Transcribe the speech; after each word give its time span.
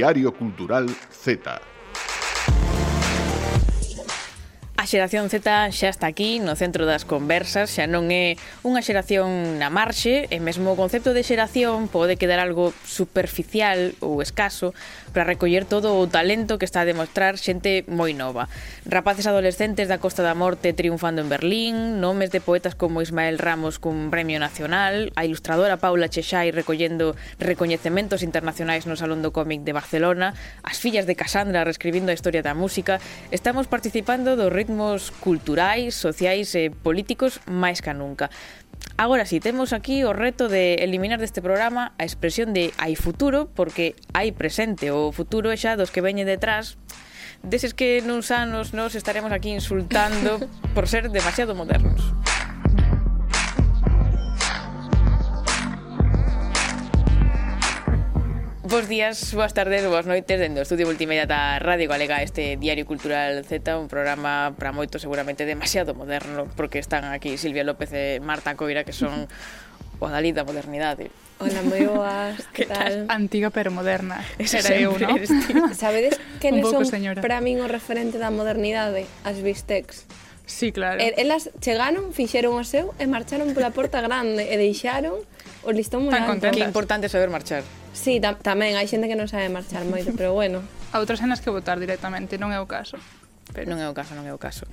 Diario 0.00 0.32
Cultural 0.32 0.86
Z. 1.10 1.79
xeración 4.90 5.30
Z 5.30 5.70
xa 5.70 5.86
está 5.86 6.10
aquí 6.10 6.42
no 6.42 6.58
centro 6.58 6.82
das 6.82 7.06
conversas, 7.06 7.70
xa 7.70 7.86
non 7.86 8.10
é 8.10 8.34
unha 8.66 8.82
xeración 8.82 9.62
na 9.62 9.70
marxe, 9.70 10.26
e 10.34 10.42
mesmo 10.42 10.74
o 10.74 10.78
concepto 10.78 11.14
de 11.14 11.22
xeración 11.22 11.86
pode 11.86 12.18
quedar 12.18 12.42
algo 12.42 12.74
superficial 12.82 13.94
ou 14.02 14.18
escaso 14.18 14.74
para 15.14 15.22
recoller 15.22 15.62
todo 15.62 15.94
o 15.94 16.10
talento 16.10 16.58
que 16.58 16.66
está 16.66 16.82
a 16.82 16.90
demostrar 16.90 17.38
xente 17.38 17.86
moi 17.86 18.18
nova. 18.18 18.50
Rapaces 18.82 19.30
adolescentes 19.30 19.86
da 19.86 20.02
Costa 20.02 20.26
da 20.26 20.34
Morte 20.34 20.74
triunfando 20.74 21.22
en 21.22 21.30
Berlín, 21.30 22.02
nomes 22.02 22.34
de 22.34 22.42
poetas 22.42 22.74
como 22.74 22.98
Ismael 22.98 23.38
Ramos 23.38 23.78
cun 23.78 24.10
premio 24.10 24.42
nacional, 24.42 25.14
a 25.14 25.22
ilustradora 25.22 25.78
Paula 25.78 26.10
Chexai 26.10 26.50
recollendo 26.50 27.14
recoñecementos 27.38 28.26
internacionais 28.26 28.90
no 28.90 28.98
Salón 28.98 29.22
do 29.22 29.30
Cómic 29.30 29.62
de 29.62 29.70
Barcelona, 29.70 30.34
as 30.66 30.82
fillas 30.82 31.06
de 31.06 31.14
Casandra 31.14 31.62
reescribindo 31.62 32.10
a 32.10 32.18
historia 32.18 32.42
da 32.42 32.58
música, 32.58 32.98
estamos 33.30 33.70
participando 33.70 34.34
do 34.34 34.50
ritmo 34.50 34.79
ritmos 34.80 35.12
culturais, 35.20 35.94
sociais 35.94 36.54
e 36.56 36.72
políticos 36.72 37.40
máis 37.44 37.84
que 37.84 37.92
nunca. 37.92 38.32
Agora 38.96 39.28
si, 39.28 39.36
sí, 39.36 39.40
temos 39.40 39.72
aquí 39.76 40.04
o 40.04 40.16
reto 40.16 40.48
de 40.48 40.80
eliminar 40.80 41.20
deste 41.20 41.44
programa 41.44 41.92
a 42.00 42.04
expresión 42.08 42.56
de 42.56 42.72
hai 42.80 42.96
futuro 42.96 43.52
porque 43.52 43.92
hai 44.16 44.32
presente, 44.32 44.88
o 44.88 45.12
futuro 45.12 45.52
é 45.52 45.56
xa 45.60 45.76
dos 45.76 45.92
que 45.92 46.00
veñen 46.00 46.24
detrás, 46.24 46.80
deses 47.44 47.76
que 47.76 48.00
nuns 48.00 48.32
anos 48.32 48.72
nos 48.72 48.96
estaremos 48.96 49.36
aquí 49.36 49.52
insultando 49.52 50.40
por 50.74 50.88
ser 50.88 51.12
demasiado 51.12 51.52
modernos. 51.52 52.00
Bos 58.70 58.86
días, 58.86 59.34
boas 59.34 59.52
tardes, 59.52 59.82
boas 59.82 60.06
noites 60.06 60.38
Dende 60.38 60.60
o 60.60 60.62
Estudio 60.62 60.86
Multimedia 60.86 61.26
da 61.26 61.58
Radio 61.58 61.90
Galega 61.90 62.22
Este 62.22 62.54
Diario 62.54 62.86
Cultural 62.86 63.42
Z 63.42 63.66
Un 63.74 63.90
programa 63.90 64.54
para 64.54 64.70
moito 64.70 65.02
seguramente 65.02 65.42
demasiado 65.42 65.90
moderno 65.90 66.46
Porque 66.54 66.78
están 66.78 67.02
aquí 67.10 67.34
Silvia 67.34 67.66
López 67.66 67.90
e 67.90 68.22
Marta 68.22 68.54
Coira 68.54 68.86
Que 68.86 68.94
son 68.94 69.26
o 69.98 70.06
Adalí 70.06 70.30
da 70.30 70.46
modernidade 70.46 71.10
Hola, 71.42 71.66
moi 71.66 71.82
boas, 71.82 72.38
que 72.54 72.70
tal? 72.70 73.10
Antiga 73.10 73.50
pero 73.50 73.74
moderna, 73.74 74.22
Esa 74.38 74.62
era 74.62 74.78
eu, 74.78 74.94
non? 75.02 75.18
Sabedes 75.74 76.14
que 76.38 76.54
son 76.62 76.86
señora. 76.86 77.18
para 77.18 77.42
min 77.42 77.58
o 77.58 77.66
referente 77.66 78.22
da 78.22 78.30
modernidade? 78.30 79.02
As 79.26 79.42
bistecs 79.42 80.06
Sí, 80.50 80.70
claro. 80.74 80.98
Elas 80.98 81.50
chegaron, 81.62 82.10
fixeron 82.10 82.58
o 82.58 82.62
seu 82.66 82.90
e 82.98 83.06
marcharon 83.06 83.50
pola 83.50 83.70
porta 83.74 84.02
grande 84.02 84.46
e 84.46 84.54
deixaron 84.58 85.18
o 85.66 85.70
listón 85.74 86.06
moi 86.06 86.14
alto. 86.14 86.54
Que 86.54 86.62
importante 86.62 87.10
saber 87.10 87.30
marchar. 87.30 87.62
Sí, 87.92 88.22
tam 88.22 88.38
tamén, 88.38 88.78
hai 88.78 88.86
xente 88.86 89.10
que 89.10 89.18
non 89.18 89.26
sabe 89.26 89.50
marchar 89.50 89.82
moito, 89.84 90.14
pero 90.14 90.30
bueno. 90.32 90.62
A 90.94 91.02
outras 91.02 91.18
cenas 91.18 91.42
que 91.42 91.50
votar 91.50 91.82
directamente, 91.82 92.38
non 92.38 92.54
é 92.54 92.58
o 92.62 92.70
caso. 92.70 92.96
Pero 93.50 93.66
non 93.66 93.82
é 93.82 93.86
o 93.90 93.94
caso, 93.94 94.14
non 94.14 94.24
é 94.26 94.32
o 94.32 94.38
caso 94.38 94.66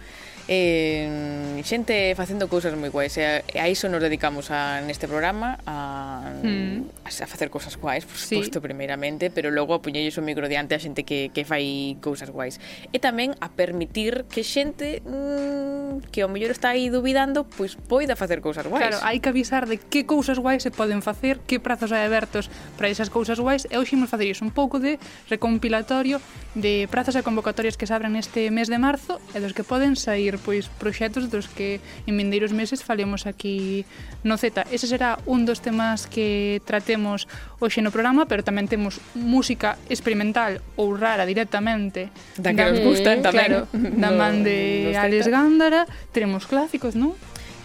eh, 0.48 1.60
xente 1.64 2.16
facendo 2.16 2.48
cousas 2.48 2.72
moi 2.80 2.88
guais 2.88 3.20
e 3.20 3.24
a, 3.28 3.44
a 3.44 3.68
iso 3.68 3.92
nos 3.92 4.00
dedicamos 4.00 4.48
a, 4.48 4.80
neste 4.80 5.04
programa 5.04 5.60
a, 5.68 6.32
mm. 6.40 7.04
a, 7.04 7.10
a 7.12 7.28
facer 7.28 7.52
cousas 7.52 7.76
guais 7.76 8.08
por 8.08 8.16
suposto 8.16 8.60
sí. 8.60 8.64
primeiramente 8.64 9.28
pero 9.28 9.52
logo 9.52 9.76
a 9.76 9.84
puñelles 9.84 10.16
o 10.16 10.24
micro 10.24 10.48
diante 10.48 10.72
a 10.76 10.80
xente 10.80 11.04
que, 11.04 11.36
que 11.36 11.44
fai 11.44 12.00
cousas 12.00 12.32
guais 12.32 12.64
e 12.96 12.98
tamén 13.04 13.36
a 13.44 13.52
permitir 13.52 14.24
que 14.32 14.48
xente 14.48 15.04
mm, 15.04 16.08
que 16.16 16.24
ao 16.24 16.32
mellor 16.32 16.56
está 16.56 16.72
aí 16.72 16.88
dubidando 16.88 17.44
pois 17.44 17.76
poida 17.76 18.16
facer 18.16 18.40
cousas 18.40 18.64
guais 18.64 18.96
claro, 18.96 19.04
hai 19.04 19.20
que 19.20 19.28
avisar 19.28 19.68
de 19.68 19.76
que 19.76 20.08
cousas 20.08 20.40
guais 20.40 20.64
se 20.64 20.72
poden 20.72 21.04
facer 21.04 21.44
que 21.44 21.60
prazos 21.60 21.92
hai 21.92 22.08
abertos 22.08 22.48
para 22.80 22.88
esas 22.88 23.12
cousas 23.12 23.36
guais 23.36 23.68
e 23.68 23.76
hoxe 23.76 24.00
imos 24.00 24.08
facer 24.08 24.32
iso 24.32 24.48
un 24.48 24.56
pouco 24.56 24.80
de 24.80 24.96
recompilatorio 25.28 26.24
de 26.56 26.88
prazos 26.88 27.20
e 27.20 27.22
convocatorias 27.22 27.76
que 27.76 27.84
se 27.84 27.92
abren 27.92 28.16
este 28.16 28.48
mes 28.48 28.72
de 28.72 28.80
marzo 28.80 29.20
e 29.36 29.44
dos 29.44 29.52
que 29.52 29.68
poden 29.68 30.00
sair 30.00 30.37
pois 30.38 30.72
proxectos 30.80 31.30
dos 31.30 31.50
que 31.50 31.82
en 32.06 32.16
vindeiros 32.18 32.54
meses 32.54 32.84
falemos 32.84 33.26
aquí 33.26 33.86
no 34.24 34.38
Z. 34.38 34.66
Ese 34.72 34.88
será 34.88 35.20
un 35.26 35.46
dos 35.46 35.60
temas 35.62 36.08
que 36.08 36.62
tratemos 36.66 37.28
hoxe 37.60 37.82
no 37.82 37.92
programa, 37.92 38.26
pero 38.30 38.46
tamén 38.46 38.70
temos 38.70 39.02
música 39.14 39.76
experimental 39.90 40.62
ou 40.78 40.94
rara 40.96 41.26
directamente. 41.26 42.10
Da 42.38 42.54
que 42.54 42.64
da, 42.64 42.72
nos 42.72 42.82
gusta 42.82 43.18
tamén. 43.20 43.34
Claro, 43.34 43.60
da 43.74 44.10
man 44.20 44.46
de 44.46 44.94
no, 44.94 45.02
Alex 45.02 45.28
Gándara. 45.28 45.90
Tenemos 46.14 46.46
clásicos, 46.46 46.94
non? 46.94 47.18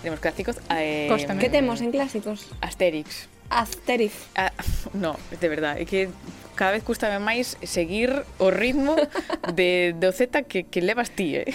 Tenemos 0.03 0.19
clásicos. 0.19 0.59
Eh, 0.73 1.07
que 1.39 1.51
temos 1.51 1.81
en 1.81 1.95
clásicos? 1.95 2.51
Asterix. 2.61 3.29
Asterix. 3.51 4.13
Ah, 4.35 4.51
no, 4.95 5.15
de 5.31 5.49
verdade, 5.49 5.83
é 5.83 5.87
que 5.87 6.09
cada 6.55 6.73
vez 6.73 6.83
custame 6.83 7.19
máis 7.19 7.57
seguir 7.63 8.13
o 8.39 8.49
ritmo 8.53 8.97
de, 9.57 9.95
do 9.97 10.13
Z 10.13 10.45
que, 10.45 10.65
que 10.65 10.81
levas 10.81 11.11
ti, 11.13 11.37
eh? 11.37 11.49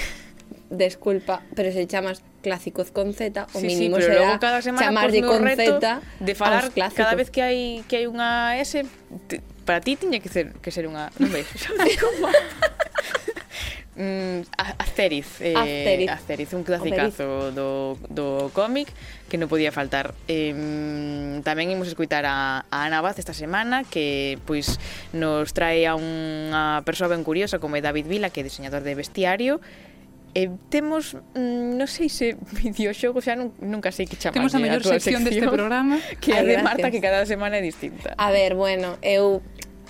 desculpa, 0.70 1.42
pero 1.56 1.72
se 1.72 1.88
chamas 1.88 2.22
clásicos 2.42 2.92
con 2.92 3.14
Z, 3.14 3.48
o 3.54 3.60
sí, 3.60 3.68
mínimo 3.68 3.98
sí, 3.98 4.04
pero 4.08 4.20
será 4.20 4.40
cada 4.40 4.62
semana 4.62 4.86
chamarlle 4.86 5.22
con 5.22 5.44
reto 5.44 5.80
Z 5.80 6.02
de 6.20 6.36
falar 6.36 6.72
cada 6.96 7.16
vez 7.16 7.30
que 7.32 7.42
hai 7.42 7.84
que 7.88 8.04
hai 8.04 8.06
unha 8.08 8.60
S, 8.60 8.84
te, 9.28 9.42
para 9.64 9.80
ti 9.80 9.96
tiña 9.96 10.20
que 10.20 10.30
ser 10.30 10.56
que 10.60 10.72
ser 10.72 10.88
unha, 10.88 11.12
non 11.20 11.32
ves? 11.32 11.48
como 12.02 12.28
Mm, 13.98 14.46
Asteriz, 14.78 15.42
eh, 15.42 15.56
Asteriz. 15.58 16.10
Asteriz, 16.12 16.54
un 16.54 16.62
clasicazo 16.62 17.52
do, 17.52 17.98
do 18.14 18.54
cómic 18.54 18.94
que 19.26 19.42
non 19.42 19.50
podía 19.50 19.74
faltar. 19.74 20.14
Eh, 20.30 20.54
tamén 21.42 21.74
imos 21.74 21.90
escuitar 21.90 22.30
a, 22.30 22.70
a 22.70 22.78
Ana 22.86 23.02
Vaz 23.02 23.18
esta 23.18 23.34
semana 23.34 23.82
que 23.90 24.38
pois 24.46 24.78
nos 25.18 25.50
trae 25.50 25.90
a 25.90 25.98
unha 25.98 26.86
persoa 26.86 27.10
ben 27.10 27.26
curiosa 27.26 27.58
como 27.58 27.74
é 27.74 27.82
David 27.82 28.06
Vila, 28.06 28.30
que 28.30 28.46
é 28.46 28.46
diseñador 28.46 28.86
de 28.86 28.94
vestiario, 28.94 29.66
E 30.36 30.52
temos, 30.70 31.16
mm, 31.36 31.78
non 31.80 31.88
sei 31.88 32.10
se 32.12 32.36
videoxogos 32.64 33.26
xa 33.26 33.36
non, 33.36 33.54
nunca 33.64 33.90
sei 33.92 34.06
que 34.06 34.20
chamar. 34.20 34.38
Temos 34.38 34.54
a 34.54 34.60
mellor 34.60 34.84
sección, 34.84 35.22
sección 35.22 35.22
deste 35.24 35.48
programa 35.48 35.98
Que 36.22 36.36
é 36.36 36.44
de 36.44 36.62
Marta 36.62 36.92
que 36.92 37.02
cada 37.02 37.26
semana 37.26 37.58
é 37.58 37.64
distinta 37.64 38.14
A 38.20 38.30
ver, 38.30 38.54
bueno, 38.54 39.00
eu 39.02 39.42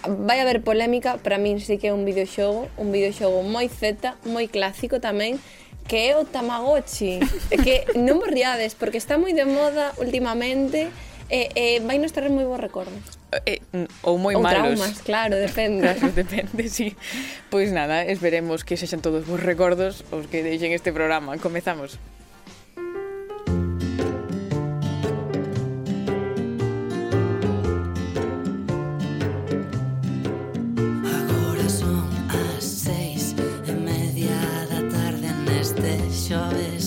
vai 0.06 0.40
haber 0.40 0.62
polémica, 0.62 1.18
para 1.18 1.38
min 1.38 1.60
sí 1.60 1.78
que 1.78 1.90
é 1.90 1.94
un 1.94 2.06
videoxogo, 2.06 2.70
un 2.78 2.94
videoxogo 2.94 3.42
moi 3.44 3.68
zeta, 3.68 4.16
moi 4.30 4.46
clásico 4.46 5.02
tamén, 5.02 5.42
que 5.90 6.12
é 6.12 6.18
o 6.18 6.24
Tamagotchi, 6.24 7.18
que 7.66 7.90
non 7.98 8.22
vos 8.22 8.30
riades, 8.30 8.78
porque 8.78 9.02
está 9.02 9.18
moi 9.18 9.34
de 9.34 9.48
moda 9.50 9.98
últimamente, 9.98 10.94
e, 11.34 11.50
e 11.56 11.66
vai 11.82 11.98
nos 11.98 12.14
traer 12.14 12.30
moi 12.30 12.46
bons 12.46 12.62
recordos 12.62 13.17
eh, 13.46 13.60
mm, 13.74 13.88
ou 14.04 14.18
moi 14.18 14.36
ou 14.36 14.42
malos. 14.42 14.80
traumas, 14.80 15.02
claro, 15.02 15.36
depende. 15.36 15.82
Claro, 15.84 16.12
depende, 16.22 16.70
sí. 16.70 16.96
Pois 17.50 17.72
nada, 17.72 18.06
esperemos 18.06 18.64
que 18.64 18.78
sexan 18.78 19.02
todos 19.02 19.26
vos 19.28 19.40
recordos 19.40 20.04
os 20.12 20.28
que 20.28 20.44
deixen 20.44 20.72
este 20.72 20.92
programa. 20.94 21.38
Comezamos. 21.38 22.00
Agora 31.04 31.68
son 31.70 32.08
as 32.32 32.64
seis 32.64 33.36
e 33.68 33.72
media 33.74 34.40
da 34.72 34.82
tarde 34.88 35.30
neste 35.46 35.98
xoves 36.12 36.87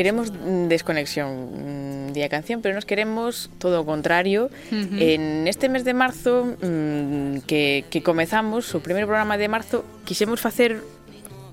queremos 0.00 0.32
desconexión 0.72 2.08
mm, 2.08 2.12
de 2.16 2.28
canción, 2.30 2.62
pero 2.62 2.74
nos 2.74 2.86
queremos 2.86 3.50
todo 3.60 3.82
o 3.82 3.84
contrario. 3.84 4.48
Uh 4.72 4.80
-huh. 4.80 4.96
En 4.96 5.44
este 5.44 5.68
mes 5.68 5.84
de 5.84 5.92
marzo 5.92 6.56
mmm, 6.56 7.44
que, 7.44 7.84
que 7.92 8.00
comezamos, 8.00 8.72
o 8.72 8.80
primeiro 8.80 9.04
programa 9.04 9.36
de 9.36 9.52
marzo, 9.52 9.84
quixemos 10.08 10.40
facer 10.40 10.80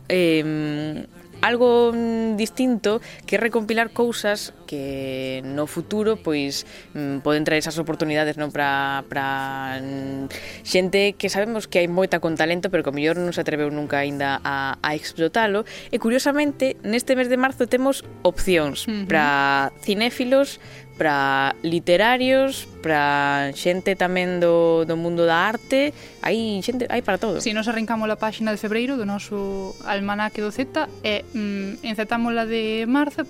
eh, 0.08 1.04
algo 1.42 1.92
mm, 1.94 2.36
distinto 2.36 3.02
que 3.26 3.38
recompilar 3.38 3.92
cousas 3.92 4.54
que 4.66 5.42
no 5.46 5.66
futuro 5.66 6.18
pois 6.18 6.66
mm, 6.94 7.24
poden 7.24 7.44
traer 7.48 7.64
esas 7.64 7.80
oportunidades 7.80 8.36
non 8.36 8.52
para 8.52 9.06
para 9.08 9.80
mm, 9.80 10.30
xente 10.66 11.16
que 11.16 11.32
sabemos 11.32 11.66
que 11.70 11.80
hai 11.84 11.90
moita 11.90 12.20
con 12.20 12.36
talento, 12.36 12.70
pero 12.70 12.84
que 12.84 12.92
o 12.92 12.96
mellor 12.96 13.18
non 13.18 13.32
se 13.32 13.42
atreveu 13.42 13.72
nunca 13.72 14.04
aínda 14.04 14.42
a 14.44 14.78
a 14.82 14.92
explotalo 14.94 15.64
e 15.90 15.98
curiosamente 15.98 16.76
neste 16.84 17.16
mes 17.16 17.32
de 17.32 17.38
marzo 17.40 17.66
temos 17.66 18.04
opcións 18.24 18.86
uh 18.86 18.92
-huh. 18.92 19.06
para 19.08 19.72
cinéfilos 19.82 20.60
para 20.98 21.56
literarios, 21.62 22.68
para 22.82 23.54
xente 23.54 23.94
tamén 23.94 24.42
do, 24.42 24.84
do 24.90 24.98
mundo 24.98 25.30
da 25.30 25.46
arte, 25.46 25.94
hai 26.26 26.60
xente, 26.66 26.90
hai 26.90 27.06
para 27.06 27.22
todo. 27.22 27.40
Si, 27.40 27.54
nos 27.54 27.70
arrancamos 27.70 28.10
a 28.10 28.18
páxina 28.18 28.50
de 28.50 28.60
febreiro 28.60 28.98
do 28.98 29.06
noso 29.06 29.78
almanaque 29.86 30.42
do 30.42 30.50
Z 30.50 30.90
e 31.06 31.22
mm, 31.32 31.86
encetámola 31.86 32.50
de 32.50 32.90
marzo 32.90 33.24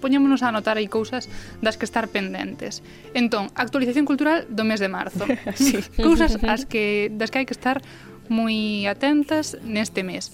poñémonos 0.00 0.40
a 0.42 0.48
anotar 0.48 0.80
aí 0.80 0.88
cousas 0.88 1.28
das 1.60 1.76
que 1.76 1.84
estar 1.84 2.08
pendentes. 2.08 2.80
Entón, 3.12 3.52
actualización 3.52 4.08
cultural 4.08 4.48
do 4.48 4.64
mes 4.64 4.80
de 4.80 4.88
marzo. 4.88 5.28
sí. 5.54 5.84
cousas 6.00 6.40
as 6.40 6.64
que 6.64 7.12
das 7.12 7.28
que 7.28 7.44
hai 7.44 7.46
que 7.46 7.54
estar 7.54 7.84
moi 8.32 8.88
atentas 8.88 9.60
neste 9.60 10.00
mes. 10.00 10.32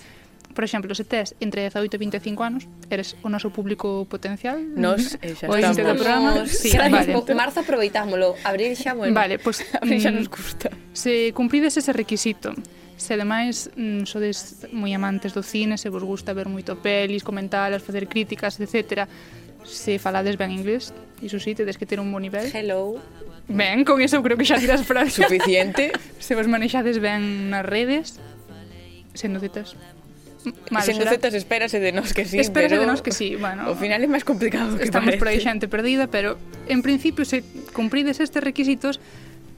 Por 0.56 0.64
exemplo, 0.64 0.94
se 0.97 1.05
tes 1.05 1.37
entre 1.38 1.69
18 1.69 1.85
e 1.85 1.99
25 2.00 2.41
anos, 2.41 2.64
eres 2.88 3.12
o 3.20 3.29
noso 3.29 3.53
público 3.53 4.08
potencial. 4.08 4.56
Nos, 4.56 5.20
mm-hmm. 5.20 5.29
eh, 5.29 5.37
xa 5.37 5.47
estamos. 5.53 5.76
Do 5.76 5.85
programa. 6.00 6.31
Sí, 6.49 6.73
xa 6.73 6.88
vale. 6.88 7.12
Marzo 7.37 7.61
aproveitámolo, 7.61 8.41
abril 8.41 8.73
xa, 8.73 8.97
bueno. 8.97 9.12
Vale, 9.12 9.37
pois... 9.37 9.61
Pues, 9.61 10.00
xa 10.03 10.08
mm, 10.08 10.17
nos 10.17 10.32
gusta. 10.32 10.73
Se 10.97 11.37
cumprides 11.37 11.76
ese 11.76 11.93
requisito, 11.93 12.56
Se 12.97 13.12
ademais 13.12 13.69
mm, 13.76 14.08
sodes 14.08 14.64
moi 14.73 14.88
amantes 14.97 15.37
do 15.37 15.44
cine, 15.44 15.76
se 15.76 15.93
vos 15.93 16.00
gusta 16.00 16.32
ver 16.32 16.49
moito 16.49 16.81
pelis, 16.81 17.20
comentalas, 17.20 17.85
facer 17.85 18.08
críticas, 18.08 18.56
etc. 18.56 19.05
Se 19.69 20.00
falades 20.00 20.41
ben 20.41 20.49
inglés, 20.49 20.97
iso 21.20 21.37
sí, 21.37 21.53
tedes 21.53 21.76
que 21.76 21.85
ter 21.85 22.00
un 22.00 22.08
bon 22.08 22.25
nivel. 22.25 22.49
Hello. 22.49 22.97
Ben, 23.53 23.85
con 23.85 24.00
eso 24.00 24.25
creo 24.25 24.41
que 24.41 24.49
xa 24.49 24.56
tiras 24.56 24.81
frases. 24.88 25.20
Suficiente. 25.20 25.93
se 26.25 26.32
vos 26.32 26.49
manexades 26.49 26.97
ben 26.97 27.53
nas 27.53 27.69
redes, 27.69 28.17
sendo 29.12 29.44
tetas. 29.44 29.76
Mal, 30.70 30.82
será... 30.82 31.10
zetas 31.10 31.34
espérase 31.34 31.78
de 31.82 31.90
nós 31.90 32.14
que 32.14 32.25
sí, 32.25 32.38
Espérase 32.38 32.75
pero... 32.76 32.82
de 32.82 32.87
nós 32.87 33.02
que 33.02 33.10
sí, 33.10 33.34
bueno. 33.34 33.66
Ao 33.66 33.75
final 33.75 33.98
é 33.98 34.06
máis 34.06 34.22
complicado 34.22 34.78
que 34.78 34.87
Estamos 34.87 35.14
parece. 35.14 35.20
por 35.20 35.28
aí 35.28 35.40
xente 35.43 35.66
perdida, 35.66 36.06
pero 36.06 36.38
en 36.70 36.81
principio 36.87 37.26
se 37.26 37.43
cumprides 37.75 38.22
estes 38.22 38.43
requisitos 38.43 39.02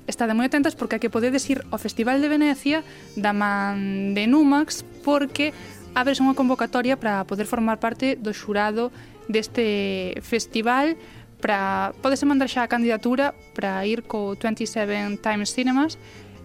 estade 0.08 0.32
moi 0.32 0.49
atentas 0.49 0.73
porque 0.73 0.96
hai 0.96 1.02
que 1.05 1.12
podedes 1.12 1.44
ir 1.52 1.61
ao 1.69 1.76
Festival 1.76 2.25
de 2.25 2.29
Venecia 2.32 2.81
da 3.20 3.37
man 3.37 4.17
de 4.17 4.25
Numax 4.25 4.81
porque 5.05 5.52
abres 5.93 6.25
unha 6.25 6.32
convocatoria 6.32 6.96
para 6.96 7.29
poder 7.29 7.44
formar 7.44 7.76
parte 7.76 8.17
do 8.17 8.32
xurado 8.32 8.88
deste 9.29 10.17
festival 10.25 10.96
para 11.44 11.93
podes 12.00 12.25
mandar 12.25 12.49
xa 12.49 12.64
a 12.64 12.73
candidatura 12.73 13.37
para 13.52 13.85
ir 13.85 14.08
co 14.08 14.32
27 14.35 15.20
Times 15.20 15.52
Cinemas 15.52 16.00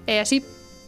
e 0.06 0.20
así 0.20 0.44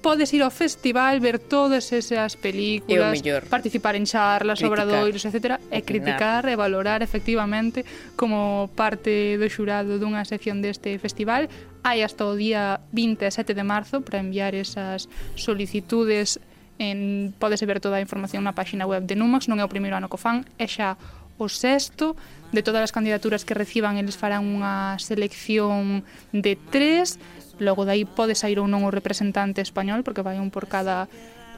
podes 0.05 0.29
ir 0.37 0.45
ao 0.45 0.53
festival, 0.53 1.17
ver 1.17 1.41
todas 1.41 1.89
esas 1.89 2.37
películas, 2.37 3.17
participar 3.49 3.97
en 3.97 4.05
charlas, 4.05 4.61
criticar. 4.61 4.85
obradoiros, 4.85 5.25
etc. 5.25 5.57
E 5.73 5.81
criticar 5.81 6.45
e 6.45 6.53
valorar 6.53 7.01
efectivamente 7.01 7.81
como 8.13 8.69
parte 8.77 9.41
do 9.41 9.49
xurado 9.49 9.97
dunha 9.97 10.21
sección 10.21 10.61
deste 10.61 11.01
festival. 11.01 11.49
Hai 11.81 12.05
hasta 12.05 12.21
o 12.21 12.37
día 12.37 12.85
27 12.93 13.57
de 13.57 13.65
marzo 13.65 14.05
para 14.05 14.21
enviar 14.21 14.53
esas 14.53 15.09
solicitudes 15.33 16.37
en, 16.77 17.33
podese 17.41 17.65
ver 17.65 17.81
toda 17.81 17.97
a 17.97 18.05
información 18.05 18.45
na 18.45 18.53
páxina 18.53 18.85
web 18.85 19.09
de 19.09 19.17
Numax, 19.17 19.49
non 19.49 19.57
é 19.57 19.65
o 19.65 19.71
primeiro 19.73 19.97
ano 19.97 20.05
que 20.05 20.21
fan, 20.21 20.45
é 20.61 20.69
xa 20.69 21.01
o 21.41 21.49
sexto 21.49 22.13
de 22.53 22.61
todas 22.61 22.85
as 22.85 22.93
candidaturas 22.93 23.43
que 23.43 23.57
reciban 23.57 23.97
eles 23.97 24.15
farán 24.15 24.45
unha 24.45 24.95
selección 25.01 26.05
de 26.31 26.55
tres 26.55 27.17
Logo 27.59 27.87
dai 27.87 28.03
pode 28.03 28.35
sair 28.35 28.59
ou 28.59 28.67
non 28.67 28.83
o 28.83 28.91
representante 28.91 29.63
español, 29.63 30.03
porque 30.03 30.21
vai 30.21 30.37
un 30.39 30.51
por 30.51 30.67
cada 30.67 31.07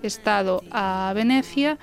estado 0.06 0.62
a 0.70 1.12
Venecia, 1.18 1.82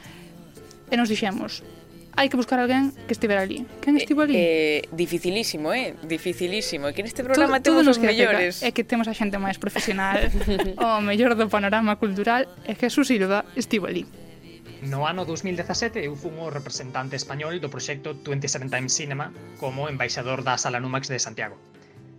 e 0.91 0.95
nos 0.95 1.11
dixemos, 1.11 1.67
hai 2.15 2.31
que 2.31 2.39
buscar 2.39 2.63
alguén 2.63 2.95
que 3.07 3.13
estivera 3.15 3.43
ali. 3.43 3.67
Quen 3.83 3.99
estivo 3.99 4.23
ali? 4.23 4.39
Eh, 4.39 4.43
eh, 4.43 4.83
dificilísimo, 4.95 5.75
eh? 5.75 5.99
Dificilísimo. 6.07 6.87
E 6.87 6.95
que 6.95 7.03
neste 7.03 7.27
programa 7.27 7.59
Tú, 7.59 7.75
temos 7.75 7.91
os 7.91 7.99
mellores. 7.99 8.63
É 8.63 8.71
que 8.71 8.87
temos 8.87 9.11
a 9.11 9.15
xente 9.15 9.35
máis 9.39 9.59
profesional, 9.59 10.23
o 10.79 11.03
mellor 11.03 11.35
do 11.35 11.51
panorama 11.51 11.99
cultural, 11.99 12.47
é 12.63 12.73
Jesús 12.79 13.11
Silva 13.11 13.43
estivo 13.59 13.91
ali. 13.91 14.07
No 14.85 15.09
ano 15.09 15.25
2017 15.25 16.05
eu 16.05 16.13
fun 16.13 16.37
o 16.39 16.53
representante 16.53 17.17
español 17.17 17.57
do 17.57 17.73
proxecto 17.73 18.21
27 18.21 18.69
Times 18.69 18.93
Cinema 18.93 19.33
como 19.57 19.89
embaixador 19.89 20.45
da 20.45 20.61
Sala 20.61 20.79
Numax 20.79 21.09
de 21.09 21.19
Santiago. 21.19 21.57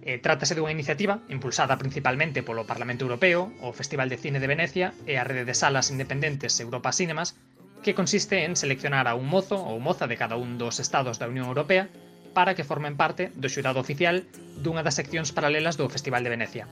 Eh, 0.05 0.21
trátase 0.21 0.53
dunha 0.53 0.69
iniciativa 0.69 1.25
impulsada 1.33 1.81
principalmente 1.81 2.45
polo 2.45 2.69
Parlamento 2.69 3.09
Europeo, 3.09 3.49
o 3.65 3.73
Festival 3.73 4.05
de 4.05 4.21
Cine 4.21 4.37
de 4.37 4.45
Venecia 4.45 4.93
e 5.09 5.17
a 5.17 5.25
rede 5.25 5.49
de 5.49 5.57
salas 5.57 5.89
independentes 5.89 6.61
Europa 6.61 6.93
Cinemas, 6.93 7.33
que 7.81 7.97
consiste 7.97 8.45
en 8.45 8.53
seleccionar 8.53 9.09
a 9.09 9.17
un 9.17 9.25
mozo 9.25 9.57
ou 9.57 9.81
moza 9.81 10.05
de 10.05 10.13
cada 10.13 10.37
un 10.37 10.61
dos 10.61 10.77
estados 10.77 11.17
da 11.17 11.25
Unión 11.25 11.49
Europea 11.49 11.89
para 12.37 12.53
que 12.53 12.61
formen 12.61 12.93
parte 12.93 13.33
do 13.33 13.49
xurado 13.49 13.81
oficial 13.81 14.29
dunha 14.61 14.85
das 14.85 14.93
seccións 14.93 15.33
paralelas 15.33 15.73
do 15.73 15.89
Festival 15.89 16.21
de 16.21 16.33
Venecia. 16.37 16.69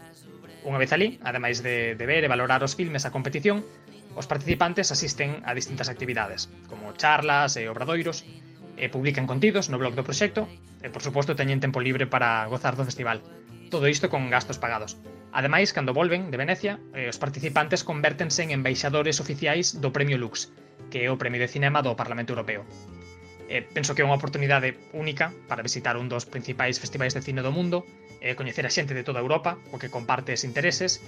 Unha 0.62 0.77
vez 0.77 0.94
ali, 0.94 1.18
ademais 1.25 1.65
de, 1.65 1.97
de 1.97 2.06
ver 2.06 2.21
e 2.21 2.30
valorar 2.30 2.62
os 2.62 2.77
filmes 2.77 3.01
a 3.01 3.13
competición, 3.13 3.65
os 4.13 4.30
participantes 4.30 4.94
asisten 4.94 5.41
a 5.41 5.57
distintas 5.57 5.89
actividades, 5.89 6.53
como 6.69 6.94
charlas 6.94 7.57
e 7.57 7.65
obradoiros, 7.65 8.21
e 8.77 8.89
publican 8.89 9.29
contidos 9.29 9.69
no 9.69 9.77
blog 9.77 9.93
do 9.95 10.05
proxecto 10.07 10.49
e, 10.81 10.89
por 10.89 11.05
suposto, 11.05 11.37
teñen 11.37 11.61
tempo 11.61 11.81
libre 11.81 12.09
para 12.09 12.45
gozar 12.49 12.73
do 12.75 12.87
festival. 12.87 13.21
Todo 13.73 13.89
isto 13.89 14.09
con 14.09 14.29
gastos 14.29 14.61
pagados. 14.61 14.97
Ademais, 15.33 15.73
cando 15.73 15.97
volven 15.97 16.29
de 16.29 16.37
Venecia, 16.37 16.77
eh, 16.93 17.09
os 17.09 17.17
participantes 17.17 17.81
convértense 17.81 18.45
en 18.45 18.53
embaixadores 18.53 19.17
oficiais 19.17 19.81
do 19.81 19.89
Premio 19.89 20.21
Lux, 20.21 20.53
que 20.93 21.05
é 21.05 21.09
o 21.09 21.17
premio 21.17 21.41
de 21.41 21.49
cinema 21.49 21.81
do 21.81 21.97
Parlamento 21.97 22.37
Europeo. 22.37 22.61
Eh, 23.49 23.65
penso 23.65 23.97
que 23.97 24.01
é 24.01 24.07
unha 24.07 24.17
oportunidade 24.17 24.77
única 24.93 25.33
para 25.49 25.65
visitar 25.65 25.97
un 25.97 26.05
dos 26.05 26.29
principais 26.29 26.77
festivais 26.77 27.17
de 27.17 27.25
cine 27.25 27.41
do 27.41 27.49
mundo, 27.49 27.81
e 28.21 28.37
coñecer 28.37 28.63
a 28.63 28.71
xente 28.71 28.93
de 28.93 29.03
toda 29.03 29.19
Europa, 29.19 29.59
o 29.73 29.81
que 29.81 29.91
comparte 29.91 30.31
es 30.37 30.45
intereses, 30.45 31.01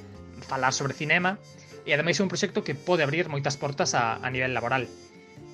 falar 0.44 0.74
sobre 0.74 0.98
cinema, 0.98 1.38
e 1.86 1.94
ademais 1.94 2.18
é 2.18 2.26
un 2.26 2.32
proxecto 2.34 2.66
que 2.66 2.74
pode 2.74 3.06
abrir 3.06 3.30
moitas 3.30 3.56
portas 3.62 3.94
a, 3.94 4.18
a 4.20 4.28
nivel 4.34 4.52
laboral 4.58 4.90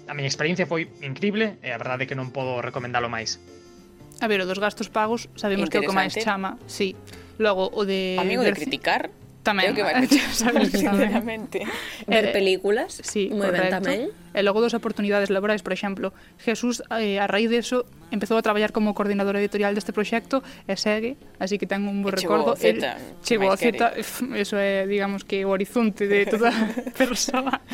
a 0.07 0.13
miña 0.13 0.30
experiencia 0.30 0.65
foi 0.65 0.89
increíble 1.01 1.57
e 1.62 1.69
a 1.69 1.77
verdade 1.77 2.06
é 2.06 2.07
que 2.09 2.18
non 2.18 2.33
podo 2.33 2.62
recomendalo 2.62 3.09
máis. 3.09 3.38
A 4.21 4.30
ver, 4.30 4.42
o 4.42 4.45
dos 4.45 4.62
gastos 4.62 4.89
pagos 4.89 5.30
sabemos 5.33 5.69
que 5.69 5.77
é 5.77 5.81
o 5.81 5.88
que 5.88 5.94
máis 5.94 6.13
chama, 6.13 6.57
sí. 6.69 6.94
Logo, 7.42 7.74
o 7.74 7.86
de... 7.86 8.21
Amigo 8.21 8.45
de 8.45 8.53
criticar, 8.53 9.09
Tamén. 9.41 9.65
É 9.65 9.69
o 9.71 9.75
que 9.75 9.81
vai 9.81 10.05
sabes 10.38 10.69
que 10.69 10.77
sinceramente. 10.77 11.65
Ver 12.05 12.30
eh, 12.30 12.33
películas, 12.33 13.01
sí, 13.01 13.33
moi 13.33 13.49
ben 13.49 13.73
tamén. 13.73 14.13
E 14.31 14.39
logo 14.45 14.61
dos 14.61 14.77
oportunidades 14.77 15.33
laborais, 15.33 15.66
por 15.66 15.73
exemplo, 15.73 16.13
Jesús, 16.37 16.85
eh, 16.94 17.18
a 17.18 17.25
raíz 17.25 17.49
de 17.49 17.57
eso, 17.57 17.89
empezou 18.13 18.37
a 18.37 18.45
traballar 18.45 18.69
como 18.69 18.94
coordinador 18.94 19.35
editorial 19.42 19.73
deste 19.73 19.92
proxecto 19.92 20.45
e 20.69 20.77
segue, 20.77 21.18
así 21.42 21.57
que 21.57 21.66
ten 21.66 21.89
un 21.89 22.06
bo 22.06 22.13
recordo. 22.13 22.54
Chegou 23.25 23.49
a 23.49 23.57
Z, 23.57 23.97
eso 24.37 24.56
é, 24.61 24.85
digamos, 24.85 25.25
que 25.25 25.42
o 25.42 25.49
horizonte 25.49 26.06
de 26.06 26.30
toda 26.30 26.54
persoa. 27.01 27.66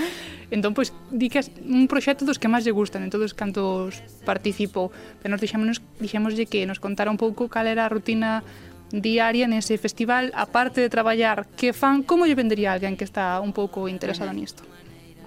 entón, 0.47 0.71
pois, 0.71 0.95
di 1.11 1.27
que 1.27 1.43
é 1.43 1.45
un 1.67 1.91
proxecto 1.91 2.23
dos 2.23 2.39
que 2.39 2.47
máis 2.47 2.63
lle 2.63 2.71
gustan, 2.71 3.03
en 3.03 3.11
todos 3.11 3.35
cantos 3.35 3.99
participou. 4.23 4.95
Pero 5.19 5.35
nos 5.35 5.43
dixémonos, 5.43 5.83
dixémoslle 5.99 6.47
que 6.47 6.63
nos 6.63 6.79
contara 6.79 7.11
un 7.11 7.19
pouco 7.19 7.51
cal 7.51 7.67
era 7.67 7.83
a 7.83 7.91
rutina 7.91 8.47
diaria 8.91 9.47
nese 9.47 9.75
festival, 9.75 10.31
aparte 10.35 10.79
de 10.79 10.89
traballar, 10.89 11.47
que 11.59 11.73
fan, 11.75 12.03
como 12.03 12.25
lle 12.25 12.39
vendería 12.39 12.71
a 12.71 12.79
alguén 12.79 12.95
que 12.95 13.03
está 13.03 13.39
un 13.43 13.51
pouco 13.51 13.91
interesado 13.91 14.31
nisto? 14.31 14.63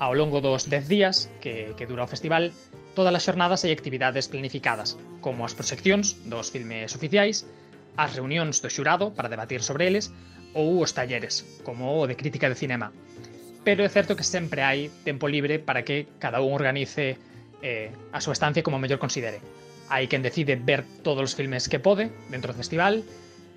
Ao 0.01 0.17
longo 0.17 0.41
dos 0.41 0.65
10 0.73 0.89
días 0.89 1.29
que, 1.45 1.77
que 1.77 1.85
dura 1.85 2.09
o 2.09 2.11
festival, 2.11 2.57
todas 2.97 3.13
as 3.13 3.25
xornadas 3.25 3.63
hai 3.69 3.73
actividades 3.77 4.33
planificadas, 4.33 4.97
como 5.21 5.45
as 5.45 5.53
proxeccións 5.53 6.17
dos 6.25 6.49
filmes 6.49 6.97
oficiais, 6.97 7.45
as 8.01 8.17
reunións 8.17 8.65
do 8.65 8.73
xurado 8.73 9.13
para 9.13 9.29
debatir 9.29 9.61
sobre 9.61 9.85
eles, 9.85 10.09
ou 10.57 10.81
os 10.81 10.97
talleres, 10.97 11.45
como 11.63 12.01
o 12.01 12.09
de 12.09 12.17
crítica 12.17 12.49
de 12.49 12.57
cinema. 12.57 12.91
Pero 13.61 13.85
é 13.85 13.91
certo 13.93 14.17
que 14.17 14.25
sempre 14.25 14.65
hai 14.65 14.89
tempo 15.05 15.29
libre 15.29 15.61
para 15.61 15.85
que 15.85 16.09
cada 16.17 16.41
un 16.41 16.57
organice 16.57 17.21
eh, 17.61 17.93
a 18.11 18.25
súa 18.25 18.33
estancia 18.33 18.65
como 18.65 18.81
mellor 18.81 18.97
considere. 18.97 19.45
Hai 19.93 20.09
quen 20.09 20.25
decide 20.25 20.57
ver 20.57 20.87
todos 21.05 21.21
os 21.29 21.37
filmes 21.37 21.69
que 21.69 21.83
pode 21.83 22.09
dentro 22.33 22.51
do 22.51 22.59
festival, 22.59 23.05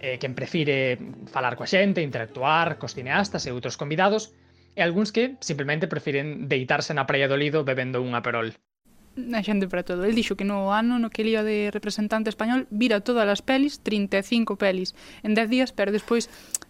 eh, 0.04 0.20
quen 0.20 0.36
prefire 0.36 1.00
falar 1.32 1.56
coa 1.56 1.70
xente, 1.70 2.04
interactuar 2.04 2.76
cos 2.76 2.92
cineastas 2.92 3.48
e 3.48 3.56
outros 3.56 3.80
convidados, 3.80 4.36
e 4.76 4.84
algúns 4.84 5.16
que 5.16 5.40
simplemente 5.40 5.88
prefiren 5.88 6.52
deitarse 6.52 6.92
na 6.92 7.08
praia 7.08 7.32
do 7.32 7.40
Lido 7.40 7.64
bebendo 7.64 8.04
un 8.04 8.12
aperol. 8.12 8.52
Na 9.16 9.46
xente 9.46 9.70
para 9.72 9.86
todo. 9.86 10.04
El 10.04 10.18
dixo 10.18 10.36
que 10.36 10.44
no 10.44 10.74
ano 10.74 11.00
no 11.00 11.14
que 11.14 11.24
lía 11.24 11.46
de 11.46 11.72
representante 11.72 12.28
español 12.34 12.68
vira 12.68 13.00
todas 13.00 13.30
as 13.30 13.46
pelis, 13.46 13.80
35 13.80 14.60
pelis, 14.60 14.92
en 15.24 15.38
10 15.38 15.48
días, 15.48 15.70
pero 15.72 15.96
despois 15.96 16.28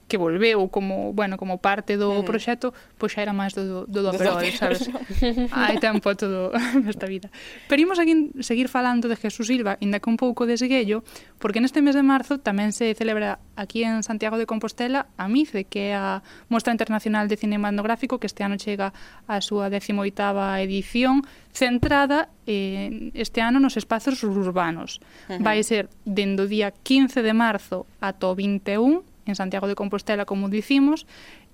que 0.07 0.17
volveu 0.17 0.69
como, 0.69 1.13
bueno, 1.13 1.38
como 1.38 1.57
parte 1.57 1.98
do 1.98 2.22
mm. 2.22 2.25
proxecto, 2.25 2.74
pois 3.00 3.13
xa 3.15 3.24
era 3.24 3.33
máis 3.33 3.55
do, 3.55 3.88
do, 3.88 4.00
do 4.03 4.10
Aperol, 4.12 4.43
sabes? 4.53 4.89
Hai 5.55 5.79
tempo 5.79 6.13
todo 6.15 6.51
nesta 6.86 7.07
vida. 7.07 7.31
Pero 7.67 7.79
imos 7.81 7.98
aquí 7.98 8.31
seguir 8.43 8.67
falando 8.67 9.07
de 9.07 9.15
Jesús 9.15 9.48
Silva, 9.48 9.77
inda 9.79 10.00
que 10.00 10.10
un 10.10 10.17
pouco 10.17 10.45
de 10.45 10.60
seguello, 10.60 11.03
porque 11.39 11.63
neste 11.63 11.81
mes 11.81 11.95
de 11.95 12.03
marzo 12.03 12.38
tamén 12.39 12.75
se 12.75 12.91
celebra 12.93 13.39
aquí 13.55 13.83
en 13.88 14.03
Santiago 14.03 14.36
de 14.38 14.45
Compostela 14.45 15.07
a 15.17 15.25
MICE, 15.31 15.65
que 15.65 15.91
é 15.91 15.98
a 15.98 16.22
Mostra 16.51 16.75
Internacional 16.75 17.31
de 17.31 17.39
Cinema 17.39 17.72
Etnográfico, 17.72 18.19
que 18.19 18.27
este 18.27 18.43
ano 18.43 18.60
chega 18.60 18.91
a 19.25 19.39
súa 19.39 19.72
18ª 19.72 20.62
edición, 20.62 21.24
centrada 21.53 22.29
eh, 22.45 23.12
este 23.13 23.41
ano 23.41 23.60
nos 23.60 23.77
espazos 23.77 24.24
urbanos. 24.24 25.00
Uh 25.29 25.38
-huh. 25.38 25.43
Vai 25.43 25.63
ser 25.63 25.88
dendo 26.03 26.48
día 26.48 26.72
15 26.72 27.22
de 27.24 27.33
marzo 27.33 27.86
ata 28.01 28.27
o 28.27 28.36
21 28.36 29.12
en 29.25 29.35
Santiago 29.35 29.67
de 29.67 29.75
Compostela, 29.75 30.25
como 30.25 30.49
dicimos. 30.49 31.07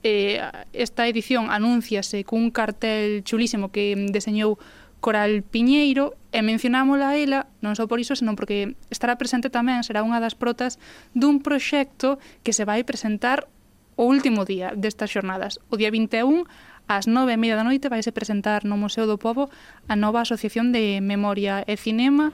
Eh, 0.03 0.41
esta 0.73 1.07
edición 1.07 1.51
anúnciase 1.51 2.23
cun 2.23 2.49
cartel 2.49 3.23
chulísimo 3.23 3.69
que 3.69 3.95
deseñou 4.09 4.57
Coral 4.99 5.43
Piñeiro 5.43 6.19
e 6.35 6.43
mencionámola 6.43 7.15
a 7.15 7.15
ela 7.15 7.47
non 7.63 7.73
só 7.79 7.87
por 7.87 8.03
iso, 8.03 8.19
senón 8.19 8.35
porque 8.35 8.75
estará 8.91 9.15
presente 9.15 9.47
tamén, 9.47 9.81
será 9.87 10.03
unha 10.03 10.19
das 10.19 10.35
protas 10.35 10.75
dun 11.15 11.39
proxecto 11.39 12.19
que 12.43 12.51
se 12.51 12.67
vai 12.67 12.83
presentar 12.83 13.47
o 13.95 14.07
último 14.07 14.43
día 14.43 14.75
destas 14.75 15.11
xornadas. 15.11 15.59
O 15.71 15.79
día 15.79 15.91
21 15.91 16.47
ás 16.89 17.05
nove 17.05 17.37
e 17.37 17.39
media 17.39 17.55
da 17.55 17.63
noite 17.63 17.87
vaise 17.87 18.09
presentar 18.09 18.65
no 18.65 18.75
Museo 18.75 19.05
do 19.05 19.21
Povo 19.21 19.47
a 19.87 19.95
nova 19.95 20.25
Asociación 20.25 20.73
de 20.73 20.99
Memoria 20.99 21.63
e 21.69 21.77
Cinema 21.77 22.33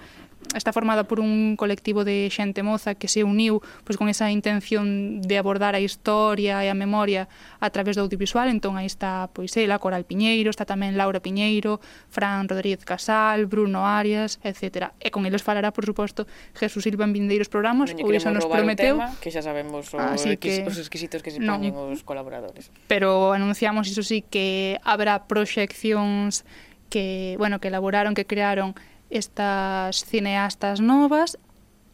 está 0.53 0.71
formada 0.71 1.05
por 1.05 1.19
un 1.19 1.55
colectivo 1.55 2.03
de 2.03 2.29
xente 2.29 2.61
moza 2.61 2.93
que 2.93 3.07
se 3.07 3.23
uniu 3.25 3.63
pois, 3.83 3.97
con 3.97 4.07
esa 4.11 4.29
intención 4.29 5.21
de 5.21 5.35
abordar 5.39 5.73
a 5.73 5.81
historia 5.81 6.61
e 6.61 6.69
a 6.69 6.75
memoria 6.77 7.27
a 7.57 7.69
través 7.73 7.97
do 7.97 8.05
audiovisual, 8.05 8.51
entón 8.51 8.77
aí 8.77 8.85
está 8.85 9.31
pois 9.33 9.55
ela, 9.57 9.81
Coral 9.81 10.05
Piñeiro, 10.05 10.53
está 10.53 10.67
tamén 10.67 10.93
Laura 10.93 11.23
Piñeiro, 11.23 11.81
Fran 12.11 12.45
Rodríguez 12.45 12.85
Casal, 12.85 13.49
Bruno 13.49 13.87
Arias, 13.87 14.37
etc. 14.45 14.93
E 15.01 15.09
con 15.09 15.25
eles 15.25 15.41
falará, 15.41 15.73
por 15.73 15.87
suposto, 15.87 16.29
Jesús 16.53 16.85
Silva 16.85 17.07
en 17.09 17.13
vindeiros 17.15 17.49
programas, 17.49 17.95
non 17.95 18.05
ou 18.05 18.13
iso 18.13 18.29
nos 18.29 18.45
prometeu. 18.45 19.01
Tema, 19.01 19.15
que 19.17 19.33
xa 19.33 19.41
sabemos 19.41 19.89
o 19.93 19.99
Así 19.99 20.37
que... 20.37 20.61
os 20.67 20.77
exquisitos 20.77 21.25
que 21.25 21.33
se 21.33 21.39
non, 21.41 21.63
ponen 21.63 21.73
os 21.73 22.05
colaboradores. 22.05 22.69
Pero 22.85 23.33
anunciamos, 23.33 23.89
iso 23.89 24.03
sí, 24.05 24.21
que 24.21 24.77
habrá 24.83 25.25
proxeccións 25.25 26.45
que, 26.89 27.35
bueno, 27.37 27.59
que 27.59 27.67
elaboraron, 27.67 28.13
que 28.13 28.25
crearon 28.25 28.75
estas 29.09 30.03
cineastas 30.05 30.79
novas 30.79 31.37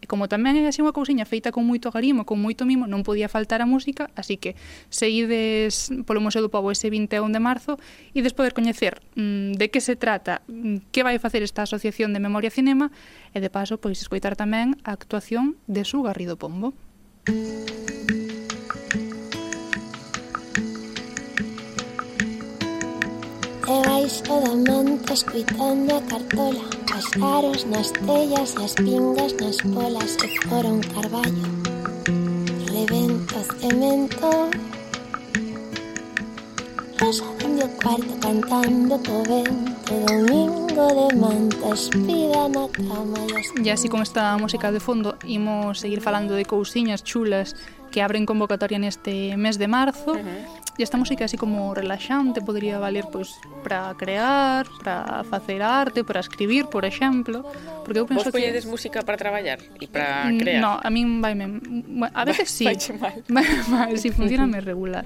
e 0.01 0.09
como 0.09 0.25
tamén 0.25 0.57
é 0.57 0.65
así 0.65 0.81
unha 0.81 0.97
cousiña 0.97 1.29
feita 1.29 1.53
con 1.53 1.61
moito 1.69 1.93
garimo, 1.93 2.25
con 2.25 2.41
moito 2.41 2.65
mimo, 2.65 2.89
non 2.89 3.05
podía 3.05 3.29
faltar 3.29 3.61
a 3.61 3.69
música, 3.69 4.09
así 4.17 4.41
que 4.41 4.57
se 4.89 5.13
ides 5.13 5.93
polo 6.09 6.17
Museo 6.17 6.41
do 6.41 6.49
Pobo 6.49 6.73
ese 6.73 6.89
21 6.89 7.29
de 7.29 7.37
marzo, 7.37 7.77
ides 8.17 8.33
poder 8.33 8.57
coñecer 8.57 8.97
mm, 9.13 9.61
de 9.61 9.69
que 9.69 9.77
se 9.77 9.93
trata, 9.93 10.41
mm, 10.49 10.89
que 10.89 11.05
vai 11.05 11.21
facer 11.21 11.45
esta 11.45 11.69
Asociación 11.69 12.17
de 12.17 12.19
Memoria 12.19 12.49
Cinema, 12.49 12.89
e 13.29 13.37
de 13.37 13.53
paso, 13.53 13.77
pois, 13.77 14.01
escoitar 14.01 14.33
tamén 14.33 14.73
a 14.81 14.97
actuación 14.97 15.61
de 15.69 15.85
Su 15.85 16.01
Garrido 16.01 16.33
Pombo. 16.33 16.73
Música 17.29 18.20
Debaixo 23.65 24.23
da 24.25 24.55
manta 24.67 25.13
escuitando 25.13 25.95
a 25.95 26.01
cartola. 26.01 26.63
As 26.97 27.05
aros 27.21 27.63
nas 27.65 27.91
tellas 27.91 28.55
e 28.57 28.63
as 28.65 28.73
pingas 28.73 29.33
nas 29.41 29.57
polas 29.73 30.17
E 30.23 30.27
fora 30.47 30.67
un 30.67 30.81
carballo. 30.81 31.45
Rebento 32.73 33.37
cemento. 33.59 34.49
Rosa 36.99 37.25
dende 37.39 37.67
cuarto 37.81 38.13
cantando 38.21 38.95
co 39.05 39.23
Domingo 39.91 40.87
de 40.97 41.15
manta 41.15 41.69
espida 41.73 42.47
na 42.49 42.65
cama 42.69 43.19
E 43.63 43.69
así 43.69 43.89
con 43.89 44.01
esta 44.01 44.37
música 44.37 44.71
de 44.71 44.79
fondo 44.79 45.17
imos 45.25 45.79
seguir 45.79 46.01
falando 46.01 46.33
de 46.33 46.45
cousiñas 46.45 47.03
chulas 47.03 47.55
que 47.91 48.01
abren 48.01 48.25
convocatoria 48.25 48.79
neste 48.79 49.35
mes 49.35 49.59
de 49.59 49.67
marzo. 49.67 50.15
Uh 50.15 50.23
-huh. 50.23 50.61
E 50.79 50.83
esta 50.87 50.95
música 50.95 51.27
así 51.27 51.35
como 51.35 51.75
relaxante 51.75 52.39
podría 52.39 52.79
valer 52.79 53.05
pois 53.11 53.35
para 53.61 53.91
crear, 53.99 54.65
para 54.79 55.21
facer 55.27 55.61
arte, 55.61 56.07
para 56.07 56.23
escribir, 56.23 56.71
por 56.71 56.87
exemplo, 56.87 57.43
porque 57.83 57.99
eu 57.99 58.07
penso 58.07 58.31
Vos 58.31 58.33
que 58.33 58.51
Vos 58.55 58.65
música 58.65 59.03
para 59.03 59.19
traballar 59.19 59.59
e 59.83 59.85
para 59.85 60.31
mm, 60.31 60.37
crear. 60.39 60.61
No, 60.63 60.79
a 60.79 60.89
min 60.89 61.19
vaime. 61.19 61.59
A 62.15 62.23
veces 62.29 62.49
sí. 62.49 62.65
Vai 62.65 62.79
mal. 62.97 63.15
Vai 63.27 63.45
mal, 63.67 63.91
si 63.99 64.09
funciona 64.15 64.47
me 64.47 64.63
regular. 64.63 65.03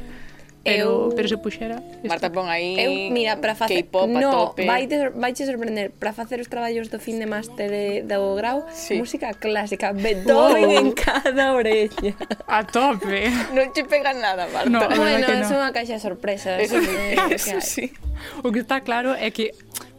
Pero, 0.65 1.13
eu, 1.13 1.13
pero 1.15 1.29
se 1.29 1.37
puxera. 1.37 1.77
Marta 2.01 2.33
pon 2.33 2.49
aí 2.49 2.73
eu, 2.73 3.13
mira, 3.13 3.37
para 3.37 3.53
facer, 3.53 3.85
K-pop 3.85 4.09
no, 4.09 4.17
a 4.17 4.31
tope 4.33 4.65
vai 4.65 4.89
te, 4.89 5.13
vai 5.13 5.29
te 5.29 5.45
sorprender 5.45 5.93
para 5.93 6.09
facer 6.09 6.41
os 6.41 6.49
traballos 6.49 6.89
do 6.89 6.97
fin 6.97 7.21
de 7.21 7.29
máster 7.29 7.69
de, 7.69 8.01
do 8.01 8.33
grau 8.33 8.65
sí. 8.73 8.97
música 8.97 9.37
clásica 9.37 9.93
Beethoven 9.93 10.65
wow. 10.65 10.81
en 10.81 10.91
cada 10.97 11.53
orella 11.53 12.17
a 12.49 12.65
tope 12.65 13.29
non 13.53 13.69
te 13.77 13.85
pega 13.85 14.17
nada 14.17 14.49
Marta 14.49 14.73
no, 14.73 14.81
bueno, 14.89 15.29
é 15.29 15.37
no. 15.37 15.53
unha 15.53 15.69
caixa 15.69 15.97
de 15.97 16.01
sorpresas 16.01 16.57
eso, 16.57 16.81
eh, 16.81 17.13
eso, 17.29 17.53
eso 17.53 17.61
sí 17.61 17.93
o 18.41 18.49
que 18.49 18.65
está 18.65 18.81
claro 18.81 19.13
é 19.13 19.29
que 19.29 19.53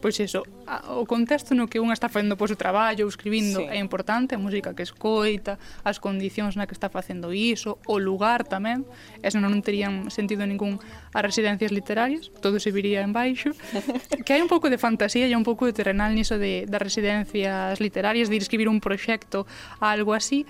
pois 0.07 0.23
eso, 0.23 0.47
a, 0.63 0.95
o 0.95 1.03
contexto 1.03 1.51
no 1.51 1.67
que 1.67 1.83
unha 1.83 1.91
está 1.91 2.07
facendo 2.07 2.39
pois, 2.39 2.47
o 2.47 2.55
traballo, 2.55 3.03
ou 3.03 3.11
escribindo, 3.11 3.59
sí. 3.59 3.67
é 3.67 3.75
importante, 3.75 4.31
a 4.35 4.39
música 4.39 4.71
que 4.71 4.87
escoita, 4.87 5.59
as 5.83 5.99
condicións 5.99 6.55
na 6.55 6.63
que 6.63 6.71
está 6.71 6.87
facendo 6.87 7.35
iso, 7.35 7.75
o 7.91 7.99
lugar 7.99 8.47
tamén, 8.47 8.87
eso 9.19 9.35
non 9.43 9.51
terían 9.59 10.07
sentido 10.07 10.47
ningún 10.47 10.79
as 11.11 11.23
residencias 11.27 11.75
literarias, 11.75 12.31
todo 12.39 12.55
se 12.55 12.71
viría 12.71 13.03
en 13.03 13.11
baixo, 13.11 13.51
que 14.23 14.31
hai 14.31 14.39
un 14.39 14.47
pouco 14.47 14.71
de 14.71 14.79
fantasía 14.79 15.27
e 15.27 15.35
un 15.35 15.43
pouco 15.43 15.67
de 15.67 15.75
terrenal 15.75 16.15
niso 16.15 16.39
de, 16.39 16.63
das 16.63 16.79
residencias 16.79 17.83
literarias, 17.83 18.31
de 18.31 18.39
ir 18.39 18.43
escribir 18.47 18.71
un 18.71 18.79
proxecto 18.79 19.43
a 19.83 19.91
algo 19.91 20.15
así, 20.15 20.47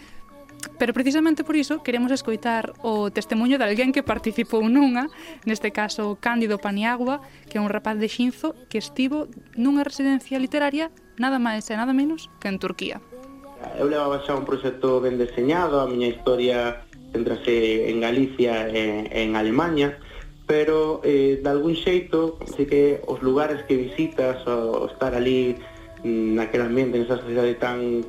Pero 0.77 0.93
precisamente 0.93 1.43
por 1.43 1.55
iso 1.55 1.81
queremos 1.81 2.11
escoitar 2.11 2.73
o 2.85 3.09
testemunho 3.09 3.57
de 3.57 3.65
alguén 3.65 3.93
que 3.93 4.05
participou 4.05 4.61
nunha, 4.65 5.09
neste 5.45 5.73
caso 5.73 6.17
Cándido 6.21 6.61
Paniagua, 6.61 7.21
que 7.49 7.57
é 7.57 7.61
un 7.61 7.69
rapaz 7.69 7.97
de 7.97 8.09
Xinzo 8.09 8.53
que 8.69 8.77
estivo 8.77 9.29
nunha 9.57 9.81
residencia 9.81 10.37
literaria 10.37 10.93
nada 11.17 11.41
máis 11.41 11.65
e 11.69 11.75
nada 11.75 11.93
menos 11.97 12.29
que 12.37 12.47
en 12.47 12.61
Turquía. 12.61 13.01
Eu 13.77 13.89
levaba 13.89 14.21
xa 14.21 14.37
un 14.37 14.45
proxecto 14.45 15.01
ben 15.01 15.17
deseñado, 15.17 15.81
a 15.81 15.89
miña 15.89 16.13
historia 16.13 16.85
centrase 17.09 17.89
en 17.89 17.97
Galicia 18.01 18.69
e 18.69 19.09
en 19.09 19.33
Alemanha, 19.33 19.97
pero 20.45 21.01
eh, 21.03 21.41
de 21.41 21.49
algún 21.49 21.73
xeito, 21.73 22.37
así 22.45 22.69
que 22.69 23.01
os 23.09 23.19
lugares 23.25 23.65
que 23.65 23.75
visitas, 23.75 24.45
o 24.45 24.85
estar 24.87 25.17
ali 25.17 25.57
mm, 26.05 26.37
naquele 26.37 26.69
ambiente, 26.69 27.01
nesa 27.01 27.17
sociedade 27.17 27.57
tan 27.57 28.05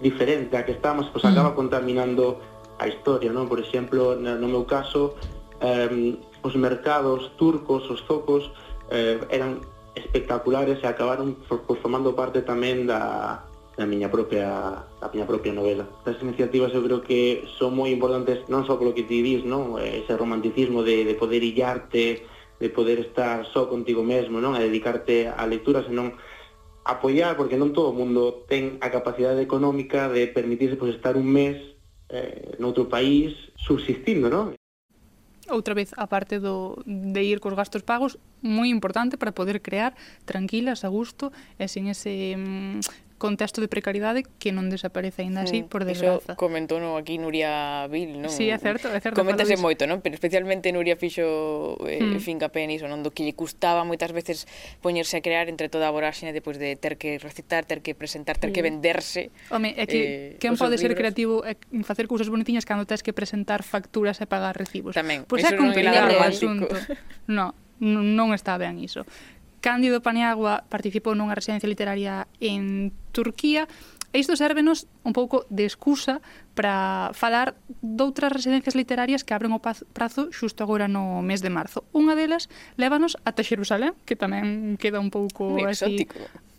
diferente 0.00 0.56
a 0.56 0.64
que 0.64 0.72
estamos, 0.72 1.06
pois 1.12 1.24
acaba 1.24 1.54
contaminando 1.54 2.40
a 2.80 2.88
historia, 2.88 3.28
non? 3.30 3.46
Por 3.46 3.60
exemplo, 3.60 4.16
no 4.16 4.48
meu 4.48 4.64
caso, 4.64 5.14
eh, 5.60 6.16
os 6.40 6.54
mercados 6.56 7.36
turcos, 7.36 7.84
os 7.92 8.00
zocos, 8.08 8.48
eh, 8.88 9.20
eran 9.28 9.60
espectaculares 9.94 10.80
e 10.82 10.86
acabaron 10.88 11.36
por 11.46 11.76
formando 11.84 12.16
parte 12.16 12.40
tamén 12.40 12.88
da, 12.88 13.44
da 13.76 13.84
miña 13.84 14.08
propia 14.08 14.80
da 15.00 15.08
miña 15.12 15.28
propia 15.28 15.52
novela. 15.52 15.84
Estas 16.00 16.22
iniciativas 16.24 16.72
eu 16.72 16.82
creo 16.84 17.00
que 17.04 17.44
son 17.60 17.76
moi 17.76 17.92
importantes 17.92 18.46
non 18.48 18.64
só 18.64 18.80
polo 18.80 18.96
que 18.96 19.04
ti 19.04 19.20
dis, 19.20 19.44
non? 19.44 19.76
Eh, 19.76 20.04
ese 20.04 20.16
romanticismo 20.16 20.80
de, 20.80 21.04
de 21.04 21.14
poder 21.18 21.44
illarte, 21.44 22.24
de 22.60 22.68
poder 22.68 23.00
estar 23.00 23.44
só 23.52 23.68
contigo 23.68 24.04
mesmo, 24.04 24.40
non? 24.40 24.56
A 24.56 24.60
dedicarte 24.60 25.28
á 25.28 25.44
lectura, 25.44 25.84
senón 25.84 26.16
apoiar, 26.90 27.38
porque 27.38 27.56
non 27.56 27.70
todo 27.70 27.94
o 27.94 27.96
mundo 27.96 28.44
ten 28.50 28.82
a 28.82 28.90
capacidade 28.90 29.38
económica 29.38 30.10
de 30.10 30.26
permitirse 30.26 30.74
pois, 30.74 30.94
estar 30.94 31.14
un 31.14 31.28
mes 31.30 31.56
eh, 32.10 32.58
noutro 32.58 32.90
país 32.90 33.34
subsistindo, 33.54 34.26
non? 34.26 34.58
Outra 35.50 35.74
vez, 35.74 35.90
a 35.98 36.06
parte 36.06 36.38
do, 36.38 36.78
de 36.86 37.22
ir 37.26 37.42
cos 37.42 37.58
gastos 37.58 37.82
pagos, 37.82 38.18
moi 38.42 38.70
importante 38.70 39.18
para 39.18 39.34
poder 39.34 39.62
crear 39.62 39.98
tranquilas, 40.22 40.86
a 40.86 40.90
gusto, 40.90 41.34
e 41.58 41.66
sin 41.66 41.90
ese 41.90 42.38
mm, 42.38 43.09
contexto 43.20 43.60
de 43.60 43.68
precariedade 43.68 44.24
que 44.40 44.50
non 44.50 44.72
desaparece 44.72 45.20
aínda 45.20 45.44
así, 45.44 45.62
mm, 45.62 45.68
por 45.68 45.84
desgraza. 45.84 46.32
Eso 46.32 46.40
comentou 46.40 46.80
no, 46.80 46.96
aquí 46.96 47.20
Nuria 47.20 47.84
Vil, 47.92 48.16
non? 48.16 48.32
Sí, 48.32 48.48
é 48.48 48.56
certo, 48.56 48.88
é 48.88 48.98
certo. 48.98 49.20
Coméntase 49.20 49.60
moito, 49.60 49.84
non? 49.84 50.00
Pero 50.00 50.16
especialmente 50.16 50.72
Nuria 50.72 50.96
fixo 50.96 51.76
eh, 51.84 52.00
mm. 52.00 52.24
fincapé 52.24 52.64
niso, 52.64 52.88
non? 52.88 53.04
Do 53.04 53.12
que 53.12 53.22
lle 53.22 53.36
custaba 53.36 53.84
moitas 53.84 54.16
veces 54.16 54.48
poñerse 54.80 55.20
a 55.20 55.22
crear 55.22 55.52
entre 55.52 55.68
toda 55.68 55.86
a 55.86 55.92
voráxine 55.92 56.32
depois 56.32 56.56
de 56.56 56.74
ter 56.80 56.96
que 56.96 57.20
recitar, 57.20 57.68
ter 57.68 57.84
que 57.84 57.92
presentar, 57.92 58.40
ter 58.40 58.56
que 58.56 58.64
mm. 58.64 58.68
venderse. 58.72 59.28
Home, 59.52 59.76
é 59.76 59.84
que 59.84 60.00
eh, 60.00 60.40
quen 60.40 60.56
pode 60.56 60.80
ser 60.80 60.96
libros? 60.96 61.04
creativo 61.04 61.34
e 61.44 61.84
facer 61.84 62.08
cousas 62.08 62.32
bonitinhas 62.32 62.64
cando 62.64 62.88
tens 62.88 63.04
que 63.04 63.12
presentar 63.12 63.60
facturas 63.60 64.16
e 64.18 64.26
pagar 64.26 64.56
recibos. 64.56 64.96
Tamén. 64.96 65.28
Pois 65.28 65.44
pues 65.44 65.52
é 65.52 65.60
complicado 65.60 66.16
o 66.16 66.24
asunto. 66.24 66.72
No, 67.28 67.52
non 67.84 68.32
está 68.32 68.56
ben 68.56 68.80
iso. 68.80 69.04
Cándido 69.60 70.00
Paniagua 70.00 70.64
participou 70.72 71.12
nunha 71.14 71.36
residencia 71.36 71.68
literaria 71.68 72.26
en 72.40 72.90
Turquía 73.12 73.68
E 74.10 74.18
isto 74.18 74.34
sérvenos 74.34 74.90
un 75.06 75.14
pouco 75.14 75.46
de 75.54 75.62
excusa 75.62 76.18
para 76.58 77.14
falar 77.14 77.54
doutras 77.78 78.34
residencias 78.34 78.74
literarias 78.74 79.22
que 79.22 79.38
abren 79.38 79.54
o 79.54 79.62
prazo 79.62 80.34
xusto 80.34 80.66
agora 80.66 80.90
no 80.90 81.22
mes 81.22 81.46
de 81.46 81.50
marzo. 81.54 81.86
Unha 81.94 82.18
delas 82.18 82.50
lévanos 82.74 83.14
ata 83.22 83.46
Xerusalén, 83.46 83.94
que 84.02 84.18
tamén 84.18 84.74
queda 84.82 84.98
un 84.98 85.14
pouco 85.14 85.54
Muy 85.54 85.70
así... 85.70 86.10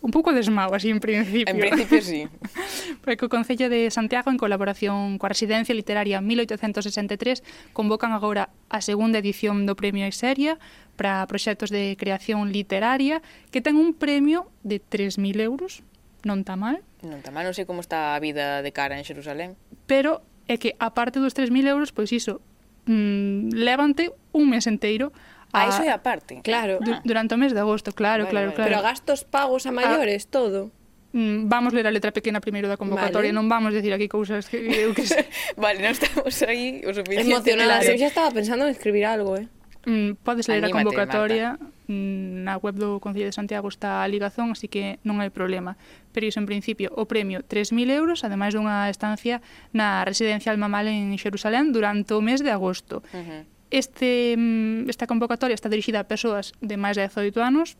Un 0.02 0.10
pouco 0.10 0.34
desmau, 0.34 0.74
así, 0.74 0.90
en 0.90 0.98
principio. 0.98 1.46
En 1.46 1.62
principio, 1.62 2.02
sí. 2.02 2.26
Porque 3.06 3.22
o 3.22 3.30
Concello 3.30 3.70
de 3.70 3.86
Santiago, 3.86 4.34
en 4.34 4.40
colaboración 4.40 5.14
coa 5.14 5.30
Residencia 5.30 5.76
Literaria 5.78 6.18
1863, 6.18 7.70
convocan 7.70 8.10
agora 8.10 8.50
a 8.72 8.80
segunda 8.80 9.20
edición 9.20 9.68
do 9.68 9.76
Premio 9.76 10.08
Exeria 10.08 10.56
para 10.96 11.20
proxectos 11.28 11.68
de 11.68 11.92
creación 12.00 12.48
literaria 12.48 13.20
que 13.52 13.60
ten 13.60 13.76
un 13.76 13.92
premio 13.92 14.48
de 14.64 14.80
3.000 14.80 15.44
euros, 15.44 15.84
non 16.24 16.40
está 16.40 16.56
mal. 16.56 16.80
Non 17.04 17.20
está 17.20 17.28
mal, 17.28 17.44
non 17.44 17.52
sei 17.52 17.68
como 17.68 17.84
está 17.84 18.16
a 18.16 18.18
vida 18.24 18.64
de 18.64 18.72
cara 18.72 18.96
en 18.96 19.04
Xerusalén. 19.04 19.60
Pero 19.84 20.24
é 20.48 20.56
que, 20.56 20.72
aparte 20.80 21.20
dos 21.20 21.36
3.000 21.36 21.68
euros, 21.68 21.92
pois 21.92 22.08
iso, 22.16 22.40
mm, 22.88 23.52
levante 23.52 24.10
un 24.32 24.48
mes 24.48 24.64
enteiro 24.64 25.12
A, 25.52 25.64
ah, 25.64 25.68
iso 25.68 25.84
é 25.84 25.92
aparte. 25.92 26.40
Claro. 26.40 26.80
Du 26.80 26.96
durante 27.04 27.36
o 27.36 27.38
mes 27.38 27.52
de 27.52 27.60
agosto, 27.60 27.92
claro, 27.92 28.24
vale, 28.24 28.32
claro, 28.32 28.46
vale. 28.48 28.56
claro. 28.56 28.70
Pero 28.72 28.88
gastos 28.88 29.28
pagos 29.28 29.68
a 29.68 29.72
maiores, 29.72 30.24
a... 30.24 30.30
todo 30.32 30.72
mm, 31.12 31.48
vamos 31.48 31.72
ler 31.72 31.86
a 31.86 31.92
letra 31.92 32.12
pequena 32.12 32.40
primeiro 32.40 32.68
da 32.68 32.76
convocatoria, 32.76 33.30
vale. 33.30 33.38
non 33.38 33.48
vamos 33.48 33.72
decir 33.72 33.92
aquí 33.92 34.08
cousas 34.08 34.48
que 34.48 34.58
eu 34.58 34.92
que 34.96 35.06
sei. 35.06 35.28
vale, 35.60 35.80
non 35.84 35.92
estamos 35.92 36.34
aí 36.44 36.82
o 36.84 36.90
suficiente. 36.92 37.28
Emocionadas, 37.28 37.84
claro. 37.84 37.92
eu 37.92 38.00
xa 38.00 38.08
estaba 38.08 38.30
pensando 38.32 38.64
en 38.66 38.72
escribir 38.72 39.04
algo, 39.06 39.36
eh. 39.36 39.46
Mm, 39.84 40.22
podes 40.22 40.46
ler 40.46 40.62
Anímate, 40.62 40.72
a 40.72 40.78
convocatoria 40.78 41.48
mm, 41.88 42.46
na 42.46 42.54
web 42.56 42.78
do 42.78 43.02
Concello 43.02 43.26
de 43.26 43.34
Santiago 43.34 43.66
está 43.66 44.02
a 44.02 44.08
ligazón, 44.08 44.54
así 44.54 44.70
que 44.70 45.02
non 45.02 45.18
hai 45.18 45.34
problema. 45.34 45.74
Pero 46.14 46.30
iso, 46.30 46.38
en 46.38 46.46
principio, 46.46 46.94
o 46.94 47.10
premio 47.10 47.42
3.000 47.42 47.90
euros, 47.90 48.22
ademais 48.22 48.54
dunha 48.54 48.86
estancia 48.86 49.42
na 49.74 50.06
residencia 50.06 50.54
Almamal 50.54 50.86
en 50.86 51.18
Xerusalén 51.18 51.74
durante 51.74 52.14
o 52.14 52.22
mes 52.22 52.46
de 52.46 52.54
agosto. 52.54 53.02
Uh 53.10 53.18
-huh. 53.18 53.42
Este, 53.74 54.36
mm, 54.38 54.86
esta 54.86 55.10
convocatoria 55.10 55.58
está 55.58 55.66
dirixida 55.66 55.98
a 55.98 56.06
persoas 56.06 56.54
de 56.62 56.78
máis 56.78 56.94
de 56.94 57.08
18 57.08 57.42
anos, 57.42 57.74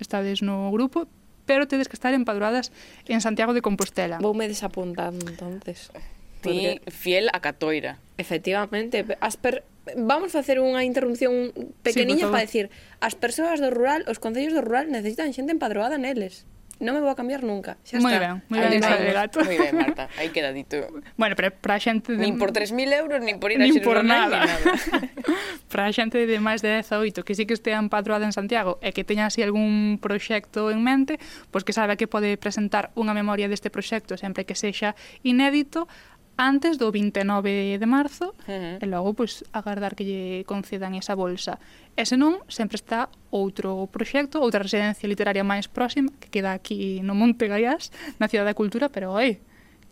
estades 0.00 0.40
no 0.40 0.72
grupo, 0.72 1.04
pero 1.46 1.66
tedes 1.66 1.88
que 1.88 1.96
estar 1.96 2.14
empadroadas 2.14 2.72
en 3.06 3.20
Santiago 3.20 3.54
de 3.54 3.62
Compostela. 3.62 4.18
Voume 4.18 4.48
desapuntando, 4.48 5.28
entonces. 5.28 5.90
Ti 6.42 6.80
fiel 6.90 7.30
a 7.32 7.40
Catoira. 7.40 7.98
Efectivamente, 8.18 9.04
as 9.20 9.36
per... 9.36 9.64
vamos 9.96 10.30
facer 10.30 10.62
unha 10.62 10.86
interrupción 10.86 11.50
pequeniña 11.82 12.26
sí, 12.26 12.30
para 12.30 12.46
decir, 12.46 12.66
as 13.02 13.14
persoas 13.18 13.58
do 13.58 13.70
rural, 13.70 14.06
os 14.06 14.22
concellos 14.22 14.54
do 14.54 14.62
rural 14.62 14.90
necesitan 14.90 15.34
xente 15.34 15.50
empadroada 15.50 15.98
neles 15.98 16.46
non 16.82 16.98
me 16.98 17.00
vou 17.00 17.14
a 17.14 17.16
cambiar 17.16 17.46
nunca. 17.46 17.78
Xa 17.86 18.02
moi 18.02 18.18
está. 18.18 18.20
ben, 18.20 18.34
moi 18.50 18.58
ben 18.58 18.82
ese 18.82 19.14
gato. 19.14 19.38
Moi 19.46 19.54
ben, 19.54 19.72
Marta, 19.78 20.10
aí 20.18 20.34
queda 20.34 20.50
dito. 20.50 20.82
Bueno, 21.14 21.38
pero 21.38 21.54
para 21.54 21.78
a 21.78 21.80
xente... 21.80 22.18
De... 22.18 22.20
Nin 22.20 22.42
por 22.42 22.50
3.000 22.50 22.74
euros, 22.98 23.22
nin 23.22 23.38
por 23.38 23.54
ir 23.54 23.62
a 23.62 23.64
nin 23.64 23.78
por 23.78 24.02
nada. 24.02 24.50
Nada. 24.50 24.58
para 25.72 25.86
a 25.86 25.92
xente 25.94 26.26
de 26.26 26.38
máis 26.42 26.60
de 26.60 26.82
18 26.82 27.22
que 27.22 27.38
sí 27.38 27.46
que 27.46 27.54
estea 27.54 27.78
empadroada 27.78 28.26
en 28.26 28.34
Santiago 28.34 28.82
e 28.82 28.90
que 28.90 29.06
teña 29.06 29.30
así 29.30 29.40
algún 29.40 30.02
proxecto 30.02 30.74
en 30.74 30.82
mente, 30.82 31.22
pois 31.48 31.62
pues 31.62 31.70
que 31.70 31.72
sabe 31.72 31.94
que 31.94 32.10
pode 32.10 32.34
presentar 32.36 32.90
unha 32.98 33.14
memoria 33.14 33.46
deste 33.46 33.70
proxecto 33.70 34.18
sempre 34.18 34.42
que 34.42 34.58
sexa 34.58 34.98
inédito 35.22 35.86
antes 36.42 36.74
do 36.76 36.90
29 36.90 37.78
de 37.78 37.86
marzo 37.86 38.34
uh 38.34 38.50
-huh. 38.50 38.82
e 38.82 38.86
logo 38.90 39.14
pois 39.14 39.46
agardar 39.54 39.94
que 39.94 40.02
lle 40.02 40.22
concedan 40.42 40.98
esa 40.98 41.14
bolsa. 41.14 41.62
E 41.94 42.02
senón, 42.02 42.42
sempre 42.50 42.74
está 42.82 43.06
outro 43.30 43.86
proxecto, 43.94 44.42
outra 44.42 44.66
residencia 44.66 45.06
literaria 45.06 45.46
máis 45.46 45.70
próxima 45.70 46.10
que 46.18 46.32
queda 46.34 46.50
aquí 46.50 46.98
no 47.06 47.14
Monte 47.14 47.46
Gaiás, 47.46 47.94
na 48.18 48.26
Cidade 48.26 48.50
da 48.50 48.58
Cultura, 48.58 48.90
pero 48.90 49.14
oi, 49.14 49.38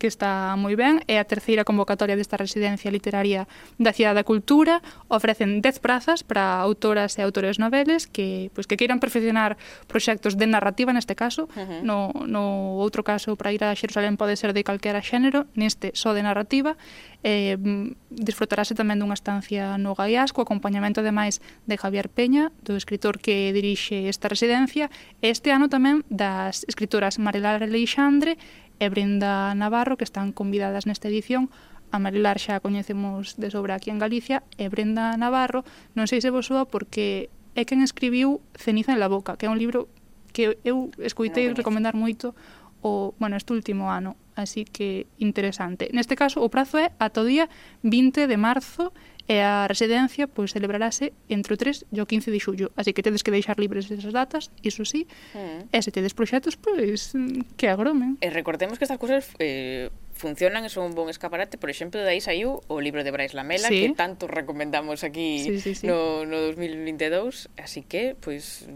que 0.01 0.09
está 0.09 0.57
moi 0.57 0.73
ben, 0.73 0.97
é 1.05 1.21
a 1.21 1.29
terceira 1.29 1.61
convocatoria 1.61 2.17
desta 2.17 2.33
residencia 2.33 2.89
literaria 2.89 3.45
da 3.77 3.93
Cidade 3.93 4.17
da 4.17 4.25
Cultura. 4.25 4.81
Ofrecen 5.13 5.61
10 5.61 5.77
prazas 5.77 6.25
para 6.25 6.57
autoras 6.57 7.13
e 7.15 7.21
autores 7.21 7.61
noveles 7.61 8.09
que 8.09 8.49
pois 8.57 8.65
que 8.65 8.81
queiran 8.81 8.97
perfeccionar 8.97 9.61
proxectos 9.85 10.33
de 10.41 10.49
narrativa 10.49 10.89
neste 10.89 11.13
caso, 11.13 11.45
no 11.85 12.09
no 12.25 12.81
outro 12.81 13.05
caso 13.05 13.37
para 13.37 13.53
ir 13.53 13.61
a 13.61 13.77
Xerusalén 13.77 14.17
pode 14.17 14.33
ser 14.41 14.57
de 14.57 14.65
calquera 14.65 15.05
xénero, 15.05 15.45
neste 15.53 15.93
só 15.93 16.17
de 16.17 16.25
narrativa. 16.25 16.81
Eh, 17.21 17.61
disfrutarase 18.09 18.73
tamén 18.73 18.97
dunha 18.97 19.13
estancia 19.13 19.77
no 19.77 19.93
Gaiás 19.93 20.33
co 20.33 20.41
acompañamento 20.41 21.05
ademais 21.05 21.45
de 21.69 21.77
Javier 21.77 22.09
Peña, 22.09 22.49
do 22.65 22.73
escritor 22.73 23.21
que 23.21 23.53
dirixe 23.53 24.09
esta 24.09 24.25
residencia, 24.25 24.89
este 25.21 25.53
ano 25.53 25.69
tamén 25.69 26.01
das 26.09 26.65
escritoras 26.65 27.21
Marilar 27.21 27.61
Alexandre 27.61 28.41
e 28.81 28.89
Brenda 28.89 29.53
Navarro, 29.53 29.93
que 29.93 30.03
están 30.03 30.33
convidadas 30.33 30.89
nesta 30.89 31.05
edición. 31.05 31.53
A 31.93 32.01
Marilar 32.01 32.41
xa 32.41 32.57
a 32.57 32.63
coñecemos 32.65 33.37
de 33.37 33.53
sobra 33.53 33.77
aquí 33.77 33.93
en 33.93 34.01
Galicia, 34.01 34.41
e 34.57 34.65
Brenda 34.73 35.13
Navarro, 35.21 35.61
non 35.93 36.09
sei 36.09 36.17
se 36.17 36.33
vos 36.33 36.49
soa 36.49 36.65
porque 36.65 37.29
é 37.53 37.61
quen 37.61 37.85
escribiu 37.85 38.41
Ceniza 38.57 38.89
en 38.89 38.97
la 38.97 39.05
boca, 39.05 39.37
que 39.37 39.45
é 39.45 39.53
un 39.53 39.61
libro 39.61 39.85
que 40.33 40.57
eu 40.65 40.89
escoitei 40.97 41.53
recomendar 41.53 41.93
moito 41.93 42.33
o, 42.81 43.13
bueno, 43.21 43.37
este 43.37 43.53
último 43.53 43.93
ano. 43.93 44.17
Así 44.35 44.63
que 44.65 45.07
interesante. 45.19 45.89
Neste 45.91 46.15
caso, 46.15 46.39
o 46.41 46.49
prazo 46.49 46.79
é 46.79 46.91
ata 46.99 47.21
o 47.21 47.27
día 47.27 47.49
20 47.83 48.27
de 48.27 48.37
marzo 48.37 48.93
e 49.27 49.39
a 49.39 49.67
residencia 49.67 50.27
pois 50.27 50.51
celebrarase 50.51 51.13
entre 51.29 51.53
o 51.53 51.57
3 51.57 51.87
e 51.87 51.99
o 52.01 52.05
15 52.05 52.31
de 52.31 52.39
xullo. 52.39 52.67
Así 52.75 52.91
que 52.91 53.03
tedes 53.03 53.23
que 53.23 53.31
deixar 53.31 53.59
libres 53.59 53.87
esas 53.91 54.11
datas, 54.11 54.51
iso 54.63 54.83
sí. 54.83 55.07
Mm. 55.35 55.71
E 55.71 55.77
se 55.79 55.91
tedes 55.91 56.11
proxectos, 56.11 56.59
pois 56.59 57.15
que 57.55 57.67
agromen. 57.71 58.19
E 58.19 58.27
recordemos 58.27 58.75
que 58.75 58.83
estas 58.83 58.99
cousas 58.99 59.31
eh, 59.39 59.87
funcionan 60.11 60.67
e 60.67 60.69
son 60.69 60.91
un 60.91 60.93
bon 60.97 61.07
escaparate. 61.07 61.55
Por 61.55 61.71
exemplo, 61.71 62.03
dai 62.03 62.19
saiu 62.19 62.59
o 62.67 62.75
libro 62.83 63.07
de 63.07 63.11
Brais 63.11 63.31
Lamela, 63.31 63.71
sí. 63.71 63.87
que 63.87 63.95
tanto 63.95 64.27
recomendamos 64.27 65.07
aquí 65.07 65.39
sí, 65.39 65.63
sí, 65.63 65.75
sí. 65.79 65.85
no, 65.87 66.27
no 66.27 66.51
2022. 66.51 67.49
Así 67.55 67.87
que, 67.87 68.19
pois, 68.19 68.67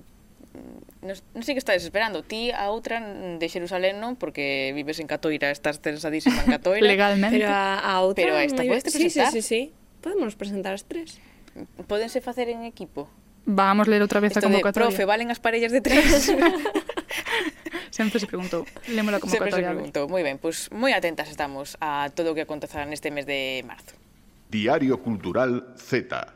non, 1.06 1.16
non 1.36 1.44
sei 1.44 1.54
que 1.54 1.62
estades 1.62 1.84
esperando. 1.86 2.26
Ti 2.26 2.50
a 2.56 2.72
outra 2.74 3.00
de 3.02 3.46
Xerusalén 3.46 4.02
non, 4.02 4.18
porque 4.18 4.74
vives 4.74 4.98
en 4.98 5.08
Catoira, 5.08 5.54
estás 5.54 5.80
tensadísima 5.80 6.42
en 6.44 6.58
Catoira. 6.58 6.84
Legalmente. 6.92 7.42
Pero 7.42 7.52
a, 7.52 7.80
a 7.80 8.02
outra... 8.02 8.26
Pero 8.26 8.36
a 8.36 8.44
esta 8.44 8.66
podes 8.66 8.84
sí, 8.88 8.92
presentar. 8.92 9.32
Sí, 9.32 9.42
sí, 9.42 9.48
sí. 9.48 9.62
Podemos 10.02 10.34
presentar 10.36 10.74
as 10.74 10.86
tres. 10.86 11.22
Pódense 11.88 12.22
facer 12.22 12.50
en 12.50 12.66
equipo. 12.66 13.10
Vamos 13.46 13.88
ler 13.88 14.02
outra 14.02 14.20
vez 14.20 14.34
Esto 14.34 14.42
a 14.42 14.50
convocatoria. 14.50 14.90
De, 14.90 14.96
profe, 14.98 15.06
valen 15.06 15.30
as 15.30 15.40
parellas 15.40 15.72
de 15.72 15.82
tres? 15.82 16.34
Sempre 17.96 18.20
se 18.20 18.28
preguntou. 18.28 18.66
Lemos 18.90 19.14
a 19.14 19.20
convocatoria. 19.22 19.54
Sempre 19.54 19.62
se 19.62 19.70
preguntou. 19.70 20.04
Moi 20.10 20.26
ben, 20.26 20.42
pois 20.42 20.68
pues, 20.68 20.74
moi 20.74 20.92
atentas 20.92 21.30
estamos 21.30 21.78
a 21.80 22.10
todo 22.12 22.34
o 22.34 22.36
que 22.36 22.44
acontecerá 22.44 22.84
neste 22.90 23.14
mes 23.14 23.30
de 23.30 23.62
marzo. 23.64 23.94
Diario 24.50 25.00
Cultural 25.00 25.78
Z. 25.78 26.34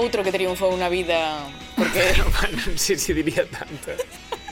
outro 0.00 0.24
que 0.24 0.32
triunfou 0.32 0.72
na 0.80 0.88
vida 0.88 1.44
porque... 1.76 2.00
bueno, 2.40 2.58
si, 2.76 2.96
se 2.96 3.12
diría 3.12 3.44
tanto. 3.44 3.92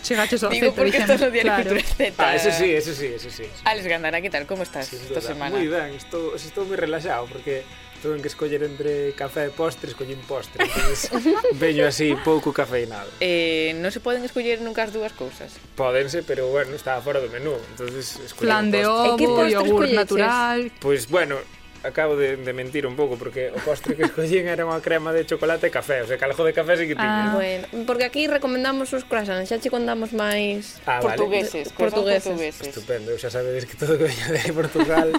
Chegaches 0.03 0.45
ao 0.45 0.51
Digo, 0.51 0.71
Z, 0.71 0.77
porque 0.77 0.99
estás 0.99 1.21
no 1.21 1.31
diario 1.31 1.53
claro. 1.53 1.71
Cultura 1.71 2.13
Z. 2.13 2.15
Ah, 2.19 2.37
eso 2.37 2.51
sí, 2.53 2.73
eso 2.73 2.95
sí, 2.95 3.07
eso 3.07 3.31
sí. 3.31 3.43
Eso. 3.43 3.63
Alex 3.65 3.87
Gandara, 3.87 4.21
que 4.21 4.31
tal, 4.31 4.47
como 4.47 4.63
estás 4.63 4.87
sí, 4.87 4.97
esta 4.97 5.21
semana? 5.21 5.57
Moi 5.57 5.69
ben, 5.69 5.97
estou, 5.97 6.37
estou 6.37 6.65
moi 6.65 6.79
relaxado, 6.79 7.27
porque 7.27 7.67
tuve 8.03 8.23
que 8.23 8.29
escoller 8.29 8.63
entre 8.63 9.13
café 9.19 9.51
e 9.51 9.53
postre, 9.53 9.91
escollín 9.91 10.23
un 10.23 10.27
postre. 10.27 10.65
Entonces, 10.65 11.11
veño 11.59 11.87
así 11.87 12.15
pouco 12.23 12.55
cafeinado. 12.55 13.11
Eh, 13.19 13.75
non 13.83 13.91
se 13.91 13.99
poden 13.99 14.23
escoller 14.23 14.63
nunca 14.63 14.87
as 14.87 14.95
dúas 14.95 15.11
cousas. 15.13 15.59
Podense, 15.75 16.23
pero 16.23 16.47
bueno, 16.49 16.79
estaba 16.79 17.03
fora 17.03 17.19
do 17.19 17.29
menú, 17.29 17.59
entonces 17.75 18.23
escollí 18.23 18.49
Flan 18.49 18.71
de 18.71 18.87
ovo, 18.87 19.45
e 19.45 19.53
yogur 19.53 19.91
natural. 19.91 20.71
Pois 20.79 21.05
pues, 21.05 21.11
bueno, 21.11 21.43
acabo 21.83 22.17
de, 22.17 22.37
de 22.37 22.53
mentir 22.53 22.87
un 22.87 22.97
pouco 22.97 23.17
porque 23.17 23.51
o 23.55 23.61
postre 23.63 23.95
que 23.95 24.05
escollín 24.09 24.49
era 24.49 24.67
unha 24.67 24.83
crema 24.83 25.15
de 25.15 25.23
chocolate 25.27 25.69
e 25.69 25.73
café, 25.73 26.03
o 26.03 26.07
sea, 26.09 26.19
caljo 26.19 26.43
de 26.43 26.53
café 26.53 26.77
sí 26.77 26.91
que 26.91 26.97
tiña. 26.99 27.33
Ah, 27.33 27.37
bueno, 27.37 27.67
porque 27.87 28.05
aquí 28.05 28.27
recomendamos 28.27 28.91
os 28.95 29.07
croissants, 29.07 29.49
xa 29.49 29.63
che 29.63 29.71
contamos 29.71 30.11
máis 30.17 30.83
ah, 30.87 30.99
portugueses, 30.99 31.71
portugueses. 31.73 32.27
portugueses. 32.27 32.63
portugueses. 32.63 32.67
Estupendo, 32.75 33.09
xa 33.19 33.31
sabedes 33.31 33.65
que 33.67 33.77
todo 33.79 33.95
que 33.95 34.11
veña 34.11 34.29
de 34.35 34.53
Portugal. 34.53 35.09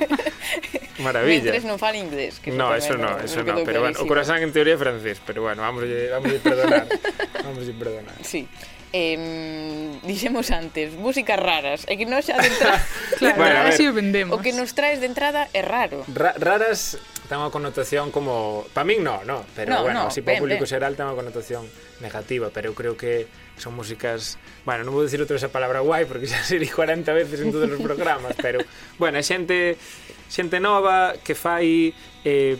Maravilla. 0.99 1.55
Mientras 1.55 1.63
non 1.63 1.79
fala 1.79 1.95
inglés. 1.95 2.43
Que 2.43 2.51
no, 2.51 2.75
eso 2.75 2.99
no, 2.99 3.15
eso 3.23 3.39
no, 3.43 3.63
pero 3.63 3.79
bueno, 3.79 3.95
o 3.99 4.05
croissant 4.05 4.43
en 4.43 4.51
teoría 4.51 4.75
é 4.75 4.79
francés, 4.79 5.23
pero 5.23 5.47
bueno, 5.47 5.63
vamos 5.63 5.87
vamos 5.87 6.31
a 6.35 6.39
perdonar. 6.43 6.85
vamos 7.47 7.63
a 7.63 7.73
perdonar. 7.73 8.17
Sí 8.21 8.47
eh, 8.93 9.99
dixemos 10.03 10.51
antes, 10.51 10.93
músicas 10.93 11.37
raras, 11.39 11.85
e 11.85 11.97
que 11.97 12.05
non 12.09 12.21
xa 12.25 12.37
de 12.41 12.49
entrada... 12.49 12.81
claro, 13.19 13.37
bueno, 13.37 13.57
así 13.69 13.85
o 13.85 13.93
vendemos. 13.93 14.33
O 14.33 14.41
que 14.41 14.51
nos 14.51 14.73
traes 14.73 14.97
de 14.99 15.07
entrada 15.07 15.47
é 15.53 15.61
raro. 15.61 16.01
Ra 16.09 16.33
raras 16.37 16.97
ten 17.29 17.37
unha 17.37 17.53
connotación 17.53 18.09
como... 18.09 18.65
Para 18.73 18.89
min 18.89 19.05
no, 19.05 19.21
no, 19.21 19.45
pero 19.53 19.77
no, 19.77 19.85
bueno, 19.85 20.05
no, 20.05 20.09
así 20.09 20.25
para 20.25 20.41
o 20.41 20.43
público 20.43 20.65
ben. 20.65 20.71
xeral 20.73 20.97
ten 20.97 21.05
unha 21.05 21.17
connotación 21.17 21.69
negativa, 22.01 22.49
pero 22.49 22.73
eu 22.73 22.75
creo 22.75 22.97
que 22.97 23.29
son 23.61 23.77
músicas... 23.77 24.41
Bueno, 24.65 24.81
non 24.81 24.97
vou 24.97 25.05
dicir 25.05 25.21
outra 25.21 25.37
esa 25.37 25.53
palabra 25.53 25.85
guai, 25.85 26.09
porque 26.09 26.25
xa 26.25 26.41
se 26.41 26.57
di 26.57 26.65
40 26.65 27.05
veces 27.13 27.45
en 27.45 27.53
todos 27.53 27.69
os 27.69 27.81
programas, 27.85 28.33
pero, 28.45 28.65
bueno, 28.97 29.21
xente, 29.21 29.77
xente 30.25 30.57
nova 30.57 31.13
que 31.21 31.37
fai... 31.37 31.93
Eh, 32.25 32.57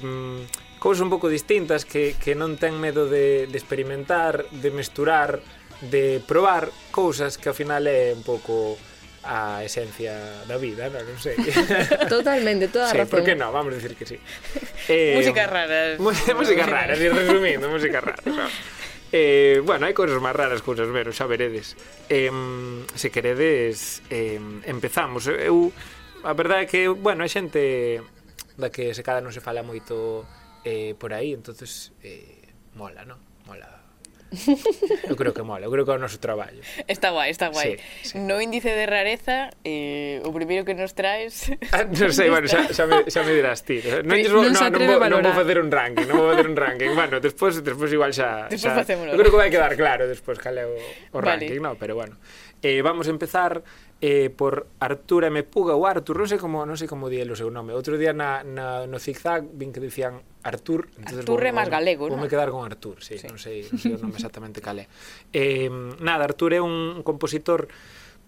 cousas 0.80 1.04
un 1.04 1.12
pouco 1.12 1.28
distintas 1.28 1.84
que, 1.84 2.16
que 2.16 2.34
non 2.34 2.56
ten 2.56 2.80
medo 2.80 3.06
de, 3.06 3.52
de 3.52 3.58
experimentar, 3.60 4.48
de 4.48 4.72
mesturar 4.72 5.44
de 5.82 6.20
probar 6.26 6.70
cousas 6.92 7.38
que 7.40 7.48
ao 7.48 7.56
final 7.56 7.88
é 7.88 8.12
un 8.12 8.24
pouco 8.24 8.76
a 9.24 9.64
esencia 9.64 10.16
da 10.48 10.56
vida, 10.56 10.88
non, 10.88 11.04
non 11.04 11.20
sei. 11.20 11.36
Totalmente, 12.08 12.72
toda 12.72 12.88
a 12.88 12.92
sí, 12.92 12.98
razón. 13.04 13.12
por 13.12 13.22
que 13.24 13.36
non, 13.36 13.52
vamos 13.52 13.76
a 13.76 13.78
decir 13.80 13.96
que 13.96 14.06
sí. 14.08 14.18
Eh, 14.90 15.14
música 15.16 15.46
rara. 15.46 15.96
música 16.02 16.66
rara, 16.66 16.96
si 16.98 17.06
resumindo, 17.08 17.70
música 17.70 18.02
rara. 18.02 18.24
No. 18.26 18.50
Eh, 19.14 19.62
bueno, 19.62 19.86
hai 19.86 19.94
cousas 19.94 20.18
máis 20.18 20.34
raras, 20.34 20.66
cousas 20.66 20.90
menos, 20.90 21.14
xa 21.14 21.30
veredes. 21.30 21.78
Eh, 22.10 22.32
se 22.98 23.14
queredes, 23.14 24.02
eh, 24.10 24.42
empezamos. 24.66 25.30
Eu, 25.30 25.70
a 26.26 26.34
verdade 26.34 26.66
é 26.66 26.68
que, 26.68 26.82
bueno, 26.90 27.22
hai 27.22 27.30
xente 27.30 28.02
da 28.58 28.74
que 28.74 28.92
se 28.98 29.06
cada 29.06 29.22
non 29.22 29.32
se 29.32 29.40
fala 29.46 29.62
moito 29.62 30.26
eh, 30.66 30.98
por 30.98 31.14
aí, 31.14 31.32
entonces 31.38 31.94
eh, 32.02 32.50
mola, 32.76 33.06
non? 33.06 33.22
Mola 33.46 33.79
Eu 35.10 35.16
creo 35.18 35.34
que 35.34 35.42
mola, 35.42 35.66
eu 35.66 35.72
creo 35.74 35.86
que 35.86 35.92
é 35.92 35.98
o 35.98 36.02
noso 36.02 36.22
traballo. 36.22 36.62
Está 36.86 37.10
guai, 37.10 37.34
está 37.34 37.50
guai. 37.50 37.82
Sí, 38.06 38.14
sí. 38.14 38.18
No 38.18 38.38
índice 38.38 38.70
de 38.70 38.86
rareza, 38.86 39.50
eh, 39.66 40.22
o 40.22 40.30
primeiro 40.30 40.66
que 40.66 40.78
nos 40.78 40.94
traes... 40.94 41.50
Ah, 41.74 41.86
non 41.86 42.14
sei, 42.14 42.30
bueno, 42.30 42.46
xa, 42.50 42.70
xa, 42.70 42.86
me, 42.86 43.06
xa 43.10 43.22
me 43.26 43.34
dirás 43.34 43.66
ti. 43.66 43.82
Non, 43.82 44.18
vou, 44.30 44.46
non, 44.46 44.54
non, 44.54 44.70
non, 44.70 44.86
vou, 44.86 45.10
non 45.10 45.22
vou 45.26 45.36
facer 45.38 45.58
un 45.62 45.70
ranking, 45.70 46.06
non 46.06 46.16
vou 46.18 46.28
facer 46.34 46.48
un 46.50 46.58
ranking. 46.58 46.92
Bueno, 46.94 47.18
despois, 47.18 47.58
despois 47.62 47.90
igual 47.90 48.14
xa... 48.14 48.50
Despois 48.50 48.74
xa, 48.74 48.78
facémoslo. 48.78 49.14
Eu 49.14 49.18
creo 49.18 49.34
que 49.34 49.42
vai 49.42 49.50
quedar 49.50 49.74
claro 49.74 50.06
despois 50.06 50.38
cal 50.38 50.58
é 50.58 50.66
o, 50.66 50.78
o 51.14 51.18
ranking, 51.22 51.58
vale. 51.58 51.74
no? 51.74 51.80
Pero 51.80 51.98
bueno... 51.98 52.18
Eh, 52.62 52.82
vamos 52.82 53.08
a 53.08 53.12
empezar 53.12 53.64
eh, 54.02 54.30
por 54.30 54.68
Artur 54.80 55.26
M. 55.26 55.44
Puga 55.44 55.76
ou 55.76 55.88
Artur, 55.88 56.20
non 56.20 56.28
sei 56.28 56.40
como, 56.40 56.64
non 56.68 56.76
sei 56.76 56.88
como 56.88 57.08
di 57.08 57.20
o 57.24 57.36
seu 57.36 57.52
nome. 57.52 57.72
Outro 57.72 57.96
día 57.96 58.12
na, 58.12 58.44
na, 58.44 58.84
no 58.88 59.00
zigzag 59.00 59.48
vin 59.56 59.72
que 59.72 59.80
dicían 59.80 60.24
Artur. 60.44 60.92
Entonces, 61.00 61.24
Artur 61.24 61.42
é 61.44 61.52
máis 61.56 61.72
galego, 61.72 62.08
non? 62.08 62.20
Vou 62.20 62.24
me 62.24 62.32
quedar 62.32 62.52
con 62.52 62.64
Artur, 62.64 63.00
sí, 63.00 63.20
sí. 63.20 63.28
Non, 63.28 63.40
sei, 63.40 63.68
non 63.68 63.80
sei 63.80 63.96
o 63.96 64.00
nome 64.00 64.16
exactamente 64.20 64.60
cal 64.64 64.80
é. 64.84 64.88
Eh, 65.32 65.72
nada, 66.04 66.28
Artur 66.28 66.52
é 66.56 66.62
un 66.64 67.04
compositor 67.04 67.72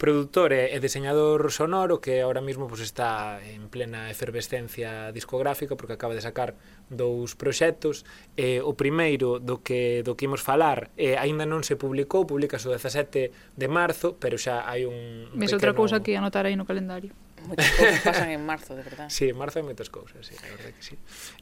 produtor 0.02 0.50
e, 0.50 0.74
e 0.74 0.82
diseñador 0.82 1.46
sonoro 1.54 2.02
que 2.02 2.26
ahora 2.26 2.42
mismo 2.42 2.66
pues, 2.66 2.82
está 2.82 3.38
en 3.38 3.70
plena 3.70 4.10
efervescencia 4.10 5.14
discográfica 5.14 5.78
porque 5.78 5.94
acaba 5.94 6.18
de 6.18 6.26
sacar 6.26 6.58
dous 6.90 7.38
proxectos. 7.38 8.02
Eh, 8.34 8.66
o 8.66 8.74
primeiro 8.74 9.38
do 9.38 9.62
que 9.62 10.02
do 10.02 10.18
que 10.18 10.26
imos 10.26 10.42
falar 10.42 10.90
eh, 10.98 11.22
aínda 11.22 11.46
non 11.46 11.62
se 11.62 11.78
publicou 11.78 12.26
publicase 12.26 12.66
o 12.66 12.74
17 12.74 13.30
de 13.30 13.68
marzo 13.70 14.18
pero 14.18 14.42
xa 14.42 14.66
hai 14.66 14.90
un, 14.90 15.30
un 15.30 15.38
Ves 15.38 15.54
pequeno... 15.54 15.62
outra 15.62 15.74
cousa 15.78 16.02
que 16.02 16.18
anotar 16.18 16.50
aí 16.50 16.58
no 16.58 16.66
calendario. 16.66 17.14
Moitas 17.48 17.70
cousas 17.74 18.00
pasan 18.02 18.30
en 18.30 18.46
marzo, 18.46 18.76
de 18.76 18.84
verdad. 18.84 19.10
Sí, 19.10 19.30
en 19.30 19.38
marzo 19.38 19.60
hai 19.60 19.66
moitas 19.66 19.90
cousas, 19.90 20.22
sí, 20.24 20.36
a 20.38 20.48
verdade 20.54 20.74
que 20.78 20.84
sí. 20.84 20.96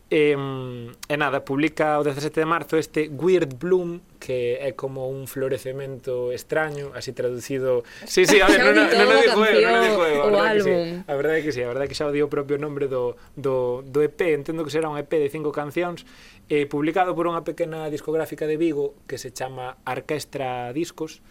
E, 0.09 0.33
e 0.33 1.15
nada, 1.19 1.45
publica 1.45 1.99
o 1.99 2.03
17 2.03 2.33
de 2.33 2.47
marzo 2.47 2.79
este 2.79 3.11
Weird 3.11 3.59
Bloom, 3.59 4.01
que 4.17 4.57
é 4.57 4.73
como 4.73 5.11
un 5.11 5.29
florecemento 5.29 6.33
extraño, 6.33 6.95
así 6.95 7.13
traducido... 7.13 7.83
Sí, 8.07 8.25
sí, 8.25 8.41
a 8.41 8.47
ver, 8.47 8.63
non 8.67 8.73
no, 8.73 8.83
no, 8.89 9.03
no 9.05 9.15
digo 9.21 9.41
eu, 9.45 9.61
non 9.69 9.81
digo 9.85 10.03
eu, 10.07 10.21
a 10.23 10.27
verdade 10.31 10.57
que 10.57 10.63
sí. 10.63 10.75
A 11.05 11.13
verdade 11.13 11.39
que 11.43 11.51
sí, 11.51 11.61
a 11.61 11.69
verdade 11.69 11.87
que 11.91 11.97
xa 11.97 12.09
o 12.09 12.13
dio 12.15 12.25
o 12.25 12.31
propio 12.31 12.57
nombre 12.57 12.89
do, 12.89 13.19
do, 13.37 13.85
do 13.85 13.99
EP, 14.01 14.33
entendo 14.33 14.65
que 14.65 14.73
será 14.73 14.89
un 14.89 14.97
EP 14.97 15.11
de 15.11 15.29
cinco 15.29 15.53
cancións, 15.53 16.07
eh, 16.49 16.65
publicado 16.65 17.13
por 17.13 17.29
unha 17.29 17.45
pequena 17.45 17.87
discográfica 17.93 18.49
de 18.49 18.57
Vigo 18.57 18.97
que 19.05 19.21
se 19.21 19.29
chama 19.29 19.77
Arquestra 19.85 20.73
Discos, 20.73 21.21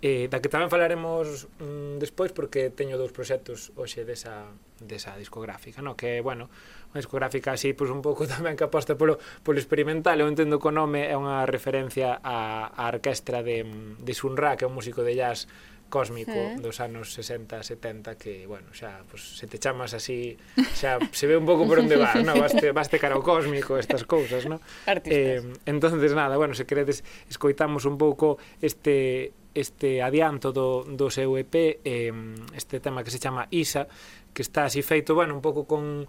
eh, 0.00 0.30
da 0.30 0.38
que 0.38 0.46
tamén 0.46 0.70
falaremos 0.70 1.50
mm, 1.58 1.98
despois 1.98 2.30
porque 2.30 2.70
teño 2.70 2.94
dous 2.94 3.10
proxectos 3.10 3.74
hoxe 3.74 4.06
desa, 4.06 4.46
desa 4.78 5.18
discográfica 5.18 5.82
no? 5.82 5.98
que, 5.98 6.22
bueno, 6.22 6.46
unha 6.94 7.02
discográfica 7.02 7.50
así 7.50 7.74
pois 7.74 7.90
un 7.90 7.98
pouco 7.98 8.24
tamén 8.30 8.54
que 8.54 8.62
aposta 8.62 8.94
polo, 8.94 9.18
polo 9.42 9.58
experimental 9.58 10.14
eu 10.22 10.30
entendo 10.30 10.62
que 10.62 10.70
o 10.70 10.74
nome 10.74 11.10
é 11.10 11.18
unha 11.18 11.42
referencia 11.50 12.22
á, 12.22 12.70
á 12.70 12.84
orquestra 12.86 13.42
de, 13.42 13.66
de 13.98 14.12
Sunra 14.14 14.54
que 14.54 14.62
é 14.64 14.70
un 14.70 14.78
músico 14.78 15.02
de 15.02 15.18
jazz 15.18 15.50
cósmico 15.88 16.32
sí. 16.32 16.62
dos 16.62 16.80
anos 16.80 17.12
60, 17.14 17.62
70 17.62 18.14
que, 18.16 18.46
bueno, 18.46 18.68
xa 18.72 19.02
pues, 19.08 19.24
se 19.40 19.46
te 19.46 19.58
chamas 19.58 19.94
así, 19.94 20.36
xa 20.76 21.00
se 21.10 21.26
ve 21.26 21.36
un 21.36 21.48
pouco 21.48 21.66
por 21.66 21.80
onde 21.80 21.96
vas, 21.96 22.20
no? 22.22 22.36
Vaste, 22.36 22.72
vaste 22.76 23.00
cara 23.00 23.16
ao 23.16 23.24
cósmico 23.24 23.80
estas 23.80 24.04
cousas, 24.04 24.44
no? 24.46 24.60
Artistas. 24.86 25.42
Eh, 25.42 25.42
entonces 25.66 26.12
nada, 26.12 26.36
bueno, 26.36 26.52
se 26.54 26.68
queredes 26.68 27.02
escoitamos 27.28 27.88
un 27.88 27.96
pouco 27.96 28.36
este 28.60 29.32
este 29.54 30.02
adianto 30.02 30.52
do, 30.52 30.84
do 30.84 31.08
seu 31.10 31.36
EP 31.38 31.80
eh, 31.84 32.12
este 32.56 32.80
tema 32.80 33.04
que 33.04 33.10
se 33.10 33.18
chama 33.18 33.48
Isa 33.50 33.88
que 34.32 34.42
está 34.42 34.64
así 34.64 34.82
feito, 34.82 35.14
bueno, 35.14 35.34
un 35.34 35.42
pouco 35.42 35.66
con 35.66 36.06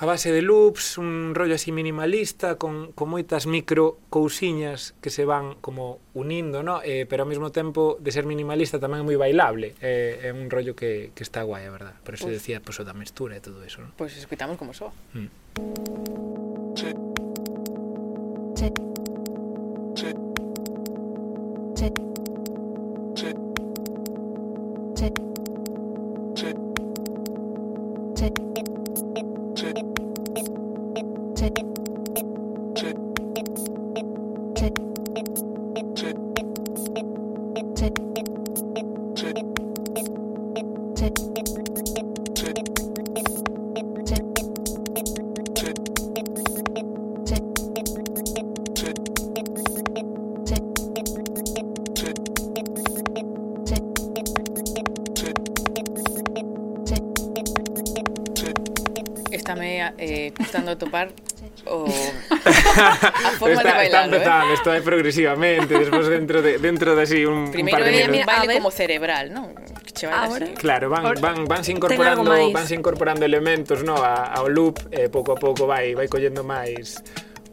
a 0.00 0.06
base 0.06 0.30
de 0.30 0.42
loops, 0.42 0.96
un 0.96 1.34
rollo 1.34 1.56
así 1.56 1.72
minimalista, 1.72 2.54
con, 2.54 2.92
con 2.92 3.10
moitas 3.10 3.50
micro 3.50 3.98
cousiñas 4.14 4.94
que 5.02 5.10
se 5.10 5.26
van 5.26 5.58
como 5.58 5.98
unindo, 6.14 6.62
no? 6.62 6.78
eh, 6.86 7.02
pero 7.10 7.26
ao 7.26 7.28
mesmo 7.28 7.50
tempo 7.50 7.98
de 7.98 8.14
ser 8.14 8.22
minimalista 8.22 8.78
tamén 8.78 9.02
é 9.02 9.04
moi 9.04 9.18
bailable, 9.18 9.74
eh, 9.82 10.22
é 10.22 10.30
un 10.30 10.46
rollo 10.54 10.78
que, 10.78 11.10
que 11.18 11.26
está 11.26 11.42
guai, 11.42 11.66
a 11.66 11.74
verdad. 11.74 11.98
Por 12.06 12.14
eso 12.14 12.30
pues, 12.30 12.38
decía, 12.38 12.62
pues, 12.62 12.78
o 12.78 12.86
da 12.86 12.94
mestura 12.94 13.34
e 13.34 13.42
todo 13.42 13.58
eso. 13.66 13.82
¿no? 13.82 13.90
Pois 13.98 14.14
pues 14.14 14.22
escuitamos 14.22 14.54
como 14.54 14.70
soa. 14.70 14.94
Mm. 15.18 16.47
xa 63.98 64.06
empezamos, 64.06 64.50
eh? 64.50 64.54
isto 64.54 64.68
é 64.70 64.78
eh, 64.78 64.82
progresivamente, 64.86 65.70
despois 65.74 66.06
dentro 66.06 66.38
de 66.38 66.62
dentro 66.62 66.94
de 66.94 67.02
así 67.02 67.26
un, 67.26 67.50
Primeiro 67.50 67.78
un 67.78 67.82
par 67.82 67.82
de 67.84 67.90
minutos. 67.90 68.14
un 68.14 68.26
baile 68.26 68.54
como 68.62 68.70
cerebral, 68.70 69.26
non? 69.34 69.50
Ahora. 70.06 70.46
Claro, 70.54 70.86
van, 70.90 71.18
van, 71.18 71.44
van 71.44 71.62
se 71.66 71.72
incorporando, 71.74 72.30
van 72.52 72.66
se 72.66 72.74
incorporando 72.78 73.26
elementos, 73.26 73.82
no, 73.82 73.98
a, 73.98 74.30
ao 74.30 74.46
loop, 74.46 74.78
eh, 74.94 75.10
pouco 75.10 75.34
a 75.34 75.38
pouco 75.38 75.66
vai 75.66 75.98
vai 75.98 76.06
collendo 76.06 76.46
máis 76.46 77.02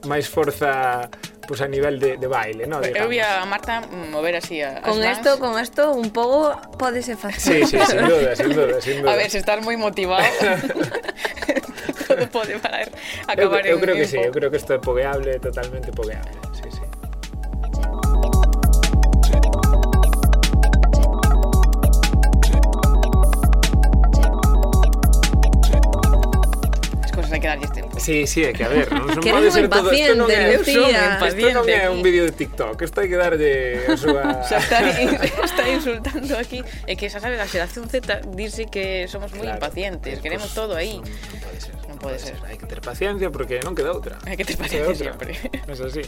máis 0.06 0.30
forza 0.30 1.10
pues 1.46 1.62
a 1.62 1.68
nivel 1.68 2.00
de, 2.00 2.18
de 2.18 2.28
baile, 2.28 2.66
¿no? 2.66 2.82
Digamos. 2.82 3.02
Eu 3.02 3.10
vi 3.10 3.20
a 3.20 3.46
Marta 3.46 3.82
mover 4.12 4.36
así 4.36 4.62
a, 4.62 4.82
Con 4.82 5.02
as 5.02 5.18
esto, 5.18 5.38
con 5.38 5.60
esto, 5.60 5.94
un 5.94 6.10
pouco 6.10 6.58
podese 6.78 7.16
facer. 7.16 7.66
Sí, 7.66 7.66
sí, 7.66 7.78
sin 7.86 8.08
duda, 8.08 8.36
sin 8.36 8.50
duda, 8.50 8.82
sin 8.82 9.02
duda. 9.02 9.14
A 9.14 9.16
ver, 9.16 9.30
se 9.30 9.38
estás 9.38 9.62
moi 9.62 9.78
motivado. 9.78 10.26
todo 12.08 12.26
pode 12.30 12.54
parar 12.62 12.88
eu, 12.88 12.94
acabar 13.28 13.66
eu 13.66 13.76
en 13.78 13.82
creo 13.84 13.96
que 13.96 14.08
sí, 14.08 14.18
eu 14.18 14.32
creo 14.32 14.50
que 14.52 14.58
isto 14.62 14.72
é 14.74 14.80
pogueable, 14.80 15.40
totalmente 15.40 15.90
pogueable. 15.92 16.32
Sí, 16.54 16.70
sí. 16.72 16.84
Hai 27.36 27.42
que 27.42 27.48
darlles 27.48 27.72
tempo. 27.74 28.00
Sí, 28.00 28.28
sí, 28.28 28.44
é 28.46 28.54
que 28.54 28.64
a 28.64 28.70
ver, 28.70 28.88
non, 28.94 29.18
Que 29.24 29.32
pode 29.34 29.52
ser 29.52 29.68
todo, 29.68 29.92
isto 29.92 30.14
non 30.16 30.30
é, 30.32 30.56
Eu 30.56 30.64
son 30.64 30.88
Lucía. 30.88 31.20
isto 31.20 31.50
non 31.52 31.66
é 31.68 31.90
un 31.92 32.00
vídeo 32.00 32.24
de 32.24 32.32
TikTok, 32.32 32.80
isto 32.80 33.02
hai 33.02 33.08
que 33.12 33.18
darlle 33.20 33.82
a 33.92 33.98
súa 34.00 34.24
Xa 34.48 34.62
está, 34.62 34.80
está 35.50 35.64
insultando 35.68 36.32
aquí 36.40 36.64
E 36.88 36.96
que 36.96 37.10
xa 37.12 37.20
sabes, 37.20 37.42
a 37.42 37.48
xeración 37.50 37.90
Z 37.92 38.24
dice 38.32 38.70
que 38.72 39.10
somos 39.12 39.34
moi 39.36 39.50
Claro. 39.52 39.58
impacientes 39.60 40.16
Pues, 40.16 40.24
Queremos 40.24 40.54
pues, 40.54 40.56
todo 40.56 40.78
aí 40.80 41.02
Non 41.96 42.12
pode 42.12 42.20
ser. 42.20 42.36
Hai 42.44 42.60
que 42.60 42.68
ter 42.68 42.84
paciencia 42.84 43.32
porque 43.32 43.64
non 43.64 43.72
queda 43.72 43.96
outra. 43.96 44.20
Hai 44.28 44.36
que 44.36 44.44
ter 44.44 44.60
paciencia 44.60 45.16
sempre. 45.16 45.40
Es 45.72 45.80
así. 45.80 46.04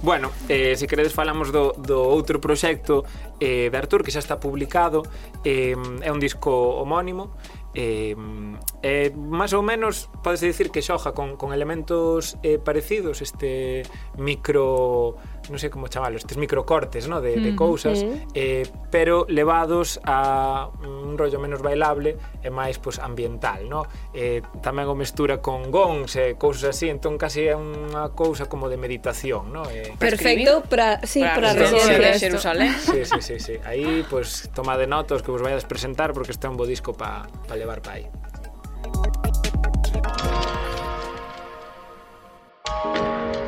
Bueno, 0.00 0.32
eh, 0.48 0.72
se 0.80 0.88
queredes 0.88 1.12
falamos 1.12 1.52
do, 1.52 1.76
do 1.76 2.08
outro 2.08 2.40
proxecto 2.40 3.04
eh, 3.36 3.68
de 3.68 3.76
Artur 3.76 4.00
que 4.00 4.08
xa 4.08 4.24
está 4.24 4.40
publicado. 4.40 5.04
Eh, 5.44 5.76
é 5.76 6.08
un 6.08 6.20
disco 6.24 6.80
homónimo 6.80 7.36
eh, 7.76 8.16
eh, 8.80 9.12
máis 9.12 9.52
ou 9.52 9.60
menos 9.60 10.08
podes 10.24 10.40
dicir 10.40 10.72
que 10.72 10.80
xoja 10.80 11.12
con, 11.12 11.36
con 11.36 11.52
elementos 11.52 12.40
eh, 12.40 12.56
parecidos 12.56 13.20
este 13.20 13.84
micro 14.16 15.20
non 15.50 15.58
sei 15.58 15.70
como 15.70 15.86
chamalo, 15.88 16.18
estes 16.18 16.36
microcortes, 16.36 17.06
no, 17.06 17.20
de, 17.20 17.38
de 17.38 17.52
mm, 17.52 17.58
cousas, 17.58 18.02
mm 18.02 18.08
-hmm. 18.08 18.18
eh, 18.34 18.64
pero 18.90 19.26
levados 19.28 20.00
a 20.04 20.68
un 20.82 21.18
rollo 21.18 21.38
menos 21.38 21.62
bailable 21.62 22.16
e 22.42 22.48
máis 22.50 22.78
pois 22.78 22.98
ambiental, 22.98 23.66
no? 23.68 23.86
Eh, 24.12 24.42
tamén 24.62 24.86
o 24.90 24.94
mestura 24.94 25.38
con 25.38 25.70
gongs 25.70 26.18
e 26.18 26.34
cousas 26.34 26.74
así, 26.76 26.90
entón 26.90 27.18
casi 27.18 27.46
é 27.46 27.54
unha 27.54 28.10
cousa 28.14 28.50
como 28.50 28.66
de 28.66 28.78
meditación, 28.78 29.52
no? 29.52 29.66
Eh, 29.70 29.94
Perfecto 29.98 30.62
para 30.66 31.02
sí, 31.06 31.20
para, 31.22 31.54
para 31.54 31.68
de 31.68 32.18
Xerusalén. 32.18 32.72
Sí, 32.86 33.04
sí, 33.04 33.18
sí, 33.20 33.36
sí. 33.40 33.54
Aí 33.64 34.04
pois 34.06 34.46
pues, 34.46 34.54
toma 34.54 34.78
de 34.78 34.86
notas 34.86 35.22
que 35.22 35.30
vos 35.30 35.42
vayas 35.42 35.64
presentar 35.64 36.12
porque 36.12 36.30
está 36.30 36.48
un 36.48 36.56
bo 36.56 36.66
disco 36.66 36.94
para 36.94 37.26
pa 37.48 37.56
levar 37.56 37.82
pa 37.82 37.98
aí. 37.98 38.06
Thank 42.66 43.36
you 43.36 43.45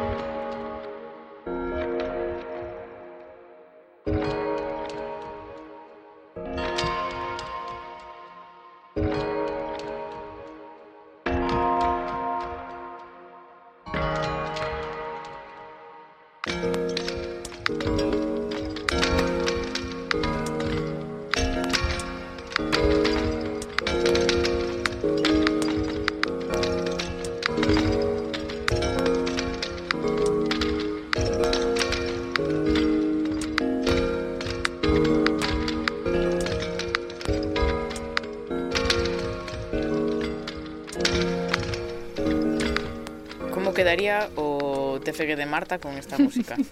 daría 43.98 44.30
o 44.36 45.00
TFG 45.02 45.34
de 45.34 45.46
Marta 45.46 45.78
con 45.78 45.98
esta 45.98 46.18
música. 46.18 46.56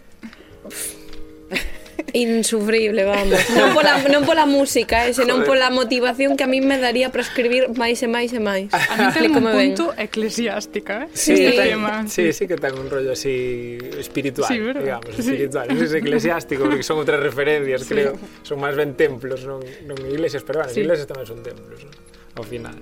Insufrible, 2.12 3.04
vamos. 3.04 3.40
Non 3.56 3.72
pola, 3.74 3.98
non 4.06 4.22
pola 4.22 4.44
música, 4.46 5.08
eh, 5.08 5.16
senón 5.16 5.42
Joder. 5.42 5.48
pola 5.48 5.68
motivación 5.72 6.36
que 6.36 6.44
a 6.44 6.50
mí 6.50 6.60
me 6.60 6.78
daría 6.78 7.10
para 7.10 7.24
escribir 7.24 7.72
máis 7.74 8.04
e 8.04 8.08
máis 8.08 8.30
e 8.36 8.40
máis. 8.40 8.68
A 8.92 8.94
mí 9.00 9.06
ten 9.10 9.32
un 9.32 9.48
punto 9.48 9.96
eclesiástica, 9.96 11.08
eh? 11.08 11.16
Sí, 11.16 11.32
este 11.34 11.56
ten, 11.56 11.68
tema. 11.74 12.06
Sí, 12.06 12.32
sí 12.36 12.44
que 12.46 12.60
ten 12.60 12.76
un 12.76 12.92
rollo 12.92 13.16
así 13.16 13.78
espiritual, 13.98 14.48
sí, 14.48 14.60
¿verdad? 14.60 14.82
digamos, 14.82 15.10
sí. 15.16 15.24
espiritual. 15.24 15.66
Non 15.72 15.80
es 15.82 15.92
eclesiástico, 15.96 16.68
porque 16.68 16.84
son 16.84 17.00
outras 17.00 17.18
referencias, 17.18 17.88
sí. 17.88 17.96
creo. 17.96 18.20
Son 18.44 18.60
máis 18.60 18.76
ben 18.76 18.92
templos, 18.94 19.42
non, 19.48 19.64
non 19.88 19.96
iglesias, 20.04 20.44
pero 20.44 20.62
bueno, 20.62 20.72
sí. 20.72 20.84
iglesias 20.84 21.08
tamén 21.08 21.24
son 21.24 21.40
templos, 21.40 21.80
non? 21.80 21.94
ao 22.36 22.44
final. 22.44 22.76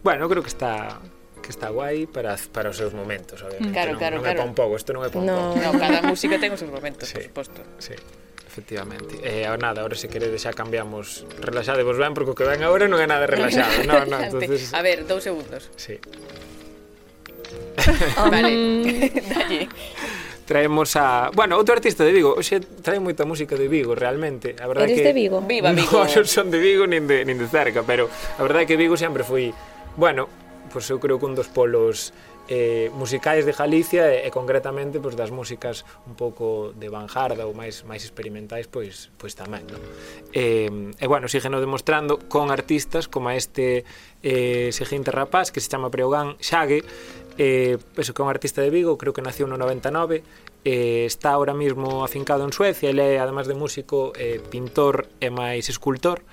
Bueno, 0.00 0.24
creo 0.24 0.40
que 0.40 0.48
está 0.48 0.96
que 1.40 1.50
está 1.50 1.70
guai 1.70 2.06
para, 2.06 2.36
para 2.52 2.70
os 2.70 2.76
seus 2.76 2.92
momentos, 2.92 3.42
obviamente. 3.42 3.72
Claro, 3.72 3.94
non, 3.94 4.00
claro, 4.00 4.14
non 4.18 4.24
claro. 4.24 4.40
é 4.40 4.44
un 4.44 4.54
pouco, 4.54 4.74
isto 4.76 4.90
non 4.92 5.02
é 5.06 5.10
pon 5.10 5.24
no. 5.24 5.54
pouco. 5.54 5.62
No, 5.62 5.70
cada 5.78 6.00
música 6.04 6.36
ten 6.36 6.52
os 6.52 6.60
seus 6.60 6.70
momentos, 6.70 7.08
sí, 7.08 7.18
por 7.30 7.46
suposto. 7.46 7.60
Sí 7.78 7.96
efectivamente. 8.58 9.22
E 9.22 9.46
eh, 9.46 9.56
nada, 9.58 9.86
ahora 9.86 9.94
se 9.94 10.10
queredes 10.10 10.42
xa 10.42 10.50
cambiamos. 10.50 11.22
Relaxadevos 11.38 11.94
ben 11.94 12.10
porque 12.10 12.34
o 12.34 12.36
que 12.36 12.42
ven 12.42 12.66
agora 12.66 12.90
non 12.90 12.98
é 12.98 13.06
nada 13.06 13.30
relaxado. 13.30 13.86
No, 13.86 14.02
no, 14.02 14.18
entonces... 14.18 14.74
A 14.74 14.82
ver, 14.82 15.06
dous 15.06 15.22
segundos. 15.22 15.70
Sí. 15.78 16.02
vale. 18.18 18.50
Dalle. 19.30 19.70
traemos 20.48 20.96
a... 20.96 21.30
Bueno, 21.36 21.60
outro 21.60 21.76
artista 21.76 22.02
de 22.02 22.10
Vigo. 22.10 22.32
Oxe, 22.34 22.58
trae 22.82 22.98
moita 22.98 23.28
música 23.28 23.54
de 23.54 23.68
Vigo, 23.68 23.92
realmente. 23.92 24.56
A 24.56 24.66
verdade 24.66 24.96
Eres 24.96 25.04
que... 25.04 25.08
de 25.12 25.14
Vigo? 25.14 25.38
Viva 25.44 25.70
Vigo. 25.76 26.02
No, 26.02 26.08
non 26.08 26.26
son 26.26 26.48
de 26.48 26.58
Vigo 26.58 26.88
nin 26.88 27.04
de, 27.06 27.22
nin 27.28 27.36
de 27.36 27.46
cerca, 27.46 27.84
pero 27.84 28.08
a 28.08 28.42
verdade 28.42 28.64
é 28.64 28.66
que 28.66 28.80
Vigo 28.80 28.96
sempre 28.96 29.22
foi... 29.22 29.52
Bueno, 29.94 30.26
pois 30.68 30.86
eu 30.92 31.00
creo 31.00 31.18
que 31.18 31.26
un 31.26 31.34
dos 31.34 31.48
polos 31.48 32.12
eh, 32.48 32.90
musicais 32.94 33.44
de 33.44 33.52
Galicia 33.52 34.08
e, 34.08 34.24
e 34.26 34.30
concretamente 34.32 35.00
pois, 35.00 35.16
das 35.16 35.28
músicas 35.30 35.84
un 36.08 36.16
pouco 36.16 36.72
de 36.72 36.88
vanguarda 36.88 37.44
ou 37.44 37.52
máis 37.52 37.84
máis 37.84 38.04
experimentais 38.04 38.64
pois 38.68 39.12
pois 39.20 39.36
tamén, 39.36 39.68
non? 39.68 39.80
Eh, 40.32 40.68
e 40.96 41.06
bueno, 41.06 41.28
sígueno 41.28 41.60
demostrando 41.60 42.16
con 42.28 42.48
artistas 42.48 43.04
como 43.08 43.28
este 43.32 43.84
eh, 44.24 44.72
seguinte 44.72 45.12
rapaz 45.12 45.52
que 45.52 45.60
se 45.60 45.68
chama 45.68 45.92
Preogán 45.92 46.40
Xague 46.40 46.84
eh, 47.38 47.78
eso 47.96 48.16
que 48.16 48.20
é 48.20 48.24
un 48.24 48.32
artista 48.32 48.64
de 48.64 48.70
Vigo, 48.72 48.98
creo 48.98 49.12
que 49.12 49.22
nació 49.22 49.46
no 49.46 49.60
99 49.60 50.24
eh, 50.64 51.04
está 51.04 51.36
ahora 51.36 51.54
mismo 51.54 52.02
afincado 52.02 52.44
en 52.44 52.52
Suecia 52.52 52.90
ele 52.90 53.14
é, 53.14 53.20
además 53.20 53.46
de 53.46 53.54
músico, 53.54 54.12
eh, 54.16 54.40
pintor 54.50 55.06
e 55.20 55.28
máis 55.28 55.68
escultor 55.68 56.24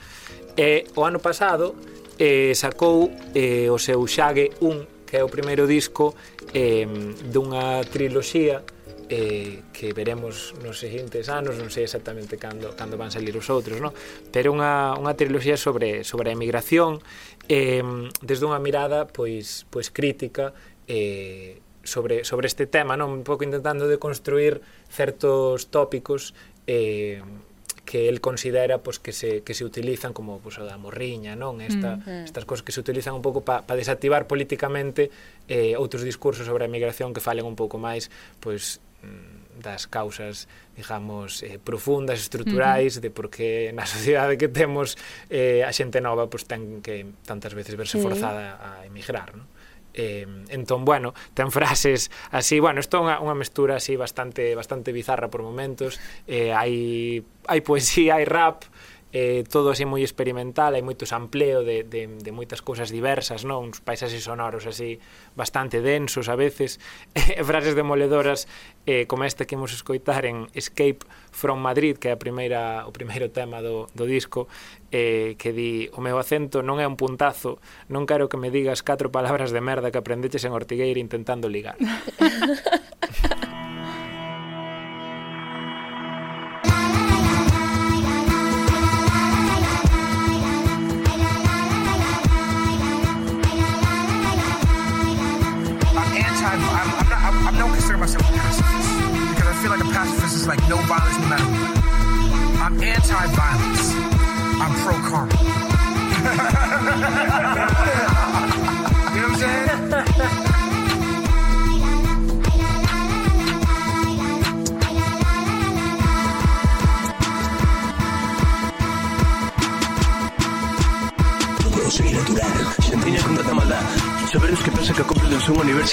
e 0.56 0.88
eh, 0.88 0.96
o 0.96 1.04
ano 1.04 1.20
pasado 1.20 1.76
eh, 2.20 2.54
sacou 2.56 3.12
eh, 3.34 3.70
o 3.70 3.78
seu 3.78 4.02
Xague 4.08 4.56
1, 4.62 5.06
que 5.06 5.18
é 5.20 5.24
o 5.24 5.30
primeiro 5.30 5.68
disco 5.68 6.16
eh, 6.54 6.88
dunha 7.32 7.84
triloxía 7.88 8.64
eh, 9.10 9.62
que 9.74 9.94
veremos 9.94 10.54
nos 10.64 10.80
seguintes 10.80 11.30
anos, 11.30 11.58
non 11.62 11.70
sei 11.70 11.86
exactamente 11.86 12.42
cando, 12.42 12.74
cando 12.74 12.98
van 12.98 13.14
salir 13.14 13.36
os 13.38 13.48
outros, 13.54 13.78
no? 13.78 13.94
pero 14.34 14.50
unha, 14.50 14.98
unha 14.98 15.14
triloxía 15.14 15.60
sobre, 15.60 16.02
sobre 16.02 16.34
a 16.34 16.36
emigración 16.36 17.04
eh, 17.46 17.86
desde 18.26 18.44
unha 18.50 18.58
mirada 18.58 19.06
pois, 19.06 19.70
pois 19.70 19.94
crítica 19.94 20.58
eh, 20.90 21.62
sobre, 21.86 22.26
sobre 22.26 22.50
este 22.50 22.66
tema, 22.66 22.98
non? 22.98 23.14
un 23.14 23.24
pouco 23.24 23.46
intentando 23.46 23.86
de 23.86 24.02
construir 24.02 24.66
certos 24.90 25.70
tópicos 25.70 26.34
eh, 26.66 27.22
que 27.86 28.10
el 28.10 28.20
considera 28.20 28.82
pois, 28.82 29.00
que, 29.00 29.14
se, 29.14 29.42
que 29.46 29.54
se 29.54 29.64
utilizan 29.64 30.12
como 30.12 30.42
pois, 30.42 30.58
o 30.58 30.66
da 30.66 30.76
morriña, 30.76 31.38
non? 31.38 31.62
Esta, 31.62 31.96
mm 31.96 32.02
-hmm. 32.02 32.26
Estas 32.26 32.44
cosas 32.44 32.66
que 32.66 32.74
se 32.74 32.82
utilizan 32.82 33.14
un 33.14 33.22
pouco 33.22 33.46
para 33.46 33.62
pa 33.62 33.78
desactivar 33.78 34.26
políticamente 34.26 35.14
eh, 35.48 35.78
outros 35.78 36.02
discursos 36.02 36.50
sobre 36.50 36.66
a 36.66 36.70
migración 36.70 37.14
que 37.14 37.22
falen 37.22 37.46
un 37.46 37.56
pouco 37.56 37.78
máis 37.78 38.10
pois, 38.42 38.82
mm, 39.06 39.62
das 39.62 39.88
causas, 39.88 40.52
digamos, 40.76 41.40
eh, 41.44 41.60
profundas, 41.64 42.20
estruturais, 42.20 43.00
de 43.00 43.10
por 43.10 43.32
que 43.32 43.72
na 43.72 43.88
sociedade 43.96 44.36
que 44.36 44.50
temos 44.52 45.00
eh, 45.32 45.64
a 45.64 45.72
xente 45.72 46.02
nova 46.02 46.28
pois, 46.28 46.44
ten 46.44 46.82
que 46.82 47.06
tantas 47.24 47.56
veces 47.56 47.78
verse 47.80 47.96
sí. 47.96 48.04
forzada 48.04 48.60
a 48.60 48.84
emigrar, 48.84 49.32
non? 49.38 49.48
Eh, 49.98 50.28
entón, 50.50 50.84
bueno, 50.84 51.16
ten 51.34 51.56
frases 51.56 52.12
así, 52.36 52.60
bueno, 52.60 52.84
isto 52.84 53.00
é 53.00 53.02
unha, 53.08 53.16
unha 53.24 53.32
mestura 53.32 53.80
así 53.80 53.96
bastante 53.96 54.52
bastante 54.52 54.92
bizarra 54.92 55.32
por 55.32 55.40
momentos, 55.40 56.04
eh, 56.28 56.52
hai 56.52 57.24
hai 57.48 57.64
poesía, 57.64 58.20
hai 58.20 58.28
rap, 58.28 58.68
eh, 59.16 59.46
todo 59.48 59.72
así 59.72 59.88
moi 59.88 60.04
experimental, 60.04 60.76
hai 60.76 60.84
moito 60.84 61.08
sampleo 61.08 61.64
de, 61.64 61.88
de, 61.88 62.20
de 62.20 62.32
moitas 62.36 62.60
cousas 62.60 62.92
diversas, 62.92 63.48
non? 63.48 63.72
uns 63.72 63.80
paisaxes 63.80 64.28
sonoros 64.28 64.68
así 64.68 65.00
bastante 65.40 65.80
densos 65.80 66.28
a 66.28 66.36
veces, 66.36 66.84
eh, 67.16 67.40
frases 67.48 67.80
demoledoras 67.80 68.52
eh, 68.84 69.08
como 69.08 69.24
esta 69.24 69.48
que 69.48 69.56
imos 69.56 69.72
escoitar 69.72 70.28
en 70.28 70.52
Escape 70.52 71.08
from 71.32 71.64
Madrid, 71.64 71.96
que 71.96 72.12
é 72.12 72.14
a 72.14 72.20
primeira, 72.20 72.84
o 72.84 72.92
primeiro 72.92 73.32
tema 73.32 73.64
do, 73.64 73.88
do 73.96 74.04
disco, 74.04 74.52
eh, 74.92 75.40
que 75.40 75.56
di 75.56 75.88
o 75.96 76.04
meu 76.04 76.20
acento 76.20 76.60
non 76.60 76.84
é 76.84 76.86
un 76.86 77.00
puntazo, 77.00 77.64
non 77.88 78.04
quero 78.04 78.28
que 78.28 78.36
me 78.36 78.52
digas 78.52 78.84
catro 78.84 79.16
palabras 79.16 79.56
de 79.56 79.64
merda 79.64 79.96
que 79.96 80.00
aprendeches 80.04 80.44
en 80.44 80.52
Ortigueira 80.52 81.00
intentando 81.00 81.48
ligar. 81.48 81.80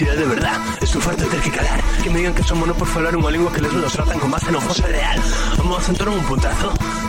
de 0.05 0.27
verdad 0.27 0.59
farto 1.03 1.25
de 1.25 1.31
ter 1.31 1.41
que 1.41 1.51
calar 1.51 1.81
Que 2.03 2.11
me 2.11 2.19
digan 2.19 2.35
que 2.35 2.43
son 2.43 2.59
mono 2.59 2.75
por 2.75 2.87
falar 2.87 3.15
unha 3.17 3.31
lingua 3.31 3.51
que 3.51 3.63
les 3.63 3.73
nos 3.75 3.95
tratan 3.95 4.19
como 4.19 4.39
se 4.39 4.51
non 4.55 4.63
fose 4.63 4.87
real 4.87 5.19
acento 5.79 6.03
non 6.07 6.15
é 6.15 6.21
un 6.23 6.27
puntazo 6.27 6.69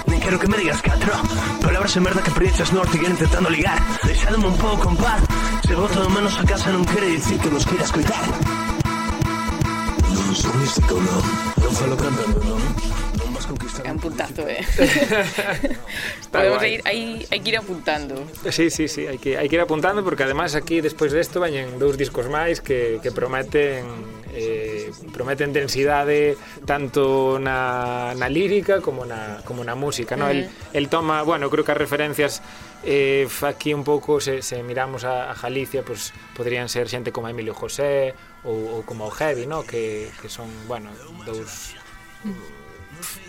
Nen 0.10 0.20
quero 0.22 0.38
que 0.42 0.50
me 0.50 0.58
digas 0.58 0.82
catro 0.82 1.14
Palabras 1.62 1.94
de 1.94 2.02
merda 2.02 2.26
que 2.26 2.34
perdices 2.34 2.74
no 2.74 2.82
ortiguero 2.82 3.14
intentando 3.14 3.50
ligar 3.50 3.78
Deixadme 4.02 4.46
un 4.50 4.58
pouco 4.58 4.90
en 4.90 4.98
paz 4.98 5.22
Se 5.68 5.74
voto 5.78 5.98
de 6.02 6.10
menos 6.10 6.34
a 6.38 6.44
casa 6.46 6.74
non 6.74 6.86
quere 6.90 7.18
dicir 7.18 7.38
que 7.38 7.50
nos 7.54 7.66
queiras 7.66 7.92
coitar 7.94 8.24
Non 10.10 10.34
son 10.34 10.54
místico, 10.58 10.96
non 10.98 11.22
Non 11.62 11.72
falo 11.74 11.96
cantando, 11.98 12.38
non 12.46 12.93
É 13.84 13.92
un 13.92 14.00
puntazo, 14.00 14.48
eh. 14.48 14.64
Podemos 16.32 16.64
ir, 16.64 16.80
hai, 16.88 17.28
hai 17.28 17.40
que 17.44 17.50
ir 17.52 17.58
apuntando. 17.60 18.24
Sí, 18.50 18.72
sí, 18.72 18.88
sí, 18.88 19.06
hai 19.06 19.20
que, 19.20 19.36
hai 19.36 19.52
que 19.52 19.60
ir 19.60 19.64
apuntando 19.64 20.02
porque 20.08 20.24
además 20.24 20.56
aquí 20.56 20.80
despois 20.80 21.12
desto 21.12 21.44
de 21.44 21.52
vañen 21.52 21.68
dous 21.78 22.00
discos 22.00 22.32
máis 22.32 22.64
que, 22.64 23.04
que 23.04 23.12
prometen 23.12 23.84
eh, 24.34 24.90
prometen 25.12 25.54
densidade 25.54 26.40
tanto 26.66 27.38
na, 27.38 28.16
na 28.16 28.28
lírica 28.32 28.82
como 28.82 29.06
na, 29.06 29.44
como 29.44 29.62
na 29.68 29.76
música, 29.76 30.16
no? 30.16 30.26
Uh 30.26 30.34
-huh. 30.34 30.48
el, 30.74 30.86
el 30.86 30.86
toma, 30.90 31.22
bueno, 31.22 31.52
creo 31.52 31.68
que 31.68 31.76
as 31.76 31.78
referencias 31.78 32.42
eh, 32.84 33.28
aquí 33.44 33.74
un 33.74 33.84
pouco, 33.84 34.20
se, 34.20 34.42
se 34.42 34.64
miramos 34.64 35.04
a, 35.04 35.32
a 35.32 35.36
Galicia, 35.36 35.84
pues, 35.84 36.14
podrían 36.36 36.68
ser 36.68 36.90
xente 36.90 37.12
como 37.12 37.30
Emilio 37.30 37.54
José 37.54 38.16
ou, 38.44 38.80
ou 38.80 38.84
como 38.84 39.08
o 39.08 39.12
Heavy, 39.12 39.48
no? 39.48 39.64
que, 39.64 40.12
que 40.20 40.28
son, 40.28 40.48
bueno, 40.68 40.90
dous 41.26 41.76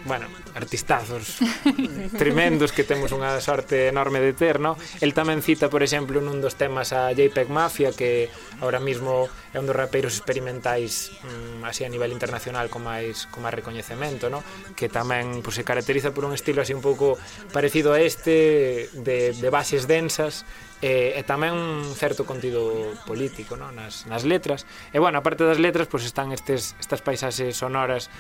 bueno, 0.05 0.27
artistazos 0.55 1.39
tremendos 2.19 2.73
que 2.73 2.85
temos 2.85 3.11
unha 3.11 3.35
sorte 3.43 3.91
enorme 3.91 4.21
de 4.21 4.33
ter, 4.33 4.63
no? 4.63 4.79
El 5.01 5.13
tamén 5.13 5.43
cita, 5.43 5.73
por 5.73 5.83
exemplo, 5.83 6.23
nun 6.23 6.39
dos 6.39 6.55
temas 6.55 6.95
a 6.95 7.11
JPEG 7.13 7.49
Mafia, 7.51 7.91
que 7.93 8.31
ahora 8.61 8.79
mismo 8.79 9.27
é 9.53 9.59
un 9.59 9.67
dos 9.67 9.77
rapeiros 9.77 10.15
experimentais 10.19 11.15
mm, 11.23 11.67
así 11.67 11.83
a 11.87 11.91
nivel 11.91 12.11
internacional 12.15 12.71
con 12.71 12.87
máis 12.87 13.27
con 13.31 13.43
máis 13.43 13.55
recoñecemento, 13.55 14.31
no? 14.31 14.43
Que 14.79 14.91
tamén 14.91 15.43
pues, 15.43 15.59
se 15.59 15.65
caracteriza 15.65 16.15
por 16.15 16.25
un 16.25 16.35
estilo 16.35 16.63
así 16.63 16.75
un 16.75 16.83
pouco 16.83 17.19
parecido 17.51 17.95
a 17.95 18.01
este 18.03 18.91
de, 18.93 19.35
de 19.35 19.49
bases 19.51 19.87
densas 19.91 20.47
e, 20.85 21.17
e 21.17 21.23
tamén 21.25 21.57
un 21.57 21.97
certo 21.97 22.29
contido 22.29 22.93
político 23.09 23.57
no? 23.57 23.73
nas, 23.73 24.05
nas 24.05 24.29
letras 24.29 24.69
e 24.93 25.01
bueno, 25.01 25.17
aparte 25.17 25.47
das 25.47 25.57
letras 25.57 25.89
pois 25.89 26.05
pues, 26.05 26.13
están 26.13 26.29
estes, 26.37 26.77
estas 26.77 27.01
paisaxes 27.01 27.57
sonoras 27.57 28.13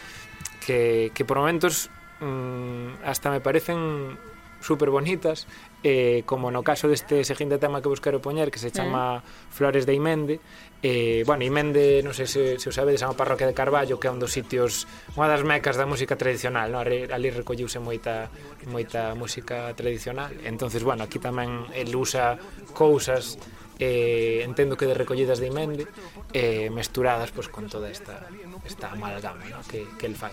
que, 0.64 1.12
que 1.12 1.24
por 1.24 1.38
momentos 1.38 1.90
mm, 2.20 3.04
hasta 3.04 3.30
me 3.30 3.40
parecen 3.40 4.16
super 4.64 4.88
bonitas 4.88 5.46
eh, 5.84 6.22
como 6.24 6.50
no 6.50 6.64
caso 6.64 6.88
deste 6.88 7.20
seguinte 7.22 7.60
tema 7.60 7.84
que 7.84 7.92
vos 7.92 8.00
quero 8.00 8.24
poñer 8.24 8.48
que 8.48 8.56
se 8.56 8.72
eh. 8.72 8.74
chama 8.74 9.20
mm. 9.20 9.52
Flores 9.52 9.84
de 9.84 9.92
Imende 9.92 10.40
eh, 10.80 11.22
bueno, 11.28 11.44
Imende, 11.44 12.00
non 12.00 12.16
sei 12.16 12.24
se, 12.24 12.56
se 12.56 12.66
o 12.68 12.72
sabedes 12.72 13.04
é 13.04 13.06
unha 13.06 13.16
parroquia 13.16 13.44
de 13.44 13.52
Carballo 13.52 14.00
que 14.00 14.08
é 14.08 14.12
un 14.12 14.16
dos 14.16 14.32
sitios 14.32 14.88
unha 15.20 15.28
das 15.28 15.44
mecas 15.44 15.76
da 15.76 15.84
música 15.84 16.16
tradicional 16.16 16.72
no? 16.72 16.80
ali 16.80 17.28
recolliuse 17.28 17.76
moita 17.76 18.32
moita 18.72 19.12
música 19.12 19.68
tradicional 19.76 20.32
entonces 20.48 20.80
bueno, 20.80 21.04
aquí 21.04 21.20
tamén 21.20 21.68
el 21.76 21.92
usa 21.92 22.40
cousas 22.72 23.36
eh, 23.76 24.40
entendo 24.48 24.80
que 24.80 24.88
de 24.88 24.96
recollidas 24.96 25.44
de 25.44 25.52
Imende 25.52 25.84
eh, 26.32 26.72
mesturadas 26.72 27.36
pois, 27.36 27.52
con 27.52 27.68
toda 27.68 27.92
esta, 27.92 28.24
esta 28.64 28.96
amalgama 28.96 29.44
no? 29.52 29.60
que, 29.68 29.84
que 30.00 30.08
el 30.08 30.16
fai 30.16 30.32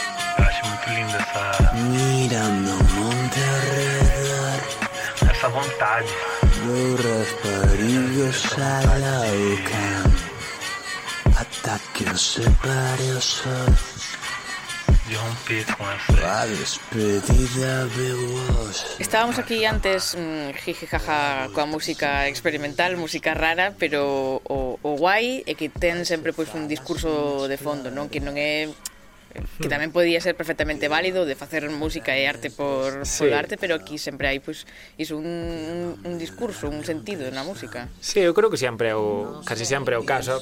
vontade. 5.51 6.11
Meu 6.63 6.95
o 13.17 13.21
sol 13.21 14.01
Estábamos 18.99 19.37
aquí 19.39 19.65
antes 19.65 20.15
mm, 20.15 20.55
jiji 20.55 20.87
jaja 20.87 21.49
coa 21.51 21.67
música 21.67 22.29
experimental, 22.31 22.95
música 22.95 23.35
rara, 23.35 23.75
pero 23.75 24.39
o, 24.47 24.79
o 24.79 24.95
guai 24.95 25.43
é 25.43 25.53
que 25.53 25.67
ten 25.67 26.07
sempre 26.07 26.31
pois 26.31 26.55
un 26.55 26.63
discurso 26.63 27.43
de 27.51 27.59
fondo, 27.59 27.91
non? 27.91 28.07
Que 28.07 28.23
non 28.23 28.39
é 28.39 28.71
que 29.31 29.67
hmm. 29.67 29.71
tamén 29.71 29.89
podía 29.95 30.19
ser 30.19 30.35
perfectamente 30.35 30.91
válido 30.91 31.23
de 31.23 31.35
facer 31.39 31.67
música 31.71 32.13
e 32.15 32.27
arte 32.27 32.51
por, 32.51 33.07
sí. 33.07 33.23
por 33.23 33.33
arte, 33.33 33.55
pero 33.55 33.75
aquí 33.75 33.97
sempre 33.97 34.27
hai 34.27 34.43
pois 34.43 34.67
pues, 34.67 34.99
iso 34.99 35.17
un, 35.17 35.97
un 36.03 36.15
discurso, 36.19 36.67
un 36.67 36.83
sentido 36.83 37.27
na 37.31 37.41
música. 37.47 37.87
Sí, 38.03 38.19
eu 38.19 38.35
creo 38.35 38.51
que 38.51 38.59
sempre 38.59 38.91
é 38.91 38.95
o 38.95 39.41
casi 39.47 39.63
sempre 39.63 39.95
é 39.95 39.99
o 39.99 40.05
caso. 40.05 40.37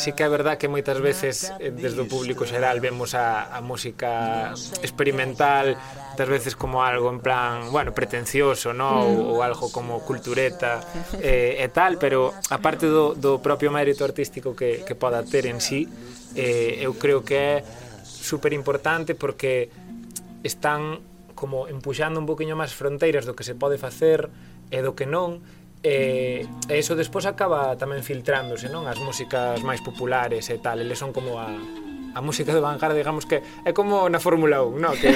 Sí 0.00 0.16
que 0.16 0.24
é 0.24 0.30
verdad 0.30 0.56
que 0.56 0.66
moitas 0.66 0.98
veces 0.98 1.52
eh, 1.60 1.70
desde 1.70 2.00
o 2.00 2.06
público 2.08 2.48
xeral 2.48 2.80
vemos 2.80 3.12
a, 3.12 3.52
a 3.52 3.60
música 3.60 4.52
experimental 4.80 5.76
das 6.16 6.28
veces 6.28 6.56
como 6.56 6.82
algo 6.84 7.08
en 7.08 7.20
plan, 7.20 7.70
bueno, 7.72 7.94
pretencioso, 7.94 8.72
no, 8.72 8.90
mm. 8.90 9.08
ou, 9.08 9.16
ou 9.36 9.42
algo 9.42 9.72
como 9.72 10.00
cultureta 10.04 10.80
eh, 11.20 11.60
e 11.60 11.68
tal, 11.68 11.96
pero 11.96 12.32
aparte 12.50 12.88
do 12.88 13.14
do 13.14 13.40
propio 13.40 13.70
mérito 13.70 14.04
artístico 14.04 14.56
que 14.56 14.82
que 14.84 14.94
poda 14.94 15.22
ter 15.24 15.46
en 15.46 15.60
sí, 15.60 15.88
eh, 16.36 16.78
eu 16.80 16.94
creo 16.94 17.24
que 17.24 17.34
é 17.34 17.54
super 18.30 18.54
importante 18.54 19.18
porque 19.18 19.66
están 20.46 21.02
como 21.34 21.66
empuxando 21.66 22.22
un 22.22 22.30
poquinho 22.30 22.54
máis 22.54 22.70
fronteiras 22.70 23.26
do 23.26 23.34
que 23.34 23.42
se 23.42 23.58
pode 23.58 23.74
facer 23.74 24.30
e 24.70 24.78
do 24.86 24.94
que 24.94 25.10
non 25.10 25.42
e, 25.82 26.46
e 26.70 26.74
eso 26.78 26.94
despois 26.94 27.26
acaba 27.26 27.74
tamén 27.74 28.06
filtrándose 28.06 28.70
non 28.70 28.86
as 28.86 29.02
músicas 29.02 29.58
máis 29.66 29.82
populares 29.82 30.46
e 30.52 30.62
tal 30.62 30.78
eles 30.78 31.00
son 31.00 31.10
como 31.10 31.40
a, 31.42 31.50
a 32.14 32.20
música 32.20 32.52
de 32.52 32.60
vanguarda, 32.60 32.94
digamos 32.94 33.24
que 33.24 33.42
é 33.64 33.72
como 33.72 34.08
na 34.10 34.18
Fórmula 34.18 34.62
1, 34.62 34.78
no? 34.78 34.90
que, 34.92 35.10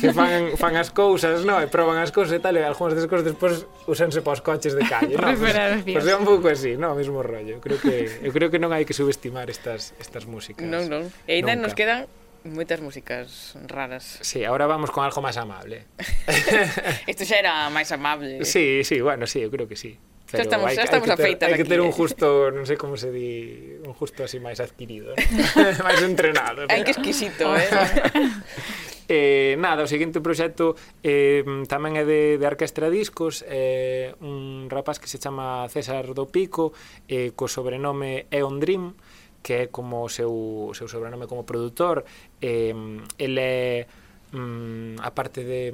que 0.00 0.12
fan, 0.14 0.54
fan 0.56 0.74
as 0.78 0.90
cousas, 0.94 1.44
no? 1.44 1.58
e 1.58 1.66
proban 1.66 1.98
as 1.98 2.14
cousas 2.14 2.38
e 2.38 2.40
tal, 2.40 2.54
e 2.54 2.62
algunhas 2.62 2.94
das 2.94 3.06
cousas 3.10 3.26
despois 3.26 3.66
usanse 3.90 4.22
para 4.22 4.38
os 4.38 4.42
coches 4.42 4.78
de 4.78 4.86
calle. 4.86 5.18
No? 5.18 5.34
Pues, 5.36 5.82
pues 5.82 6.06
é 6.06 6.14
un 6.14 6.24
pouco 6.24 6.46
así, 6.48 6.78
no? 6.78 6.94
o 6.94 6.96
mesmo 6.96 7.22
rollo. 7.22 7.58
Creo 7.58 7.78
que, 7.82 8.22
eu 8.22 8.30
creo 8.30 8.48
que 8.50 8.62
non 8.62 8.70
hai 8.70 8.86
que 8.86 8.94
subestimar 8.94 9.50
estas, 9.50 9.90
estas 9.98 10.24
músicas. 10.30 10.62
Non, 10.62 10.86
non. 10.86 11.10
E 11.26 11.42
ainda 11.42 11.58
nos 11.58 11.74
quedan 11.74 12.06
moitas 12.44 12.82
músicas 12.82 13.56
raras. 13.64 14.18
Sí, 14.20 14.44
agora 14.44 14.66
vamos 14.66 14.90
con 14.90 15.06
algo 15.06 15.22
máis 15.22 15.38
amable. 15.40 15.88
Isto 17.10 17.24
xa 17.24 17.40
era 17.40 17.70
máis 17.72 17.88
amable. 17.94 18.44
Sí, 18.44 18.84
sí, 18.84 19.00
bueno, 19.00 19.24
sí, 19.24 19.40
eu 19.40 19.50
creo 19.50 19.64
que 19.64 19.78
sí. 19.78 19.96
Pero 20.26 20.42
xa 20.42 20.46
estamos, 20.50 20.68
xa 20.74 20.84
estamos 20.84 21.08
hai 21.08 21.16
afeitas 21.16 21.46
Hai 21.46 21.56
que 21.56 21.68
ter 21.68 21.80
un 21.80 21.94
justo, 21.94 22.50
non 22.50 22.66
sei 22.66 22.74
como 22.74 22.98
se 22.98 23.14
di, 23.14 23.78
un 23.86 23.94
justo 23.94 24.26
así 24.26 24.42
máis 24.42 24.58
adquirido, 24.58 25.14
máis 25.86 26.02
entrenado. 26.02 26.66
Pero... 26.66 26.74
Hai 26.74 26.82
que 26.82 26.92
exquisito, 26.92 27.54
eh? 27.54 27.70
Eh, 29.08 29.54
nada, 29.62 29.86
o 29.86 29.88
seguinte 29.90 30.18
proxecto 30.18 30.74
eh, 31.06 31.46
tamén 31.70 31.94
é 31.94 32.02
de, 32.02 32.42
de 32.42 32.46
Orquestra 32.50 32.90
Discos 32.90 33.46
eh, 33.46 34.18
un 34.18 34.66
rapaz 34.66 34.98
que 34.98 35.06
se 35.06 35.22
chama 35.22 35.70
César 35.70 36.10
do 36.10 36.26
Pico 36.26 36.74
eh, 37.06 37.30
co 37.38 37.46
sobrenome 37.46 38.26
Eon 38.34 38.58
Dream 38.58 38.98
que 39.46 39.54
é 39.54 39.64
como 39.70 40.02
o 40.02 40.10
seu, 40.10 40.34
o 40.34 40.74
seu 40.74 40.90
sobrenome 40.90 41.30
como 41.30 41.46
produtor 41.46 42.02
eh, 42.42 42.74
ele 43.14 43.38
é 43.38 43.86
mm, 44.34 44.98
a 44.98 45.14
parte 45.14 45.46
de, 45.46 45.70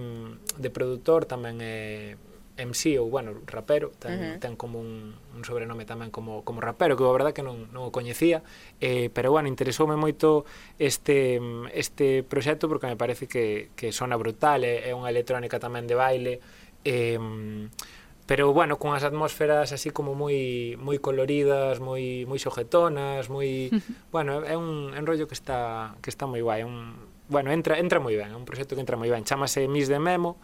de 0.60 0.68
produtor 0.68 1.24
tamén 1.24 1.56
é 1.64 2.20
MC 2.52 3.00
ou, 3.00 3.08
bueno, 3.08 3.40
rapero, 3.48 3.96
ten, 3.96 4.12
uh 4.12 4.20
-huh. 4.20 4.36
ten 4.36 4.60
como 4.60 4.76
un, 4.76 5.16
un 5.16 5.40
sobrenome 5.40 5.88
tamén 5.88 6.12
como, 6.12 6.44
como 6.44 6.60
rapero, 6.60 7.00
que 7.00 7.02
a 7.02 7.16
verdade 7.16 7.32
que 7.32 7.40
non, 7.40 7.72
non 7.72 7.88
o 7.88 7.90
coñecía, 7.90 8.44
eh, 8.76 9.08
pero, 9.08 9.32
bueno, 9.32 9.48
interesoume 9.48 9.96
moito 9.96 10.44
este, 10.76 11.40
este 11.72 12.20
proxecto 12.28 12.68
porque 12.68 12.84
me 12.92 13.00
parece 13.00 13.24
que, 13.24 13.72
que 13.72 13.88
sona 13.88 14.20
brutal, 14.20 14.68
é, 14.68 14.84
é 14.84 14.92
unha 14.92 15.08
electrónica 15.08 15.56
tamén 15.56 15.88
de 15.88 15.96
baile, 15.96 16.44
eh, 16.84 17.16
pero 18.26 18.52
bueno, 18.52 18.78
cunhas 18.78 19.04
atmósferas 19.04 19.72
así 19.72 19.90
como 19.90 20.14
moi 20.14 20.78
moi 20.78 20.98
coloridas, 21.02 21.82
moi 21.82 22.24
moi 22.24 22.38
xojetonas, 22.38 23.28
moi 23.28 23.68
bueno, 24.14 24.46
é 24.46 24.56
un 24.56 24.94
é 24.94 24.98
un 25.02 25.06
rollo 25.06 25.26
que 25.26 25.34
está 25.34 25.94
que 26.00 26.10
está 26.10 26.26
moi 26.26 26.40
guai, 26.40 26.62
un 26.62 26.94
bueno, 27.28 27.50
entra 27.50 27.78
entra 27.78 27.98
moi 27.98 28.14
ben, 28.14 28.30
é 28.30 28.36
un 28.36 28.46
proxecto 28.46 28.78
que 28.78 28.82
entra 28.82 28.96
moi 28.96 29.10
ben. 29.10 29.26
Chámase 29.26 29.66
Miss 29.66 29.90
de 29.90 29.98
Memo, 29.98 30.38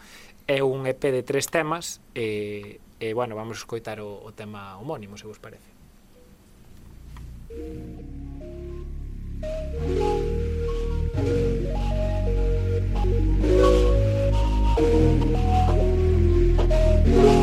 é 0.46 0.62
un 0.62 0.86
EP 0.86 1.02
de 1.12 1.22
tres 1.22 1.46
temas 1.48 2.02
e 2.14 2.80
e 2.98 3.14
bueno, 3.14 3.38
vamos 3.38 3.58
a 3.58 3.62
escoitar 3.62 4.02
o, 4.02 4.26
o 4.26 4.30
tema 4.34 4.76
homónimo, 4.78 5.16
se 5.16 5.26
vos 5.26 5.38
parece. 5.38 5.70
Thank 7.48 7.98
you. 17.08 17.37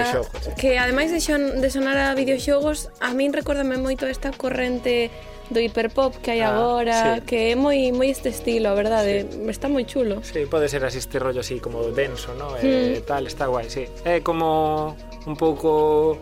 videoxogos. 0.00 0.42
Sí. 0.44 0.50
Que 0.56 0.78
ademais 0.78 1.12
de, 1.12 1.20
xon, 1.20 1.60
de 1.60 1.68
sonar 1.68 1.96
a 1.98 2.14
videoxogos, 2.14 2.88
a 3.00 3.12
min 3.12 3.32
recórdame 3.32 3.76
moito 3.76 4.08
esta 4.08 4.32
corrente 4.32 5.12
do 5.50 5.58
hiperpop 5.58 6.22
que 6.22 6.30
hai 6.30 6.40
ah, 6.40 6.54
agora, 6.54 7.18
sí. 7.18 7.26
que 7.26 7.38
é 7.52 7.56
moi 7.58 7.90
moi 7.90 8.08
este 8.08 8.30
estilo, 8.30 8.70
a 8.70 8.74
verdade, 8.78 9.26
sí. 9.26 9.50
está 9.50 9.66
moi 9.66 9.82
chulo. 9.84 10.22
Sí, 10.22 10.46
pode 10.46 10.70
ser 10.70 10.86
así 10.86 11.02
este 11.02 11.18
rollo 11.18 11.42
así 11.42 11.58
como 11.58 11.82
denso, 11.90 12.32
¿no? 12.38 12.54
Mm. 12.54 12.62
Eh, 12.62 13.02
hmm. 13.02 13.06
tal, 13.06 13.26
está 13.26 13.50
guai, 13.50 13.68
sí. 13.68 13.84
É 14.06 14.22
como 14.22 14.94
un 15.26 15.36
pouco 15.36 16.16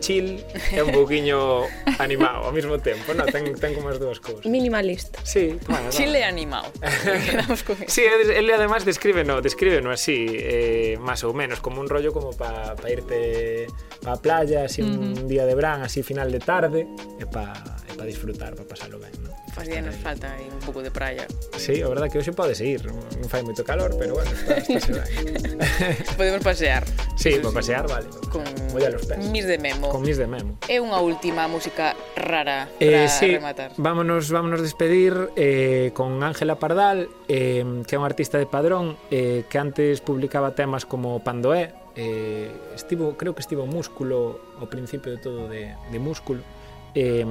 chill 0.00 0.40
e 0.72 0.80
un 0.82 0.90
pouquiño 0.90 1.68
animado 2.00 2.48
ao 2.48 2.52
mesmo 2.52 2.80
tempo, 2.80 3.12
non? 3.12 3.28
Ten, 3.28 3.54
ten 3.54 3.76
como 3.76 3.92
as 3.92 4.00
dúas 4.00 4.18
cousas. 4.18 4.48
Minimalista. 4.48 5.20
Sí, 5.22 5.60
bueno, 5.68 5.92
Chill 5.94 6.10
e 6.16 6.24
animado. 6.24 6.72
Quedamos 7.28 7.62
con. 7.62 7.76
Sí, 7.86 8.02
ele 8.02 8.52
además 8.54 8.84
descríbeno, 8.84 9.40
descríbeno 9.44 9.92
así, 9.92 10.26
eh, 10.32 10.96
máis 10.98 11.22
ou 11.22 11.36
menos, 11.36 11.60
como 11.60 11.78
un 11.80 11.88
rollo 11.88 12.10
como 12.10 12.32
para 12.32 12.74
pa 12.74 12.88
irte 12.90 13.68
pa 14.00 14.16
playa, 14.16 14.64
así 14.64 14.80
uh 14.82 14.88
-huh. 14.88 15.20
un 15.20 15.28
día 15.28 15.44
de 15.44 15.54
verán, 15.54 15.84
así 15.84 16.02
final 16.02 16.32
de 16.32 16.40
tarde, 16.40 16.88
e 17.20 17.26
pa, 17.28 17.52
é 17.90 17.94
para 17.98 18.06
disfrutar, 18.06 18.54
para 18.54 18.64
pasalo 18.64 19.02
ben. 19.02 19.10
non? 19.20 19.34
Pues 19.50 19.66
día 19.66 19.82
nos 19.82 19.98
falta 19.98 20.30
aí 20.30 20.46
un 20.46 20.62
pouco 20.62 20.80
de 20.80 20.94
praia. 20.94 21.26
Sí, 21.58 21.82
a 21.82 21.90
verdade 21.90 22.08
que 22.14 22.22
hoxe 22.22 22.30
pode 22.30 22.54
seguir, 22.54 22.86
non 22.86 23.26
fai 23.26 23.42
moito 23.42 23.66
calor, 23.66 23.98
pero 23.98 24.14
bueno, 24.14 24.30
está, 24.30 24.62
está 24.62 25.02
ben. 25.02 25.58
Podemos 26.20 26.42
pasear. 26.46 26.86
Sí, 27.18 27.36
para 27.42 27.58
pasear, 27.58 27.84
vale. 27.90 28.06
Con 28.30 28.46
Voy 28.72 28.84
a 28.84 28.90
los 28.90 29.04
pés. 29.06 29.18
Mis 29.18 29.46
de 29.46 29.58
memo. 29.58 29.88
Con 29.88 30.02
mis 30.02 30.16
de 30.16 30.26
memo. 30.26 30.56
É 30.70 30.78
unha 30.78 31.02
última 31.02 31.50
música 31.50 31.98
rara 32.14 32.70
eh, 32.78 32.86
para 32.86 33.04
eh, 33.04 33.08
sí, 33.10 33.28
rematar. 33.34 33.74
Vámonos, 33.76 34.30
vámonos 34.30 34.62
despedir 34.62 35.34
eh, 35.34 35.90
con 35.92 36.22
Ángela 36.22 36.62
Pardal, 36.62 37.10
eh, 37.26 37.66
que 37.86 37.94
é 37.94 37.98
un 37.98 38.06
artista 38.06 38.38
de 38.38 38.46
Padrón, 38.46 38.94
eh, 39.10 39.42
que 39.50 39.58
antes 39.58 39.98
publicaba 40.00 40.54
temas 40.54 40.86
como 40.86 41.18
Pandoé, 41.26 41.74
eh, 41.96 42.50
estivo, 42.74 43.18
creo 43.18 43.34
que 43.34 43.42
estivo 43.42 43.66
Músculo 43.66 44.38
ao 44.62 44.70
principio 44.70 45.10
de 45.10 45.18
todo 45.18 45.50
de, 45.50 45.74
de 45.74 45.98
Músculo, 45.98 46.46
eh, 46.94 47.26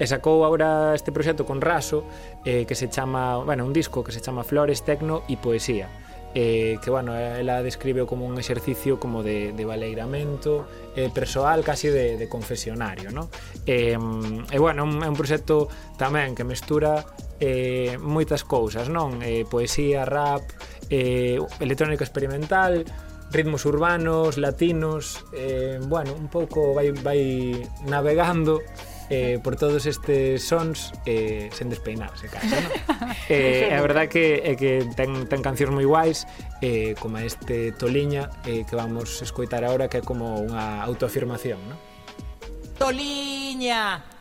E 0.00 0.08
sacou 0.08 0.48
agora 0.48 0.96
este 0.96 1.12
proxecto 1.12 1.44
con 1.44 1.60
Raso 1.60 2.08
eh, 2.48 2.64
que 2.64 2.72
se 2.72 2.88
chama, 2.88 3.44
bueno, 3.44 3.68
un 3.68 3.76
disco 3.76 4.00
que 4.00 4.16
se 4.16 4.24
chama 4.24 4.48
Flores, 4.48 4.80
Tecno 4.80 5.28
e 5.28 5.36
Poesía 5.36 5.92
eh, 6.34 6.78
que 6.82 6.90
bueno, 6.90 7.16
ela 7.16 7.62
describe 7.62 8.06
como 8.06 8.26
un 8.26 8.38
exercicio 8.38 9.00
como 9.00 9.22
de, 9.22 9.52
de 9.52 9.64
valeiramento 9.64 10.66
eh, 10.94 11.10
persoal 11.12 11.64
casi 11.64 11.88
de, 11.88 12.16
de 12.16 12.28
confesionario 12.28 13.10
¿no? 13.10 13.28
eh, 13.66 13.98
e 14.50 14.58
bueno, 14.58 14.84
un, 14.84 15.02
é 15.02 15.08
un 15.10 15.18
proxecto 15.18 15.66
tamén 15.98 16.38
que 16.38 16.46
mestura 16.46 17.02
eh, 17.42 17.98
moitas 17.98 18.46
cousas 18.46 18.86
non 18.86 19.18
eh, 19.26 19.42
poesía, 19.42 20.06
rap 20.06 20.46
eh, 20.86 21.42
electrónica 21.58 22.06
experimental 22.06 22.86
ritmos 23.34 23.66
urbanos, 23.66 24.38
latinos 24.38 25.26
eh, 25.34 25.82
bueno, 25.82 26.14
un 26.14 26.30
pouco 26.30 26.74
vai, 26.74 26.94
vai 26.94 27.58
navegando 27.90 28.62
eh, 29.10 29.38
por 29.42 29.56
todos 29.56 29.84
estes 29.84 30.46
sons 30.46 30.94
eh, 31.04 31.50
sen 31.52 31.68
despeinar, 31.68 32.14
se 32.16 32.30
casa, 32.30 32.56
non? 32.62 32.72
eh, 33.28 33.68
é 33.68 33.78
verdad 33.82 34.06
que, 34.06 34.38
é 34.40 34.54
que 34.54 34.86
ten, 34.94 35.26
ten 35.26 35.42
cancións 35.42 35.74
moi 35.74 35.84
guais, 35.84 36.24
eh, 36.62 36.94
como 37.02 37.18
este 37.18 37.74
Toliña, 37.74 38.30
eh, 38.46 38.62
que 38.62 38.78
vamos 38.78 39.18
escoitar 39.20 39.66
agora, 39.66 39.90
que 39.90 39.98
é 39.98 40.04
como 40.06 40.38
unha 40.38 40.80
autoafirmación, 40.86 41.58
non? 41.66 41.78
Toliña! 42.78 44.19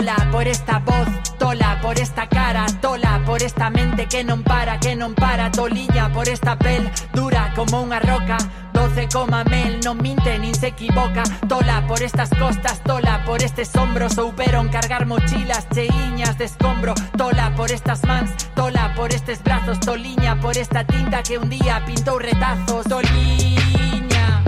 Tola 0.00 0.28
por 0.32 0.48
esta 0.48 0.78
voz, 0.78 1.08
tola 1.38 1.78
por 1.82 1.98
esta 1.98 2.26
cara, 2.26 2.64
tola 2.80 3.22
por 3.26 3.42
esta 3.42 3.68
mente 3.68 4.06
que 4.08 4.24
non 4.24 4.40
para, 4.40 4.80
que 4.80 4.96
non 4.96 5.12
para, 5.12 5.52
toliña 5.52 6.08
por 6.08 6.24
esta 6.24 6.56
pel 6.56 6.88
dura 7.12 7.52
como 7.52 7.84
unha 7.84 8.00
roca. 8.00 8.40
Doce 8.72 9.12
coma 9.12 9.44
mel, 9.44 9.76
non 9.84 10.00
minte 10.00 10.40
nin 10.40 10.56
se 10.56 10.72
equivoca 10.72 11.20
Tola 11.44 11.84
por 11.84 12.00
estas 12.00 12.32
costas, 12.32 12.80
tola 12.80 13.20
por 13.28 13.44
estes 13.44 13.76
hombros 13.76 14.16
Souperon 14.16 14.72
cargar 14.72 15.04
mochilas 15.04 15.68
cheiñas 15.68 16.40
de 16.40 16.48
escombro 16.48 16.96
Tola 17.20 17.52
por 17.52 17.68
estas 17.68 18.00
mans, 18.08 18.32
tola 18.56 18.96
por 18.96 19.12
estes 19.12 19.44
brazos 19.44 19.84
Toliña 19.84 20.40
por 20.40 20.56
esta 20.56 20.80
tinta 20.88 21.20
que 21.20 21.36
un 21.36 21.52
día 21.52 21.84
pintou 21.84 22.16
retazos 22.16 22.88
Toliña, 22.88 24.40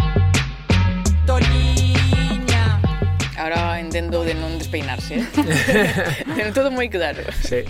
toliña 1.28 1.91
Ahora 3.43 3.82
entendo 3.82 4.22
de 4.22 4.38
non 4.38 4.55
despeinarse, 4.55 5.18
eh? 5.18 5.26
Ten 6.38 6.55
todo 6.55 6.70
moi 6.70 6.86
claro. 6.86 7.26
Sí. 7.43 7.66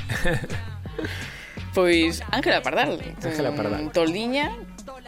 Pois 1.73 2.20
Ángela 2.29 2.61
Pardal. 2.61 3.01
Ángela 3.25 3.49
mm, 3.49 3.57
Pardal. 3.57 3.83
Toliña, 3.89 4.53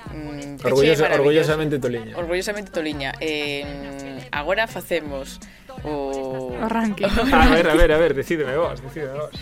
mm, 0.09 0.65
Orgullosa, 0.65 1.12
orgullosamente 1.12 1.77
Toliña. 1.77 2.17
Orgullosamente 2.17 2.73
Toliña. 2.73 3.12
Eh, 3.21 4.25
agora 4.33 4.65
facemos 4.65 5.37
o... 5.85 6.57
O 6.57 6.69
ranking. 6.73 7.12
A 7.29 7.53
ver, 7.53 7.69
a 7.69 7.77
ver, 7.77 7.93
a 7.93 7.99
ver, 8.01 8.17
decídeme 8.17 8.57
vos, 8.57 8.81
decídeme 8.81 9.21
vos. 9.21 9.37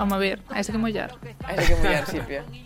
Vamos 0.00 0.14
a 0.14 0.18
ver, 0.18 0.40
a 0.48 0.64
ese 0.64 0.72
que 0.72 0.80
mollar. 0.80 1.12
Hai 1.44 1.60
que 1.60 1.76
mollar, 1.76 2.08
Silvia. 2.08 2.40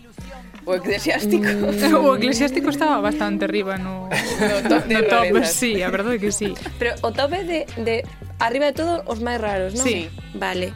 O 0.65 0.75
eclesiástico. 0.75 1.49
Mm, 1.49 1.95
o 2.05 2.15
eclesiástico 2.15 2.69
estaba 2.69 3.01
bastante 3.01 3.45
arriba 3.45 3.77
no, 3.77 4.05
no 4.05 4.57
top, 4.69 4.85
no 4.85 5.01
top 5.03 5.45
sí, 5.45 5.81
a 5.81 5.89
verdade 5.89 6.19
que 6.19 6.31
sí. 6.31 6.53
Pero 6.77 6.93
o 7.01 7.09
top 7.11 7.33
é 7.33 7.43
de, 7.43 7.59
de 7.81 7.95
arriba 8.37 8.69
de 8.69 8.75
todo 8.77 9.01
os 9.09 9.17
máis 9.17 9.41
raros, 9.41 9.73
non? 9.73 9.81
Sí. 9.81 10.11
Vale. 10.37 10.75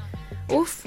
Uf, 0.50 0.82